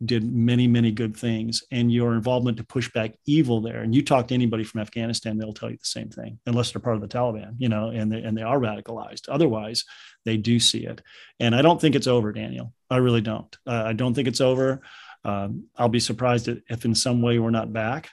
did 0.06 0.24
many, 0.24 0.68
many 0.68 0.91
good 0.91 1.16
things, 1.16 1.64
and 1.72 1.91
your 1.91 2.14
involvement 2.14 2.58
to 2.58 2.64
push 2.64 2.91
back 2.91 3.14
evil 3.26 3.62
there. 3.62 3.82
And 3.82 3.93
you 3.93 4.04
talk 4.04 4.28
to 4.28 4.34
anybody 4.34 4.64
from 4.64 4.82
Afghanistan, 4.82 5.38
they'll 5.38 5.54
tell 5.54 5.70
you 5.70 5.78
the 5.78 5.86
same 5.86 6.10
thing, 6.10 6.39
unless 6.45 6.72
they're 6.72 6.82
part 6.82 6.95
of 6.95 7.02
the 7.02 7.08
Taliban, 7.08 7.56
you 7.58 7.70
know, 7.70 7.89
and 7.89 8.12
they, 8.12 8.22
and 8.22 8.38
they 8.38 8.41
are 8.41 8.60
radicalized. 8.60 9.30
Otherwise, 9.30 9.86
they 10.26 10.38
do 10.38 10.60
see 10.60 10.86
it. 10.86 11.02
And 11.39 11.56
I 11.56 11.62
don't 11.62 11.80
think 11.80 11.95
it's 11.95 12.08
over, 12.08 12.32
Daniel. 12.32 12.74
I 12.89 12.97
really 12.97 13.22
don't. 13.22 13.56
Uh, 13.66 13.84
I 13.86 13.93
don't 13.93 14.14
think 14.14 14.28
it's 14.28 14.41
over. 14.41 14.82
Um, 15.24 15.66
I'll 15.78 15.89
be 15.89 15.99
surprised 15.99 16.47
if 16.47 16.86
in 16.86 16.95
some 16.95 17.22
way 17.22 17.39
we're 17.39 17.52
not 17.52 17.74
back. 17.74 18.10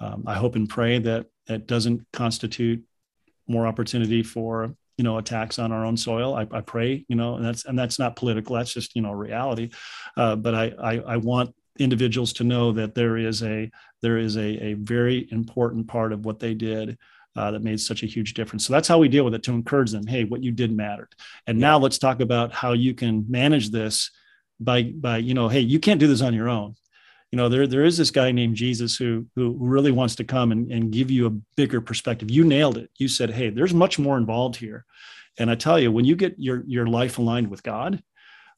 Um, 0.00 0.24
I 0.26 0.34
hope 0.34 0.56
and 0.56 0.68
pray 0.68 0.98
that 0.98 1.26
it 1.48 1.66
doesn't 1.66 2.06
constitute 2.12 2.84
more 3.46 3.66
opportunity 3.66 4.22
for 4.22 4.74
you 4.96 5.04
know 5.04 5.18
attacks 5.18 5.58
on 5.58 5.72
our 5.72 5.84
own 5.84 5.96
soil. 5.96 6.34
I, 6.34 6.46
I 6.50 6.60
pray, 6.60 7.04
you 7.08 7.16
know, 7.16 7.36
and 7.36 7.44
that's 7.44 7.64
and 7.64 7.78
that's 7.78 7.98
not 7.98 8.16
political. 8.16 8.56
That's 8.56 8.72
just 8.72 8.96
you 8.96 9.02
know 9.02 9.12
reality. 9.12 9.70
Uh, 10.16 10.36
but 10.36 10.54
I, 10.54 10.72
I 10.78 10.98
I 10.98 11.16
want 11.18 11.54
individuals 11.78 12.32
to 12.34 12.44
know 12.44 12.72
that 12.72 12.94
there 12.94 13.16
is 13.16 13.42
a 13.42 13.70
there 14.02 14.18
is 14.18 14.36
a, 14.36 14.64
a 14.64 14.74
very 14.74 15.28
important 15.30 15.86
part 15.88 16.12
of 16.12 16.24
what 16.24 16.40
they 16.40 16.54
did 16.54 16.98
uh, 17.36 17.50
that 17.50 17.62
made 17.62 17.80
such 17.80 18.02
a 18.02 18.06
huge 18.06 18.34
difference. 18.34 18.66
So 18.66 18.72
that's 18.72 18.88
how 18.88 18.98
we 18.98 19.08
deal 19.08 19.24
with 19.24 19.34
it 19.34 19.42
to 19.44 19.52
encourage 19.52 19.90
them. 19.90 20.06
Hey, 20.06 20.24
what 20.24 20.42
you 20.42 20.52
did 20.52 20.72
mattered. 20.72 21.14
And 21.46 21.58
yeah. 21.58 21.68
now 21.68 21.78
let's 21.78 21.98
talk 21.98 22.20
about 22.20 22.52
how 22.52 22.72
you 22.72 22.94
can 22.94 23.26
manage 23.28 23.70
this 23.70 24.10
by 24.58 24.84
by 24.84 25.18
you 25.18 25.34
know, 25.34 25.48
hey, 25.48 25.60
you 25.60 25.78
can't 25.78 26.00
do 26.00 26.06
this 26.06 26.22
on 26.22 26.34
your 26.34 26.48
own. 26.48 26.74
You 27.32 27.36
know, 27.36 27.48
there 27.48 27.66
there 27.66 27.84
is 27.84 27.96
this 27.96 28.10
guy 28.10 28.32
named 28.32 28.56
Jesus 28.56 28.96
who 28.96 29.26
who 29.34 29.56
really 29.58 29.92
wants 29.92 30.14
to 30.16 30.24
come 30.24 30.52
and, 30.52 30.70
and 30.70 30.92
give 30.92 31.10
you 31.10 31.26
a 31.26 31.38
bigger 31.56 31.80
perspective. 31.80 32.30
You 32.30 32.44
nailed 32.44 32.78
it. 32.78 32.90
You 32.98 33.08
said, 33.08 33.30
hey, 33.30 33.50
there's 33.50 33.74
much 33.74 33.98
more 33.98 34.16
involved 34.16 34.56
here. 34.56 34.84
And 35.38 35.50
I 35.50 35.54
tell 35.54 35.78
you, 35.78 35.90
when 35.92 36.04
you 36.04 36.16
get 36.16 36.36
your 36.38 36.62
your 36.66 36.86
life 36.86 37.18
aligned 37.18 37.48
with 37.48 37.62
God, 37.62 38.02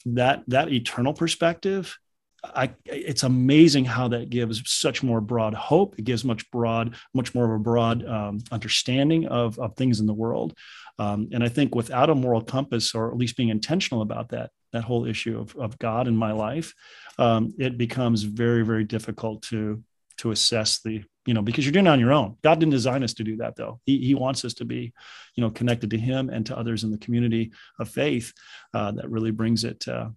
that 0.06 0.44
that 0.48 0.72
eternal 0.72 1.14
perspective 1.14 1.98
I, 2.44 2.70
it's 2.84 3.24
amazing 3.24 3.84
how 3.84 4.08
that 4.08 4.30
gives 4.30 4.62
such 4.70 5.02
more 5.02 5.20
broad 5.20 5.54
hope. 5.54 5.98
It 5.98 6.04
gives 6.04 6.24
much 6.24 6.48
broad, 6.50 6.94
much 7.14 7.34
more 7.34 7.44
of 7.44 7.50
a 7.50 7.62
broad 7.62 8.06
um, 8.06 8.38
understanding 8.52 9.26
of, 9.26 9.58
of 9.58 9.74
things 9.74 10.00
in 10.00 10.06
the 10.06 10.14
world. 10.14 10.56
Um, 10.98 11.28
and 11.32 11.44
I 11.44 11.48
think 11.48 11.74
without 11.74 12.10
a 12.10 12.14
moral 12.14 12.42
compass, 12.42 12.94
or 12.94 13.10
at 13.10 13.16
least 13.16 13.36
being 13.36 13.50
intentional 13.50 14.02
about 14.02 14.30
that, 14.30 14.50
that 14.72 14.84
whole 14.84 15.06
issue 15.06 15.38
of, 15.38 15.54
of 15.56 15.78
God 15.78 16.08
in 16.08 16.16
my 16.16 16.32
life, 16.32 16.74
um, 17.18 17.54
it 17.58 17.78
becomes 17.78 18.22
very, 18.22 18.64
very 18.64 18.84
difficult 18.84 19.42
to 19.44 19.82
to 20.18 20.32
assess 20.32 20.80
the, 20.80 21.04
you 21.26 21.34
know, 21.34 21.42
because 21.42 21.64
you're 21.64 21.72
doing 21.72 21.86
it 21.86 21.90
on 21.90 22.00
your 22.00 22.12
own. 22.12 22.36
God 22.42 22.58
didn't 22.58 22.72
design 22.72 23.04
us 23.04 23.14
to 23.14 23.22
do 23.24 23.36
that, 23.36 23.54
though. 23.54 23.80
He, 23.84 23.98
he 23.98 24.14
wants 24.14 24.44
us 24.44 24.54
to 24.54 24.64
be, 24.64 24.92
you 25.36 25.42
know, 25.44 25.50
connected 25.50 25.90
to 25.90 25.98
Him 25.98 26.28
and 26.28 26.44
to 26.46 26.58
others 26.58 26.84
in 26.84 26.90
the 26.90 26.98
community 26.98 27.52
of 27.78 27.88
faith. 27.88 28.32
Uh, 28.74 28.90
that 28.92 29.08
really 29.08 29.30
brings 29.30 29.64
it 29.64 29.86
uh, 29.86 30.08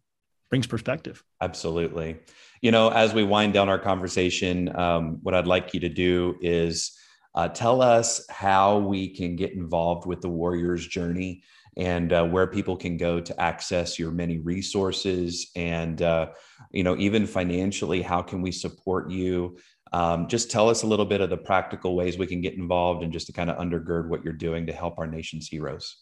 brings 0.49 0.67
perspective. 0.67 1.23
Absolutely. 1.39 2.17
You 2.61 2.71
know, 2.71 2.89
as 2.89 3.13
we 3.13 3.23
wind 3.23 3.53
down 3.53 3.69
our 3.69 3.79
conversation, 3.79 4.75
um, 4.75 5.19
what 5.21 5.33
I'd 5.33 5.47
like 5.47 5.73
you 5.73 5.79
to 5.81 5.89
do 5.89 6.37
is 6.41 6.97
uh, 7.35 7.47
tell 7.47 7.81
us 7.81 8.25
how 8.29 8.79
we 8.79 9.09
can 9.09 9.35
get 9.35 9.53
involved 9.53 10.05
with 10.05 10.21
the 10.21 10.29
Warriors 10.29 10.85
journey 10.87 11.43
and 11.77 12.11
uh, 12.11 12.25
where 12.25 12.47
people 12.47 12.75
can 12.75 12.97
go 12.97 13.21
to 13.21 13.39
access 13.39 13.97
your 13.97 14.11
many 14.11 14.39
resources 14.39 15.49
and 15.55 16.01
uh, 16.01 16.27
you 16.71 16.83
know 16.83 16.97
even 16.97 17.25
financially 17.25 18.01
how 18.01 18.21
can 18.21 18.41
we 18.41 18.51
support 18.51 19.09
you? 19.09 19.57
Um, 19.93 20.27
just 20.27 20.51
tell 20.51 20.69
us 20.69 20.83
a 20.83 20.87
little 20.87 21.05
bit 21.05 21.21
of 21.21 21.29
the 21.29 21.37
practical 21.37 21.95
ways 21.95 22.17
we 22.17 22.27
can 22.27 22.41
get 22.41 22.53
involved 22.53 23.03
and 23.03 23.11
just 23.11 23.27
to 23.27 23.33
kind 23.33 23.49
of 23.49 23.57
undergird 23.57 24.07
what 24.07 24.23
you're 24.23 24.33
doing 24.33 24.65
to 24.67 24.73
help 24.73 24.97
our 24.97 25.07
nation's 25.07 25.47
heroes 25.47 25.97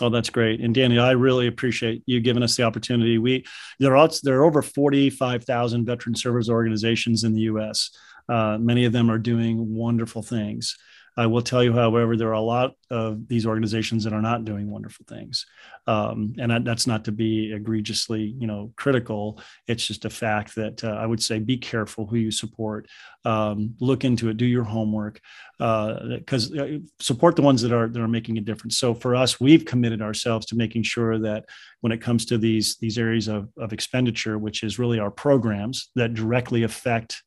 Oh, 0.00 0.08
that's 0.08 0.30
great. 0.30 0.60
And 0.60 0.74
Danny, 0.74 0.98
I 0.98 1.12
really 1.12 1.46
appreciate 1.46 2.02
you 2.06 2.20
giving 2.20 2.42
us 2.42 2.56
the 2.56 2.62
opportunity. 2.62 3.18
We 3.18 3.44
there 3.78 3.96
are 3.96 4.08
there 4.22 4.40
are 4.40 4.44
over 4.44 4.62
45,000 4.62 5.84
veteran 5.84 6.14
service 6.14 6.48
organizations 6.48 7.24
in 7.24 7.34
the 7.34 7.42
US. 7.42 7.90
Uh, 8.28 8.56
many 8.58 8.84
of 8.84 8.92
them 8.92 9.10
are 9.10 9.18
doing 9.18 9.74
wonderful 9.74 10.22
things. 10.22 10.76
I 11.16 11.26
will 11.26 11.42
tell 11.42 11.62
you, 11.62 11.72
however, 11.72 12.16
there 12.16 12.28
are 12.28 12.32
a 12.32 12.40
lot 12.40 12.72
of 12.90 13.28
these 13.28 13.46
organizations 13.46 14.04
that 14.04 14.12
are 14.12 14.22
not 14.22 14.44
doing 14.44 14.70
wonderful 14.70 15.04
things, 15.08 15.46
um, 15.86 16.34
and 16.38 16.66
that's 16.66 16.86
not 16.86 17.04
to 17.04 17.12
be 17.12 17.52
egregiously, 17.52 18.34
you 18.38 18.46
know, 18.46 18.72
critical. 18.76 19.40
It's 19.66 19.86
just 19.86 20.04
a 20.04 20.10
fact 20.10 20.54
that 20.54 20.82
uh, 20.82 20.88
I 20.92 21.06
would 21.06 21.22
say 21.22 21.38
be 21.38 21.58
careful 21.58 22.06
who 22.06 22.16
you 22.16 22.30
support. 22.30 22.88
Um, 23.24 23.74
look 23.80 24.04
into 24.04 24.28
it, 24.28 24.36
do 24.36 24.46
your 24.46 24.64
homework, 24.64 25.20
because 25.58 26.52
uh, 26.56 26.62
uh, 26.62 26.78
support 26.98 27.36
the 27.36 27.42
ones 27.42 27.62
that 27.62 27.72
are 27.72 27.88
that 27.88 28.00
are 28.00 28.08
making 28.08 28.38
a 28.38 28.40
difference. 28.42 28.78
So 28.78 28.94
for 28.94 29.14
us, 29.14 29.40
we've 29.40 29.64
committed 29.64 30.00
ourselves 30.00 30.46
to 30.46 30.56
making 30.56 30.84
sure 30.84 31.18
that 31.18 31.44
when 31.80 31.92
it 31.92 32.00
comes 32.00 32.24
to 32.26 32.38
these 32.38 32.76
these 32.78 32.98
areas 32.98 33.28
of, 33.28 33.48
of 33.58 33.72
expenditure, 33.72 34.38
which 34.38 34.62
is 34.62 34.78
really 34.78 34.98
our 34.98 35.10
programs 35.10 35.90
that 35.94 36.14
directly 36.14 36.62
affect 36.62 37.22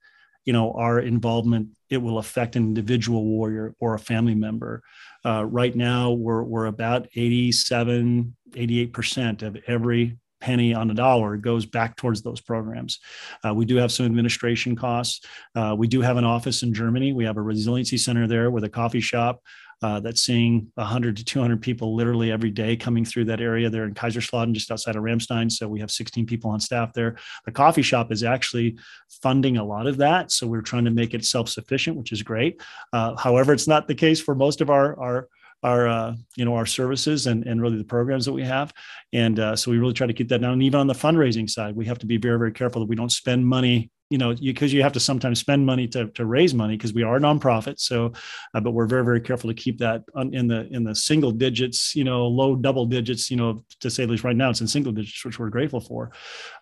you 0.46 0.54
know 0.54 0.72
our 0.74 1.00
involvement 1.00 1.68
it 1.90 1.98
will 1.98 2.18
affect 2.18 2.56
an 2.56 2.64
individual 2.64 3.26
warrior 3.26 3.76
or 3.80 3.96
a 3.96 4.00
family 4.00 4.36
member 4.36 4.82
uh, 5.26 5.44
right 5.46 5.76
now 5.76 6.12
we're, 6.12 6.44
we're 6.44 6.68
about 6.68 7.08
87 7.16 8.36
88% 8.52 9.42
of 9.42 9.58
every 9.68 10.18
penny 10.46 10.74
on 10.74 10.92
a 10.92 10.94
dollar 10.94 11.38
goes 11.38 11.66
back 11.66 11.96
towards 11.96 12.22
those 12.22 12.40
programs. 12.40 13.00
Uh, 13.44 13.54
we 13.54 13.66
do 13.66 13.78
have 13.78 13.92
some 13.92 14.06
administration 14.06 14.76
costs. 14.76 15.26
Uh, 15.56 15.76
we 15.78 15.88
do 15.88 16.02
have 16.02 16.18
an 16.18 16.24
office 16.24 16.62
in 16.62 16.74
Germany. 16.74 17.14
We 17.14 17.26
have 17.26 17.38
a 17.38 17.42
resiliency 17.42 17.98
center 17.98 18.28
there 18.28 18.52
with 18.52 18.64
a 18.64 18.70
coffee 18.70 19.00
shop 19.00 19.42
uh, 19.86 20.00
that's 20.00 20.24
seeing 20.24 20.72
100 20.76 21.16
to 21.18 21.24
200 21.24 21.62
people 21.62 21.96
literally 21.96 22.32
every 22.32 22.50
day 22.50 22.76
coming 22.76 23.06
through 23.06 23.26
that 23.26 23.40
area 23.40 23.70
there 23.70 23.86
in 23.86 23.94
Kaiserslautern, 23.94 24.52
just 24.52 24.72
outside 24.72 24.96
of 24.96 25.04
Ramstein. 25.04 25.52
So 25.52 25.68
we 25.68 25.80
have 25.80 25.92
16 25.92 26.26
people 26.26 26.50
on 26.50 26.60
staff 26.60 26.92
there. 26.92 27.18
The 27.46 27.52
coffee 27.52 27.84
shop 27.84 28.12
is 28.12 28.24
actually 28.24 28.80
funding 29.22 29.58
a 29.58 29.64
lot 29.64 29.86
of 29.86 29.98
that. 29.98 30.32
So 30.32 30.48
we're 30.48 30.64
trying 30.64 30.86
to 30.86 30.92
make 30.92 31.14
it 31.14 31.24
self 31.24 31.50
sufficient, 31.50 31.98
which 31.98 32.12
is 32.12 32.24
great. 32.24 32.64
Uh, 32.94 33.16
however, 33.16 33.54
it's 33.54 33.68
not 33.68 33.88
the 33.88 33.94
case 33.94 34.20
for 34.20 34.34
most 34.34 34.60
of 34.60 34.72
our, 34.72 35.00
our 35.00 35.28
our 35.62 35.88
uh, 35.88 36.16
you 36.36 36.46
know 36.46 36.56
our 36.56 36.66
services 36.66 37.28
and, 37.28 37.46
and 37.46 37.62
really 37.62 37.78
the 37.78 37.84
programs 37.84 38.26
that 38.26 38.34
we 38.34 38.44
have 38.44 38.74
and 39.14 39.40
uh, 39.40 39.56
so 39.56 39.72
we 39.72 39.78
really 39.78 39.94
try 39.94 40.06
to 40.06 40.14
keep 40.14 40.28
that 40.28 40.42
down 40.42 40.54
and 40.54 40.62
even 40.62 40.80
on 40.80 40.86
the 40.86 40.94
fundraising 40.94 41.50
side 41.50 41.76
we 41.76 41.86
have 41.86 41.98
to 41.98 42.06
be 42.06 42.18
very 42.18 42.38
very 42.38 42.52
careful 42.52 42.82
that 42.82 42.90
we 42.90 42.96
don't 42.96 43.12
spend 43.12 43.48
money 43.48 43.90
you 44.10 44.18
know 44.18 44.36
because 44.36 44.72
you, 44.72 44.78
you, 44.78 44.84
have 44.84 44.94
to 44.94 45.00
sometimes 45.00 45.40
spend 45.40 45.66
money 45.66 45.88
to, 45.88 46.08
to 46.12 46.26
raise 46.26 46.54
money 46.54 46.78
because 46.78 46.94
we 46.94 47.04
are 47.04 47.18
a 47.18 47.20
nonprofit. 47.20 47.80
So 47.80 48.14
uh, 48.54 48.60
but 48.60 48.72
we're 48.72 48.86
very 48.86 49.04
very 49.04 49.22
careful 49.22 49.50
to 49.50 49.54
keep 49.54 49.80
that 49.80 50.04
in 50.32 50.48
the 50.48 50.68
in 50.72 50.84
the 50.84 50.94
single 50.94 51.32
digits 51.32 51.96
you 51.96 52.04
know 52.04 52.28
low 52.28 52.56
double 52.56 52.86
digits 52.86 53.32
you 53.32 53.38
know 53.38 53.64
to 53.80 53.90
say 53.90 54.04
at 54.04 54.10
least 54.10 54.24
right 54.24 54.36
now 54.36 54.50
it's 54.52 54.62
in 54.62 54.68
single 54.68 54.92
digits 54.92 55.26
which 55.26 55.40
we're 55.40 55.50
grateful 55.50 55.80
for. 55.80 56.12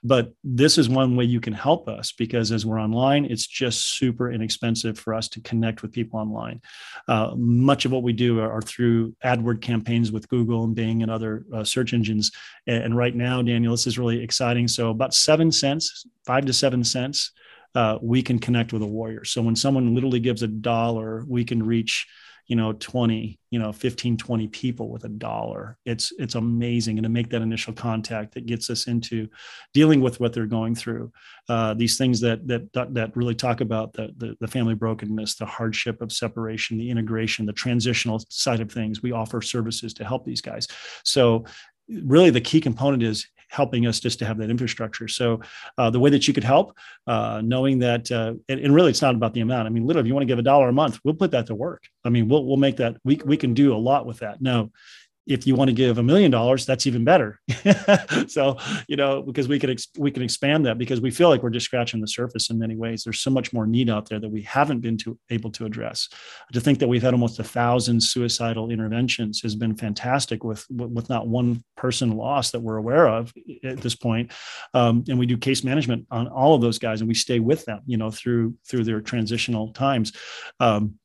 But 0.03 0.33
this 0.43 0.77
is 0.77 0.87
one 0.87 1.15
way 1.15 1.25
you 1.25 1.41
can 1.41 1.53
help 1.53 1.89
us 1.89 2.13
because 2.13 2.51
as 2.51 2.65
we're 2.65 2.79
online 2.79 3.25
it's 3.25 3.45
just 3.45 3.97
super 3.97 4.31
inexpensive 4.31 4.97
for 4.97 5.13
us 5.13 5.27
to 5.29 5.41
connect 5.41 5.81
with 5.81 5.91
people 5.91 6.19
online. 6.19 6.61
Uh, 7.07 7.33
much 7.35 7.85
of 7.85 7.91
what 7.91 8.03
we 8.03 8.13
do 8.13 8.39
are, 8.39 8.51
are, 8.51 8.61
through 8.63 9.13
adword 9.25 9.61
campaigns 9.61 10.11
with 10.11 10.29
google 10.29 10.63
and 10.63 10.75
bing 10.75 11.01
and 11.01 11.11
other 11.11 11.45
uh, 11.53 11.63
search 11.63 11.93
engines. 11.93 12.31
And, 12.67 12.83
and 12.85 12.97
right 12.97 13.13
now 13.13 13.41
daniel 13.41 13.73
this 13.73 13.87
is 13.87 13.99
really 13.99 14.23
exciting. 14.23 14.69
So 14.69 14.89
about 14.89 15.13
seven 15.13 15.51
cents 15.51 16.05
five 16.25 16.45
to 16.45 16.53
seven 16.53 16.83
cents, 16.83 17.31
uh, 17.75 17.97
we 18.01 18.21
can 18.21 18.39
connect 18.39 18.73
with 18.73 18.81
a 18.81 18.87
warrior. 18.87 19.25
So 19.25 19.41
when 19.41 19.55
someone 19.55 19.95
literally 19.95 20.19
gives 20.19 20.43
a 20.43 20.47
dollar, 20.47 21.25
we 21.27 21.43
can 21.43 21.63
reach, 21.63 22.07
you 22.47 22.55
know, 22.55 22.73
20, 22.73 23.39
you 23.51 23.59
know, 23.59 23.71
15, 23.71 24.17
20 24.17 24.47
people 24.49 24.89
with 24.89 25.05
a 25.05 25.09
dollar. 25.09 25.77
It's, 25.85 26.11
it's 26.19 26.35
amazing. 26.35 26.97
And 26.97 27.05
to 27.05 27.09
make 27.09 27.29
that 27.29 27.41
initial 27.41 27.73
contact 27.73 28.33
that 28.33 28.45
gets 28.45 28.69
us 28.69 28.87
into 28.87 29.27
dealing 29.73 30.01
with 30.01 30.19
what 30.19 30.33
they're 30.33 30.45
going 30.45 30.75
through. 30.75 31.11
Uh, 31.49 31.73
these 31.73 31.97
things 31.97 32.19
that, 32.19 32.45
that, 32.47 32.71
that 32.93 33.15
really 33.15 33.35
talk 33.35 33.61
about 33.61 33.93
the, 33.93 34.13
the, 34.17 34.35
the 34.39 34.47
family 34.47 34.75
brokenness, 34.75 35.35
the 35.35 35.45
hardship 35.45 36.01
of 36.01 36.11
separation, 36.11 36.77
the 36.77 36.89
integration, 36.89 37.45
the 37.45 37.53
transitional 37.53 38.23
side 38.29 38.59
of 38.59 38.71
things. 38.71 39.01
We 39.01 39.13
offer 39.13 39.41
services 39.41 39.93
to 39.95 40.05
help 40.05 40.25
these 40.25 40.41
guys. 40.41 40.67
So 41.03 41.45
really 41.89 42.29
the 42.29 42.41
key 42.41 42.61
component 42.61 43.03
is 43.03 43.27
helping 43.53 43.85
us 43.85 43.99
just 43.99 44.19
to 44.19 44.25
have 44.25 44.37
that 44.39 44.49
infrastructure. 44.49 45.07
So 45.07 45.41
uh, 45.77 45.89
the 45.89 45.99
way 45.99 46.09
that 46.09 46.27
you 46.27 46.33
could 46.33 46.43
help, 46.43 46.75
uh, 47.05 47.41
knowing 47.43 47.79
that, 47.79 48.11
uh, 48.11 48.33
and, 48.49 48.59
and, 48.59 48.73
really 48.73 48.89
it's 48.89 49.01
not 49.01 49.13
about 49.13 49.33
the 49.33 49.41
amount. 49.41 49.67
I 49.67 49.69
mean, 49.69 49.85
literally, 49.85 50.05
if 50.05 50.07
you 50.07 50.13
want 50.15 50.23
to 50.23 50.27
give 50.27 50.39
a 50.39 50.43
dollar 50.43 50.69
a 50.69 50.73
month, 50.73 50.99
we'll 51.03 51.13
put 51.13 51.31
that 51.31 51.45
to 51.47 51.55
work. 51.55 51.83
I 52.03 52.09
mean, 52.09 52.27
we'll 52.27 52.45
we'll 52.45 52.57
make 52.57 52.77
that 52.77 52.97
we 53.03 53.21
we 53.23 53.37
can 53.37 53.53
do 53.53 53.75
a 53.75 53.77
lot 53.77 54.05
with 54.05 54.19
that. 54.19 54.41
No, 54.41 54.71
if 55.25 55.47
you 55.47 55.55
want 55.55 55.69
to 55.69 55.73
give 55.73 55.97
a 55.97 56.03
million 56.03 56.31
dollars 56.31 56.65
that's 56.65 56.87
even 56.87 57.03
better. 57.03 57.39
So 58.27 58.57
you 58.87 58.95
know 58.95 59.21
because 59.21 59.47
we 59.47 59.59
could 59.59 59.69
ex- 59.69 59.87
we 59.97 60.11
can 60.11 60.23
expand 60.23 60.65
that 60.65 60.77
because 60.77 61.01
we 61.01 61.11
feel 61.11 61.29
like 61.29 61.43
we're 61.43 61.49
just 61.49 61.65
scratching 61.65 62.01
the 62.01 62.07
surface 62.07 62.49
in 62.49 62.57
many 62.57 62.75
ways. 62.75 63.03
There's 63.03 63.19
so 63.19 63.29
much 63.29 63.53
more 63.53 63.67
need 63.67 63.89
out 63.89 64.09
there 64.09 64.19
that 64.19 64.29
we 64.29 64.41
haven't 64.43 64.79
been 64.79 64.97
to, 64.99 65.17
able 65.29 65.51
to 65.51 65.65
address. 65.65 66.09
To 66.53 66.61
think 66.61 66.79
that 66.79 66.87
we've 66.87 67.01
had 67.01 67.13
almost 67.13 67.39
a 67.39 67.43
thousand 67.43 68.01
suicidal 68.01 68.71
interventions 68.71 69.41
has 69.41 69.55
been 69.55 69.75
fantastic 69.75 70.43
with 70.43 70.65
with 70.69 71.09
not 71.09 71.27
one 71.27 71.63
person 71.75 72.15
lost 72.15 72.53
that 72.53 72.61
we're 72.61 72.77
aware 72.77 73.07
of 73.07 73.33
at 73.63 73.81
this 73.81 73.95
point. 73.95 74.31
Um, 74.73 75.03
and 75.07 75.19
we 75.19 75.25
do 75.25 75.37
case 75.37 75.63
management 75.63 76.07
on 76.11 76.27
all 76.27 76.55
of 76.55 76.61
those 76.61 76.79
guys 76.79 77.01
and 77.01 77.07
we 77.07 77.15
stay 77.15 77.39
with 77.39 77.65
them 77.65 77.81
you 77.85 77.97
know 77.97 78.11
through 78.11 78.55
through 78.67 78.83
their 78.83 79.01
transitional 79.01 79.73
times. 79.73 80.13
Um, 80.59 80.95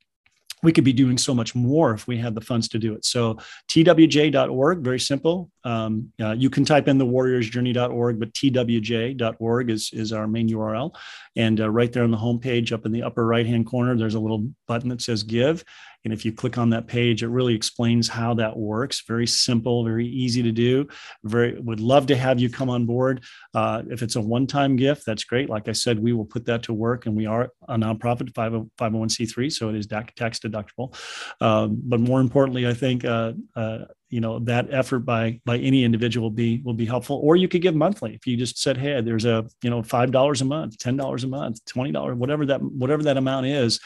we 0.61 0.73
could 0.73 0.83
be 0.83 0.93
doing 0.93 1.17
so 1.17 1.33
much 1.33 1.55
more 1.55 1.93
if 1.93 2.07
we 2.07 2.17
had 2.17 2.35
the 2.35 2.41
funds 2.41 2.67
to 2.69 2.79
do 2.79 2.93
it. 2.93 3.05
So 3.05 3.37
twj.org, 3.69 4.79
very 4.79 4.99
simple. 4.99 5.49
Um, 5.63 6.11
uh, 6.21 6.33
you 6.33 6.49
can 6.49 6.65
type 6.65 6.87
in 6.87 6.97
the 6.97 7.05
warriorsjourney.org, 7.05 8.19
but 8.19 8.33
twj.org 8.33 9.69
is, 9.69 9.89
is 9.93 10.13
our 10.13 10.27
main 10.27 10.49
URL. 10.49 10.93
And 11.35 11.61
uh, 11.61 11.69
right 11.69 11.91
there 11.91 12.03
on 12.03 12.11
the 12.11 12.17
homepage 12.17 12.71
up 12.71 12.85
in 12.85 12.91
the 12.91 13.03
upper 13.03 13.25
right-hand 13.25 13.67
corner, 13.67 13.95
there's 13.95 14.15
a 14.15 14.19
little 14.19 14.49
button 14.67 14.89
that 14.89 15.01
says 15.01 15.23
give. 15.23 15.63
And 16.05 16.13
if 16.13 16.23
you 16.25 16.31
click 16.31 16.57
on 16.57 16.69
that 16.69 16.87
page, 16.87 17.23
it 17.23 17.27
really 17.27 17.53
explains 17.53 18.07
how 18.07 18.33
that 18.35 18.57
works. 18.57 19.03
Very 19.07 19.27
simple, 19.27 19.83
very 19.83 20.07
easy 20.07 20.41
to 20.43 20.51
do. 20.51 20.87
Very 21.23 21.59
would 21.59 21.79
love 21.79 22.07
to 22.07 22.15
have 22.15 22.39
you 22.39 22.49
come 22.49 22.69
on 22.69 22.85
board. 22.85 23.23
Uh, 23.53 23.83
if 23.89 24.01
it's 24.01 24.15
a 24.15 24.21
one-time 24.21 24.75
gift, 24.75 25.05
that's 25.05 25.23
great. 25.23 25.49
Like 25.49 25.67
I 25.67 25.73
said, 25.73 25.99
we 25.99 26.13
will 26.13 26.25
put 26.25 26.45
that 26.45 26.63
to 26.63 26.73
work, 26.73 27.05
and 27.05 27.15
we 27.15 27.25
are 27.25 27.49
a 27.67 27.75
nonprofit 27.75 28.31
501c3, 28.31 29.51
so 29.51 29.69
it 29.69 29.75
is 29.75 29.87
tax 29.87 30.39
deductible. 30.39 30.95
Um, 31.41 31.79
but 31.83 31.99
more 31.99 32.21
importantly, 32.21 32.67
I 32.67 32.73
think 32.73 33.03
uh, 33.03 33.33
uh, 33.55 33.85
you 34.09 34.21
know 34.21 34.39
that 34.39 34.67
effort 34.71 34.99
by 34.99 35.39
by 35.45 35.57
any 35.57 35.83
individual 35.83 36.29
will 36.29 36.35
be 36.35 36.61
will 36.63 36.73
be 36.73 36.85
helpful 36.85 37.19
or 37.23 37.35
you 37.35 37.47
could 37.47 37.61
give 37.61 37.75
monthly 37.75 38.15
if 38.15 38.25
you 38.25 38.35
just 38.35 38.59
said 38.59 38.75
hey 38.75 38.99
there's 39.01 39.25
a 39.25 39.45
you 39.61 39.69
know 39.69 39.83
five 39.83 40.11
dollars 40.11 40.41
a 40.41 40.45
month 40.45 40.77
ten 40.77 40.97
dollars 40.97 41.23
a 41.23 41.27
month 41.27 41.63
twenty 41.65 41.91
dollars 41.91 42.15
whatever 42.15 42.45
that 42.45 42.61
whatever 42.61 43.03
that 43.03 43.17
amount 43.17 43.45
is 43.45 43.79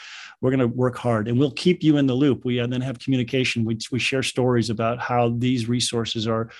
we're 0.44 0.50
going 0.50 0.60
to 0.60 0.68
work 0.68 0.96
hard 0.96 1.26
and 1.26 1.38
we'll 1.38 1.50
keep 1.50 1.82
you 1.82 1.96
in 1.96 2.06
the 2.06 2.14
loop 2.14 2.44
we 2.44 2.60
uh, 2.60 2.66
then 2.66 2.80
have 2.80 2.98
communication 2.98 3.64
we, 3.64 3.78
we 3.90 3.98
share 3.98 4.22
stories 4.22 4.70
about 4.70 4.98
how 4.98 5.30
these 5.38 5.68
resources 5.68 6.28
are 6.28 6.50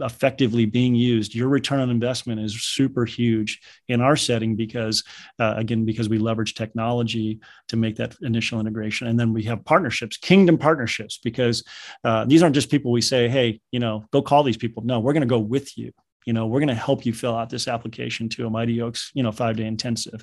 effectively 0.00 0.66
being 0.66 0.94
used, 0.94 1.34
your 1.34 1.48
return 1.48 1.80
on 1.80 1.90
investment 1.90 2.40
is 2.40 2.62
super 2.62 3.04
huge 3.04 3.60
in 3.88 4.00
our 4.00 4.16
setting 4.16 4.56
because, 4.56 5.04
uh, 5.38 5.54
again, 5.56 5.84
because 5.84 6.08
we 6.08 6.18
leverage 6.18 6.54
technology 6.54 7.40
to 7.68 7.76
make 7.76 7.96
that 7.96 8.16
initial 8.22 8.60
integration. 8.60 9.06
And 9.06 9.18
then 9.18 9.32
we 9.32 9.42
have 9.44 9.64
partnerships, 9.64 10.16
kingdom 10.16 10.58
partnerships, 10.58 11.18
because 11.22 11.64
uh, 12.04 12.24
these 12.24 12.42
aren't 12.42 12.54
just 12.54 12.70
people 12.70 12.90
we 12.90 13.00
say, 13.00 13.28
hey, 13.28 13.60
you 13.70 13.80
know, 13.80 14.04
go 14.12 14.22
call 14.22 14.42
these 14.42 14.56
people. 14.56 14.82
No, 14.84 15.00
we're 15.00 15.12
going 15.12 15.22
to 15.22 15.26
go 15.26 15.38
with 15.38 15.76
you 15.78 15.92
you 16.26 16.32
know 16.32 16.46
we're 16.46 16.60
going 16.60 16.68
to 16.68 16.74
help 16.74 17.06
you 17.06 17.14
fill 17.14 17.34
out 17.34 17.48
this 17.48 17.68
application 17.68 18.28
to 18.28 18.46
a 18.46 18.50
mighty 18.50 18.82
oaks 18.82 19.10
you 19.14 19.22
know 19.22 19.32
five 19.32 19.56
day 19.56 19.64
intensive. 19.64 20.22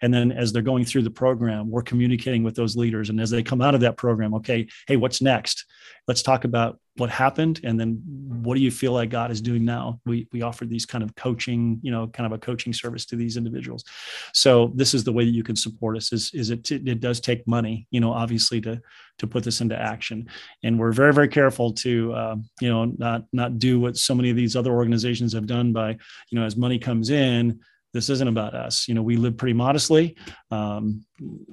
And 0.00 0.12
then 0.12 0.32
as 0.32 0.52
they're 0.52 0.62
going 0.62 0.84
through 0.84 1.02
the 1.02 1.10
program 1.10 1.70
we're 1.70 1.82
communicating 1.82 2.42
with 2.42 2.56
those 2.56 2.76
leaders. 2.76 3.10
And 3.10 3.20
as 3.20 3.30
they 3.30 3.42
come 3.42 3.60
out 3.60 3.74
of 3.74 3.82
that 3.82 3.96
program 3.96 4.34
okay 4.34 4.66
hey 4.88 4.96
what's 4.96 5.22
next? 5.22 5.66
Let's 6.08 6.22
talk 6.22 6.44
about 6.44 6.80
what 6.96 7.08
happened 7.08 7.60
and 7.64 7.80
then 7.80 8.02
what 8.04 8.54
do 8.54 8.60
you 8.60 8.70
feel 8.70 8.92
like 8.92 9.08
god 9.10 9.30
is 9.30 9.40
doing 9.40 9.64
now? 9.64 10.00
We 10.04 10.26
we 10.32 10.42
offer 10.42 10.64
these 10.64 10.86
kind 10.86 11.04
of 11.04 11.14
coaching 11.14 11.78
you 11.82 11.90
know 11.90 12.08
kind 12.08 12.26
of 12.26 12.32
a 12.32 12.38
coaching 12.38 12.72
service 12.72 13.04
to 13.06 13.16
these 13.16 13.36
individuals. 13.36 13.84
So 14.32 14.72
this 14.74 14.94
is 14.94 15.04
the 15.04 15.12
way 15.12 15.24
that 15.24 15.30
you 15.34 15.44
can 15.44 15.56
support 15.56 15.96
us 15.96 16.12
is 16.12 16.30
is 16.32 16.50
it 16.50 16.70
it 16.70 17.00
does 17.00 17.20
take 17.20 17.46
money 17.46 17.86
you 17.90 18.00
know 18.00 18.12
obviously 18.12 18.60
to 18.62 18.80
to 19.22 19.26
put 19.26 19.42
this 19.42 19.62
into 19.62 19.78
action 19.78 20.28
and 20.62 20.78
we're 20.78 20.92
very 20.92 21.14
very 21.14 21.28
careful 21.28 21.72
to 21.72 22.12
uh, 22.12 22.36
you 22.60 22.68
know 22.68 22.84
not 22.84 23.24
not 23.32 23.58
do 23.58 23.80
what 23.80 23.96
so 23.96 24.14
many 24.14 24.28
of 24.28 24.36
these 24.36 24.54
other 24.54 24.72
organizations 24.72 25.32
have 25.32 25.46
done 25.46 25.72
by 25.72 25.90
you 26.30 26.38
know 26.38 26.44
as 26.44 26.56
money 26.56 26.78
comes 26.78 27.08
in 27.08 27.58
this 27.92 28.08
isn't 28.08 28.28
about 28.28 28.54
us. 28.54 28.88
You 28.88 28.94
know, 28.94 29.02
we 29.02 29.16
live 29.16 29.36
pretty 29.36 29.52
modestly. 29.52 30.16
Um, 30.50 31.04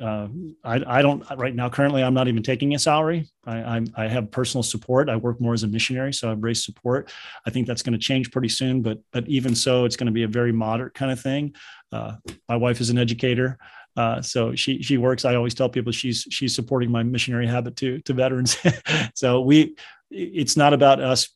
uh, 0.02 0.28
I, 0.64 1.00
I, 1.00 1.02
don't 1.02 1.24
right 1.38 1.54
now. 1.54 1.70
Currently, 1.70 2.02
I'm 2.02 2.14
not 2.14 2.30
even 2.30 2.44
taking 2.44 2.74
a 2.76 2.80
salary. 2.80 3.28
I, 3.46 3.58
I, 3.58 3.86
I, 3.98 4.08
have 4.08 4.32
personal 4.32 4.64
support. 4.64 5.10
I 5.10 5.18
work 5.18 5.42
more 5.42 5.54
as 5.54 5.64
a 5.64 5.68
missionary, 5.68 6.14
so 6.14 6.32
I've 6.32 6.42
raised 6.42 6.64
support. 6.64 7.12
I 7.46 7.50
think 7.50 7.68
that's 7.68 7.82
going 7.82 7.94
to 7.94 8.00
change 8.00 8.32
pretty 8.32 8.50
soon. 8.50 8.82
But 8.82 9.00
but 9.12 9.28
even 9.28 9.54
so, 9.54 9.84
it's 9.84 9.98
going 9.98 10.08
to 10.08 10.14
be 10.14 10.24
a 10.24 10.30
very 10.30 10.54
moderate 10.54 10.94
kind 10.94 11.12
of 11.12 11.20
thing. 11.20 11.56
Uh, 11.92 12.16
my 12.48 12.56
wife 12.56 12.80
is 12.80 12.90
an 12.90 12.98
educator. 12.98 13.58
Uh, 14.00 14.22
so 14.22 14.56
she 14.56 14.82
she 14.82 14.98
works. 14.98 15.26
I 15.26 15.36
always 15.36 15.54
tell 15.54 15.68
people 15.68 15.92
she's 15.92 16.26
she's 16.30 16.56
supporting 16.56 16.90
my 16.90 17.04
missionary 17.04 17.48
habit 17.48 17.76
to 17.78 18.00
to 18.00 18.14
veterans. 18.14 18.58
so 19.14 19.42
we, 19.42 19.76
it's 20.10 20.56
not 20.56 20.74
about 20.74 21.02
us 21.02 21.30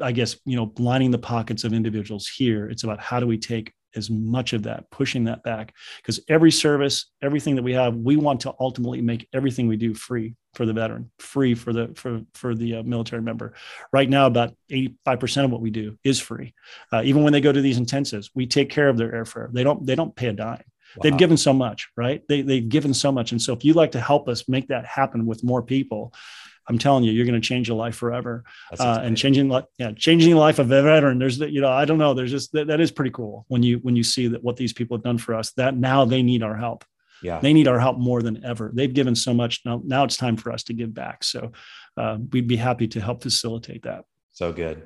I 0.00 0.12
guess, 0.12 0.36
you 0.46 0.56
know, 0.56 0.72
lining 0.78 1.10
the 1.10 1.18
pockets 1.18 1.64
of 1.64 1.74
individuals 1.74 2.26
here. 2.26 2.68
It's 2.68 2.84
about 2.84 3.00
how 3.00 3.20
do 3.20 3.26
we 3.26 3.36
take 3.36 3.74
as 3.94 4.08
much 4.10 4.52
of 4.52 4.62
that, 4.62 4.90
pushing 4.90 5.24
that 5.24 5.42
back. 5.42 5.74
Because 5.98 6.20
every 6.28 6.50
service, 6.50 7.10
everything 7.22 7.56
that 7.56 7.62
we 7.62 7.74
have, 7.74 7.94
we 7.94 8.16
want 8.16 8.40
to 8.40 8.54
ultimately 8.58 9.02
make 9.02 9.28
everything 9.34 9.68
we 9.68 9.76
do 9.76 9.94
free 9.94 10.34
for 10.54 10.64
the 10.64 10.72
veteran, 10.72 11.10
free 11.18 11.54
for 11.54 11.72
the 11.74 11.92
for 11.94 12.22
for 12.32 12.54
the 12.54 12.76
uh, 12.76 12.82
military 12.82 13.22
member. 13.22 13.52
Right 13.92 14.08
now, 14.08 14.26
about 14.26 14.54
eighty 14.70 14.96
five 15.04 15.20
percent 15.20 15.44
of 15.44 15.50
what 15.50 15.60
we 15.60 15.70
do 15.70 15.98
is 16.04 16.20
free. 16.20 16.54
Uh, 16.90 17.02
even 17.04 17.22
when 17.22 17.34
they 17.34 17.42
go 17.42 17.52
to 17.52 17.60
these 17.60 17.78
intensives, 17.78 18.30
we 18.34 18.46
take 18.46 18.70
care 18.70 18.88
of 18.88 18.96
their 18.96 19.12
airfare. 19.12 19.52
They 19.52 19.64
don't 19.64 19.84
they 19.84 19.94
don't 19.94 20.16
pay 20.16 20.28
a 20.28 20.32
dime. 20.32 20.64
Wow. 20.96 21.02
They've 21.02 21.16
given 21.16 21.36
so 21.36 21.52
much, 21.52 21.88
right? 21.96 22.22
They 22.28 22.42
they've 22.42 22.68
given 22.68 22.94
so 22.94 23.12
much, 23.12 23.32
and 23.32 23.40
so 23.40 23.52
if 23.52 23.64
you'd 23.64 23.76
like 23.76 23.92
to 23.92 24.00
help 24.00 24.28
us 24.28 24.48
make 24.48 24.68
that 24.68 24.84
happen 24.86 25.26
with 25.26 25.44
more 25.44 25.62
people, 25.62 26.12
I'm 26.68 26.78
telling 26.78 27.04
you, 27.04 27.12
you're 27.12 27.26
going 27.26 27.40
to 27.40 27.46
change 27.46 27.68
your 27.68 27.76
life 27.76 27.94
forever. 27.94 28.44
Uh, 28.78 29.00
and 29.02 29.16
changing, 29.16 29.50
yeah, 29.78 29.92
changing 29.92 30.32
the 30.32 30.38
life 30.38 30.58
of 30.58 30.66
a 30.66 30.82
veteran. 30.82 31.18
There's, 31.18 31.38
you 31.38 31.60
know, 31.60 31.70
I 31.70 31.84
don't 31.84 31.98
know. 31.98 32.14
There's 32.14 32.30
just 32.30 32.52
that, 32.52 32.66
that 32.68 32.80
is 32.80 32.90
pretty 32.90 33.12
cool 33.12 33.44
when 33.48 33.62
you 33.62 33.78
when 33.78 33.96
you 33.96 34.02
see 34.02 34.28
that 34.28 34.42
what 34.42 34.56
these 34.56 34.72
people 34.72 34.96
have 34.96 35.04
done 35.04 35.18
for 35.18 35.34
us. 35.34 35.52
That 35.52 35.76
now 35.76 36.04
they 36.04 36.22
need 36.22 36.42
our 36.42 36.56
help. 36.56 36.84
Yeah, 37.22 37.40
they 37.40 37.52
need 37.52 37.68
our 37.68 37.78
help 37.78 37.98
more 37.98 38.22
than 38.22 38.44
ever. 38.44 38.70
They've 38.74 38.92
given 38.92 39.14
so 39.14 39.32
much. 39.32 39.62
Now, 39.64 39.80
now 39.84 40.04
it's 40.04 40.16
time 40.16 40.36
for 40.36 40.52
us 40.52 40.64
to 40.64 40.74
give 40.74 40.92
back. 40.92 41.24
So, 41.24 41.52
uh, 41.96 42.18
we'd 42.32 42.48
be 42.48 42.56
happy 42.56 42.88
to 42.88 43.00
help 43.00 43.22
facilitate 43.22 43.84
that. 43.84 44.04
So 44.32 44.52
good. 44.52 44.82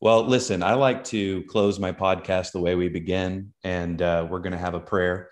Well, 0.00 0.24
listen, 0.24 0.62
I 0.62 0.74
like 0.74 1.04
to 1.04 1.42
close 1.44 1.78
my 1.78 1.92
podcast 1.92 2.52
the 2.52 2.60
way 2.60 2.74
we 2.74 2.88
begin, 2.88 3.52
and 3.64 4.00
uh, 4.00 4.26
we're 4.30 4.38
going 4.38 4.52
to 4.52 4.58
have 4.58 4.74
a 4.74 4.80
prayer. 4.80 5.30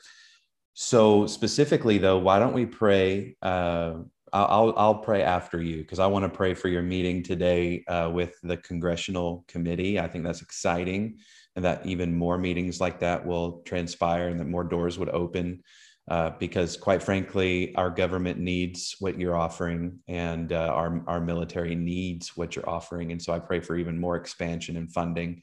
So, 0.79 1.27
specifically, 1.27 1.97
though, 1.97 2.19
why 2.19 2.39
don't 2.39 2.53
we 2.53 2.67
pray 2.67 3.35
uh, 3.41 3.95
I'll 4.31 4.75
I'll 4.77 4.97
pray 4.97 5.23
after 5.23 5.63
you 5.63 5.79
because 5.79 5.99
I 5.99 6.07
want 6.07 6.25
to 6.25 6.29
pray 6.29 6.53
for 6.53 6.69
your 6.69 6.83
meeting 6.83 7.23
today 7.23 7.83
uh, 7.89 8.11
with 8.13 8.39
the 8.43 8.59
congressional 8.59 9.45
committee. 9.49 9.99
I 9.99 10.07
think 10.07 10.25
that's 10.25 10.43
exciting, 10.43 11.17
and 11.55 11.65
that 11.65 11.87
even 11.87 12.15
more 12.15 12.37
meetings 12.37 12.79
like 12.79 13.01
that 13.01 13.25
will 13.25 13.63
transpire, 13.65 14.29
and 14.29 14.39
that 14.39 14.49
more 14.49 14.65
doors 14.65 14.99
would 14.99 15.09
open. 15.09 15.63
Uh, 16.09 16.31
because 16.39 16.77
quite 16.77 17.03
frankly, 17.03 17.75
our 17.75 17.91
government 17.91 18.39
needs 18.39 18.97
what 19.01 19.19
you're 19.19 19.37
offering, 19.37 19.99
and 20.09 20.53
uh, 20.53 20.73
our 20.75 21.03
our 21.07 21.21
military 21.21 21.75
needs 21.75 22.37
what 22.37 22.55
you're 22.55 22.69
offering. 22.69 23.13
And 23.13 23.23
so 23.23 23.33
I 23.33 23.39
pray 23.39 23.61
for 23.61 23.77
even 23.77 23.99
more 23.99 24.17
expansion 24.17 24.77
and 24.77 24.93
funding. 24.93 25.43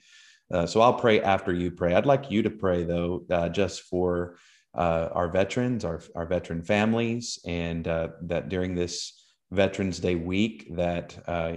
Uh, 0.51 0.67
so 0.67 0.81
I'll 0.81 0.93
pray 0.93 1.19
after 1.21 1.51
you 1.51 1.71
pray. 1.71 1.95
I'd 1.95 2.05
like 2.05 2.29
you 2.29 2.43
to 2.43 2.51
pray 2.51 2.83
though, 2.83 3.25
uh, 3.31 3.49
just 3.49 3.81
for 3.81 4.35
uh, 4.75 5.09
our 5.11 5.29
veterans, 5.29 5.85
our, 5.85 6.01
our 6.15 6.25
veteran 6.25 6.63
families, 6.63 7.39
and 7.45 7.87
uh, 7.87 8.09
that 8.21 8.49
during 8.49 8.75
this 8.75 9.23
Veterans 9.51 9.99
Day 9.99 10.15
week, 10.15 10.75
that 10.75 11.17
uh, 11.27 11.53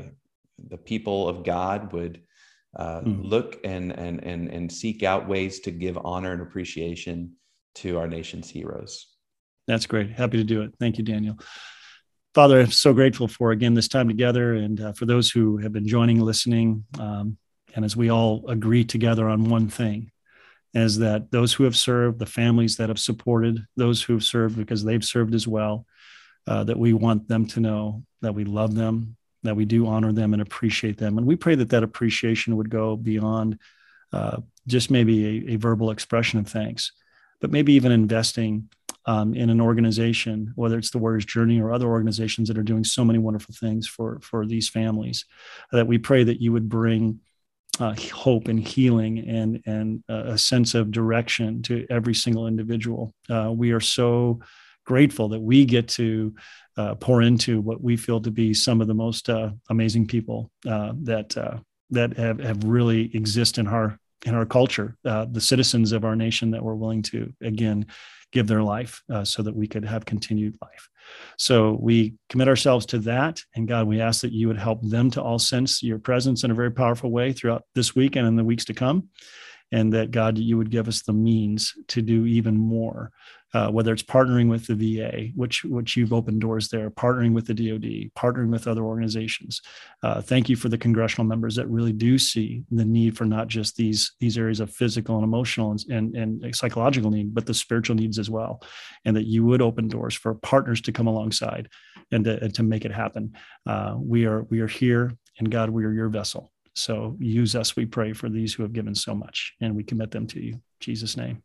the 0.68 0.76
people 0.76 1.28
of 1.28 1.44
God 1.44 1.92
would 1.92 2.22
mm. 2.78 3.18
look 3.22 3.58
and, 3.64 3.92
and, 3.92 4.22
and, 4.22 4.48
and 4.48 4.70
seek 4.70 5.02
out 5.02 5.28
ways 5.28 5.60
to 5.60 5.70
give 5.70 5.98
honor 6.04 6.32
and 6.32 6.42
appreciation 6.42 7.32
to 7.76 7.98
our 7.98 8.06
nation's 8.06 8.50
heroes. 8.50 9.06
That's 9.66 9.86
great. 9.86 10.10
Happy 10.10 10.36
to 10.36 10.44
do 10.44 10.62
it. 10.62 10.74
Thank 10.78 10.98
you, 10.98 11.04
Daniel. 11.04 11.38
Father, 12.34 12.60
I'm 12.60 12.70
so 12.70 12.92
grateful 12.92 13.28
for 13.28 13.50
again 13.50 13.72
this 13.72 13.88
time 13.88 14.08
together 14.08 14.54
and 14.54 14.80
uh, 14.80 14.92
for 14.92 15.06
those 15.06 15.30
who 15.30 15.56
have 15.56 15.72
been 15.72 15.88
joining, 15.88 16.20
listening, 16.20 16.84
um, 16.98 17.38
and 17.74 17.84
as 17.84 17.96
we 17.96 18.10
all 18.10 18.44
agree 18.48 18.84
together 18.84 19.26
on 19.28 19.44
one 19.44 19.68
thing 19.68 20.10
is 20.76 20.98
that 20.98 21.30
those 21.30 21.54
who 21.54 21.64
have 21.64 21.76
served, 21.76 22.18
the 22.18 22.26
families 22.26 22.76
that 22.76 22.90
have 22.90 22.98
supported, 22.98 23.64
those 23.76 24.02
who 24.02 24.12
have 24.12 24.22
served 24.22 24.56
because 24.56 24.84
they've 24.84 25.04
served 25.04 25.34
as 25.34 25.48
well, 25.48 25.86
uh, 26.46 26.64
that 26.64 26.78
we 26.78 26.92
want 26.92 27.26
them 27.28 27.46
to 27.46 27.60
know 27.60 28.04
that 28.20 28.34
we 28.34 28.44
love 28.44 28.74
them, 28.74 29.16
that 29.42 29.56
we 29.56 29.64
do 29.64 29.86
honor 29.86 30.12
them 30.12 30.34
and 30.34 30.42
appreciate 30.42 30.98
them. 30.98 31.16
And 31.16 31.26
we 31.26 31.34
pray 31.34 31.54
that 31.54 31.70
that 31.70 31.82
appreciation 31.82 32.56
would 32.56 32.68
go 32.68 32.94
beyond 32.94 33.58
uh, 34.12 34.42
just 34.66 34.90
maybe 34.90 35.48
a, 35.48 35.54
a, 35.54 35.56
verbal 35.56 35.90
expression 35.90 36.38
of 36.38 36.46
thanks, 36.46 36.92
but 37.40 37.50
maybe 37.50 37.72
even 37.72 37.90
investing 37.90 38.68
um, 39.06 39.34
in 39.34 39.48
an 39.48 39.62
organization, 39.62 40.52
whether 40.56 40.76
it's 40.76 40.90
the 40.90 40.98
Warriors 40.98 41.24
Journey 41.24 41.58
or 41.60 41.72
other 41.72 41.86
organizations 41.86 42.48
that 42.48 42.58
are 42.58 42.62
doing 42.62 42.84
so 42.84 43.04
many 43.04 43.18
wonderful 43.18 43.54
things 43.58 43.88
for, 43.88 44.20
for 44.20 44.44
these 44.44 44.68
families, 44.68 45.24
that 45.72 45.86
we 45.86 45.96
pray 45.96 46.22
that 46.22 46.40
you 46.40 46.52
would 46.52 46.68
bring 46.68 47.20
uh, 47.80 47.94
hope 48.14 48.48
and 48.48 48.60
healing 48.60 49.18
and 49.28 49.62
and 49.66 50.02
a 50.08 50.38
sense 50.38 50.74
of 50.74 50.90
direction 50.90 51.62
to 51.62 51.86
every 51.90 52.14
single 52.14 52.46
individual. 52.46 53.12
Uh, 53.28 53.52
we 53.54 53.72
are 53.72 53.80
so 53.80 54.40
grateful 54.86 55.28
that 55.28 55.40
we 55.40 55.64
get 55.64 55.88
to 55.88 56.34
uh, 56.76 56.94
pour 56.94 57.22
into 57.22 57.60
what 57.60 57.82
we 57.82 57.96
feel 57.96 58.20
to 58.20 58.30
be 58.30 58.54
some 58.54 58.80
of 58.80 58.86
the 58.86 58.94
most 58.94 59.28
uh, 59.28 59.50
amazing 59.68 60.06
people 60.06 60.50
uh, 60.68 60.92
that 61.02 61.36
uh, 61.36 61.58
that 61.90 62.16
have, 62.16 62.38
have 62.40 62.64
really 62.64 63.14
exist 63.14 63.58
in 63.58 63.66
our 63.66 63.98
in 64.24 64.34
our 64.34 64.46
culture, 64.46 64.96
uh, 65.04 65.26
the 65.30 65.40
citizens 65.40 65.92
of 65.92 66.04
our 66.04 66.16
nation 66.16 66.50
that 66.52 66.62
were 66.62 66.76
willing 66.76 67.02
to 67.02 67.32
again 67.42 67.86
give 68.32 68.46
their 68.46 68.62
life 68.62 69.02
uh, 69.12 69.24
so 69.24 69.42
that 69.42 69.54
we 69.54 69.66
could 69.66 69.84
have 69.84 70.04
continued 70.04 70.56
life. 70.62 70.88
So 71.36 71.78
we 71.80 72.14
commit 72.28 72.48
ourselves 72.48 72.86
to 72.86 72.98
that. 73.00 73.40
And 73.54 73.68
God, 73.68 73.86
we 73.86 74.00
ask 74.00 74.22
that 74.22 74.32
you 74.32 74.48
would 74.48 74.58
help 74.58 74.80
them 74.82 75.10
to 75.12 75.22
all 75.22 75.38
sense 75.38 75.82
your 75.82 75.98
presence 75.98 76.42
in 76.42 76.50
a 76.50 76.54
very 76.54 76.72
powerful 76.72 77.10
way 77.10 77.32
throughout 77.32 77.62
this 77.74 77.94
week 77.94 78.16
and 78.16 78.26
in 78.26 78.36
the 78.36 78.44
weeks 78.44 78.64
to 78.66 78.74
come. 78.74 79.08
And 79.72 79.92
that 79.92 80.12
God, 80.12 80.38
you 80.38 80.56
would 80.56 80.70
give 80.70 80.86
us 80.86 81.02
the 81.02 81.12
means 81.12 81.74
to 81.88 82.00
do 82.00 82.24
even 82.24 82.56
more 82.56 83.10
uh, 83.56 83.70
whether 83.70 83.90
it's 83.90 84.02
partnering 84.02 84.50
with 84.50 84.66
the 84.66 84.74
VA, 84.74 85.28
which 85.34 85.64
which 85.64 85.96
you've 85.96 86.12
opened 86.12 86.42
doors 86.42 86.68
there, 86.68 86.90
partnering 86.90 87.32
with 87.32 87.46
the 87.46 87.54
DoD, 87.54 88.12
partnering 88.14 88.50
with 88.50 88.68
other 88.68 88.82
organizations. 88.82 89.62
Uh, 90.02 90.20
thank 90.20 90.50
you 90.50 90.56
for 90.56 90.68
the 90.68 90.76
congressional 90.76 91.26
members 91.26 91.56
that 91.56 91.66
really 91.68 91.92
do 91.92 92.18
see 92.18 92.64
the 92.70 92.84
need 92.84 93.16
for 93.16 93.24
not 93.24 93.48
just 93.48 93.74
these 93.76 94.12
these 94.20 94.36
areas 94.36 94.60
of 94.60 94.70
physical 94.70 95.14
and 95.14 95.24
emotional 95.24 95.70
and, 95.70 95.84
and, 95.88 96.16
and 96.16 96.54
psychological 96.54 97.10
need, 97.10 97.34
but 97.34 97.46
the 97.46 97.54
spiritual 97.54 97.96
needs 97.96 98.18
as 98.18 98.28
well, 98.28 98.62
and 99.06 99.16
that 99.16 99.26
you 99.26 99.42
would 99.44 99.62
open 99.62 99.88
doors 99.88 100.14
for 100.14 100.34
partners 100.34 100.82
to 100.82 100.92
come 100.92 101.06
alongside 101.06 101.70
and 102.12 102.24
to, 102.24 102.42
and 102.42 102.54
to 102.54 102.62
make 102.62 102.84
it 102.84 102.92
happen. 102.92 103.32
Uh, 103.64 103.94
we 103.98 104.26
are 104.26 104.42
we 104.50 104.60
are 104.60 104.68
here, 104.68 105.16
and 105.38 105.50
God, 105.50 105.70
we 105.70 105.84
are 105.86 105.92
your 105.92 106.10
vessel. 106.10 106.52
So 106.76 107.16
use 107.18 107.56
us, 107.56 107.74
we 107.74 107.86
pray, 107.86 108.12
for 108.12 108.28
these 108.28 108.52
who 108.52 108.62
have 108.62 108.74
given 108.74 108.94
so 108.94 109.14
much, 109.14 109.54
and 109.60 109.74
we 109.74 109.82
commit 109.82 110.10
them 110.10 110.26
to 110.28 110.40
you. 110.40 110.60
Jesus' 110.78 111.16
name. 111.16 111.42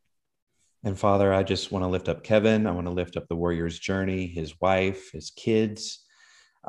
And 0.84 1.00
Father, 1.00 1.34
I 1.34 1.44
just 1.44 1.72
want 1.72 1.84
to 1.84 1.88
lift 1.88 2.10
up 2.10 2.24
Kevin. 2.24 2.68
I 2.68 2.72
want 2.72 2.88
to 2.88 2.94
lift 2.94 3.16
up 3.16 3.28
the 3.28 3.36
warrior's 3.36 3.80
journey, 3.80 4.28
his 4.28 4.60
wife, 4.60 5.12
his 5.12 5.32
kids. 5.32 6.04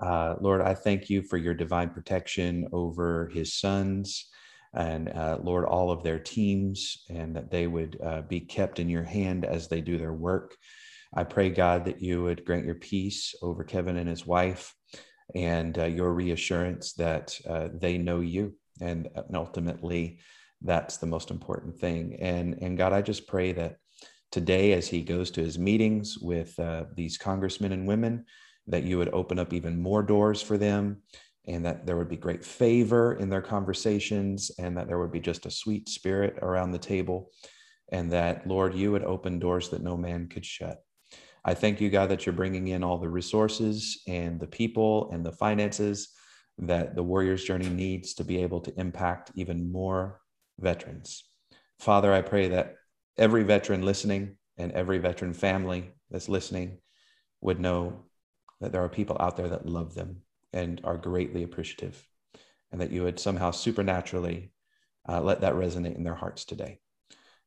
Uh, 0.01 0.37
Lord, 0.41 0.61
I 0.61 0.75
thank 0.75 1.11
you 1.11 1.23
for 1.23 1.39
your 1.39 1.55
divine 1.55 1.91
protection 1.91 2.69
over 2.73 3.31
his 3.35 3.55
sons 3.55 4.29
and, 4.75 5.09
uh, 5.11 5.39
Lord, 5.43 5.65
all 5.65 5.91
of 5.91 6.03
their 6.03 6.19
teams, 6.19 7.05
and 7.11 7.37
that 7.37 7.51
they 7.51 7.67
would 7.67 7.99
uh, 8.03 8.23
be 8.23 8.41
kept 8.41 8.79
in 8.79 8.89
your 8.89 9.03
hand 9.03 9.45
as 9.45 9.69
they 9.69 9.81
do 9.81 9.99
their 9.99 10.15
work. 10.15 10.57
I 11.15 11.25
pray, 11.25 11.51
God, 11.51 11.85
that 11.85 12.01
you 12.01 12.23
would 12.23 12.45
grant 12.45 12.65
your 12.65 12.77
peace 12.77 13.35
over 13.43 13.65
Kevin 13.65 13.99
and 13.99 14.09
his 14.09 14.27
wife 14.27 14.75
and 15.35 15.79
uh, 15.79 15.85
your 15.85 16.13
reassurance 16.13 16.93
that 16.95 17.39
uh, 17.49 17.69
they 17.73 17.99
know 17.99 18.21
you. 18.21 18.55
And, 18.81 19.09
and 19.15 19.37
ultimately, 19.37 20.19
that's 20.61 20.97
the 20.97 21.07
most 21.07 21.31
important 21.31 21.79
thing. 21.79 22.17
And, 22.21 22.59
and 22.63 22.79
God, 22.79 22.93
I 22.93 23.03
just 23.03 23.27
pray 23.27 23.53
that 23.53 23.77
today 24.31 24.73
as 24.73 24.89
he 24.89 25.03
goes 25.03 25.31
to 25.33 25.41
his 25.43 25.59
meetings 25.59 26.19
with 26.19 26.59
uh, 26.59 26.85
these 26.95 27.19
congressmen 27.19 27.73
and 27.73 27.87
women, 27.87 28.25
that 28.67 28.85
you 28.85 28.99
would 28.99 29.13
open 29.13 29.39
up 29.39 29.53
even 29.53 29.81
more 29.81 30.03
doors 30.03 30.41
for 30.41 30.57
them 30.57 31.03
and 31.47 31.65
that 31.65 31.87
there 31.87 31.97
would 31.97 32.09
be 32.09 32.17
great 32.17 32.45
favor 32.45 33.15
in 33.15 33.29
their 33.29 33.43
conversations 33.43 34.51
and 34.59 34.77
that 34.77 34.87
there 34.87 34.99
would 34.99 35.11
be 35.11 35.21
just 35.21 35.47
a 35.47 35.51
sweet 35.51 35.89
spirit 35.89 36.39
around 36.43 36.71
the 36.71 36.79
table 36.79 37.31
and 37.91 38.11
that 38.13 38.47
lord 38.47 38.75
you 38.75 38.93
would 38.93 39.05
open 39.05 39.39
doors 39.39 39.69
that 39.69 39.83
no 39.83 39.97
man 39.97 40.29
could 40.29 40.45
shut 40.45 40.85
i 41.45 41.55
thank 41.55 41.81
you 41.81 41.91
god 41.91 42.09
that 42.09 42.27
you're 42.27 42.33
bringing 42.33 42.69
in 42.69 42.83
all 42.83 42.99
the 42.99 43.09
resources 43.09 44.03
and 44.07 44.41
the 44.41 44.47
people 44.47 45.11
and 45.13 45.25
the 45.25 45.33
finances 45.33 46.11
that 46.59 46.95
the 46.95 47.03
warrior's 47.03 47.45
journey 47.45 47.69
needs 47.69 48.15
to 48.15 48.25
be 48.25 48.43
able 48.43 48.61
to 48.61 48.79
impact 48.79 49.31
even 49.35 49.71
more 49.71 50.21
veterans 50.59 51.25
father 51.79 52.13
i 52.13 52.21
pray 52.21 52.49
that 52.49 52.77
every 53.19 53.43
veteran 53.43 53.83
listening 53.83 54.37
and 54.59 54.73
every 54.73 54.99
veteran 54.99 55.33
family 55.33 55.91
that's 56.11 56.29
listening 56.29 56.79
would 57.41 57.61
know 57.61 58.05
that 58.61 58.73
there 58.73 58.83
are 58.83 58.89
people 58.89 59.17
out 59.21 59.37
there 59.37 59.49
that 59.49 59.67
love 59.67 59.95
them 59.95 60.23
and 60.53 60.81
are 60.85 60.97
greatly 60.97 61.43
appreciative, 61.43 62.07
and 62.71 62.81
that 62.81 62.93
you 62.93 63.03
would 63.03 63.19
somehow 63.19 63.51
supernaturally 63.51 64.53
uh, 65.09 65.21
let 65.21 65.41
that 65.41 65.55
resonate 65.55 65.97
in 65.97 66.05
their 66.05 66.15
hearts 66.15 66.45
today. 66.45 66.79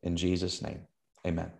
In 0.03 0.17
Jesus' 0.17 0.61
name, 0.61 0.81
amen. 1.25 1.51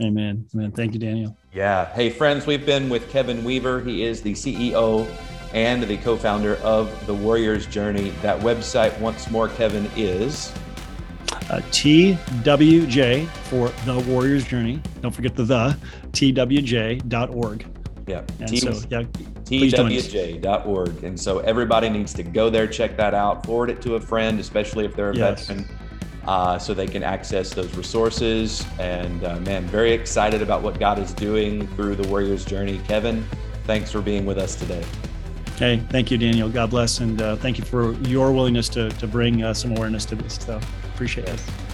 Amen. 0.00 0.46
Amen. 0.54 0.72
Thank 0.72 0.94
you, 0.94 0.98
Daniel. 0.98 1.36
Yeah. 1.52 1.92
Hey, 1.92 2.10
friends, 2.10 2.46
we've 2.46 2.64
been 2.64 2.88
with 2.88 3.10
Kevin 3.10 3.44
Weaver. 3.44 3.80
He 3.80 4.02
is 4.04 4.22
the 4.22 4.32
CEO 4.32 5.06
and 5.52 5.82
the 5.82 5.96
co 5.98 6.16
founder 6.16 6.56
of 6.56 7.06
The 7.06 7.14
Warrior's 7.14 7.66
Journey. 7.66 8.10
That 8.22 8.40
website, 8.40 8.98
once 9.00 9.30
more, 9.30 9.48
Kevin, 9.48 9.90
is 9.96 10.52
uh, 11.50 11.60
TWJ 11.70 13.26
for 13.26 13.68
The 13.84 14.00
Warrior's 14.08 14.44
Journey. 14.44 14.80
Don't 15.00 15.14
forget 15.14 15.36
the 15.36 15.44
the, 15.44 15.76
TWJ.org. 16.12 17.66
Yeah. 18.06 18.22
And 18.38 18.48
T- 18.48 18.56
so, 18.56 18.72
yeah. 18.88 19.02
TWJ.org. 19.44 21.04
And 21.04 21.18
so 21.18 21.40
everybody 21.40 21.88
needs 21.88 22.14
to 22.14 22.22
go 22.22 22.50
there, 22.50 22.66
check 22.66 22.96
that 22.96 23.14
out, 23.14 23.44
forward 23.44 23.70
it 23.70 23.82
to 23.82 23.96
a 23.96 24.00
friend, 24.00 24.38
especially 24.38 24.84
if 24.84 24.94
they're 24.94 25.10
a 25.10 25.16
yes. 25.16 25.48
veteran, 25.48 25.68
uh, 26.26 26.58
so 26.58 26.74
they 26.74 26.86
can 26.86 27.02
access 27.02 27.52
those 27.54 27.74
resources. 27.76 28.64
And 28.78 29.24
uh, 29.24 29.40
man, 29.40 29.66
very 29.66 29.92
excited 29.92 30.42
about 30.42 30.62
what 30.62 30.78
God 30.78 30.98
is 30.98 31.12
doing 31.14 31.66
through 31.76 31.96
the 31.96 32.08
Warrior's 32.08 32.44
Journey. 32.44 32.80
Kevin, 32.86 33.26
thanks 33.64 33.90
for 33.90 34.00
being 34.00 34.26
with 34.26 34.38
us 34.38 34.56
today. 34.56 34.84
Hey, 35.56 35.82
thank 35.90 36.10
you, 36.10 36.16
Daniel. 36.16 36.48
God 36.48 36.70
bless. 36.70 37.00
And 37.00 37.20
uh, 37.20 37.36
thank 37.36 37.58
you 37.58 37.64
for 37.64 37.92
your 38.08 38.32
willingness 38.32 38.68
to, 38.70 38.88
to 38.90 39.06
bring 39.06 39.42
uh, 39.42 39.52
some 39.52 39.76
awareness 39.76 40.04
to 40.06 40.14
this 40.14 40.36
So 40.36 40.60
Appreciate 40.94 41.28
yes. 41.28 41.48
it. 41.48 41.69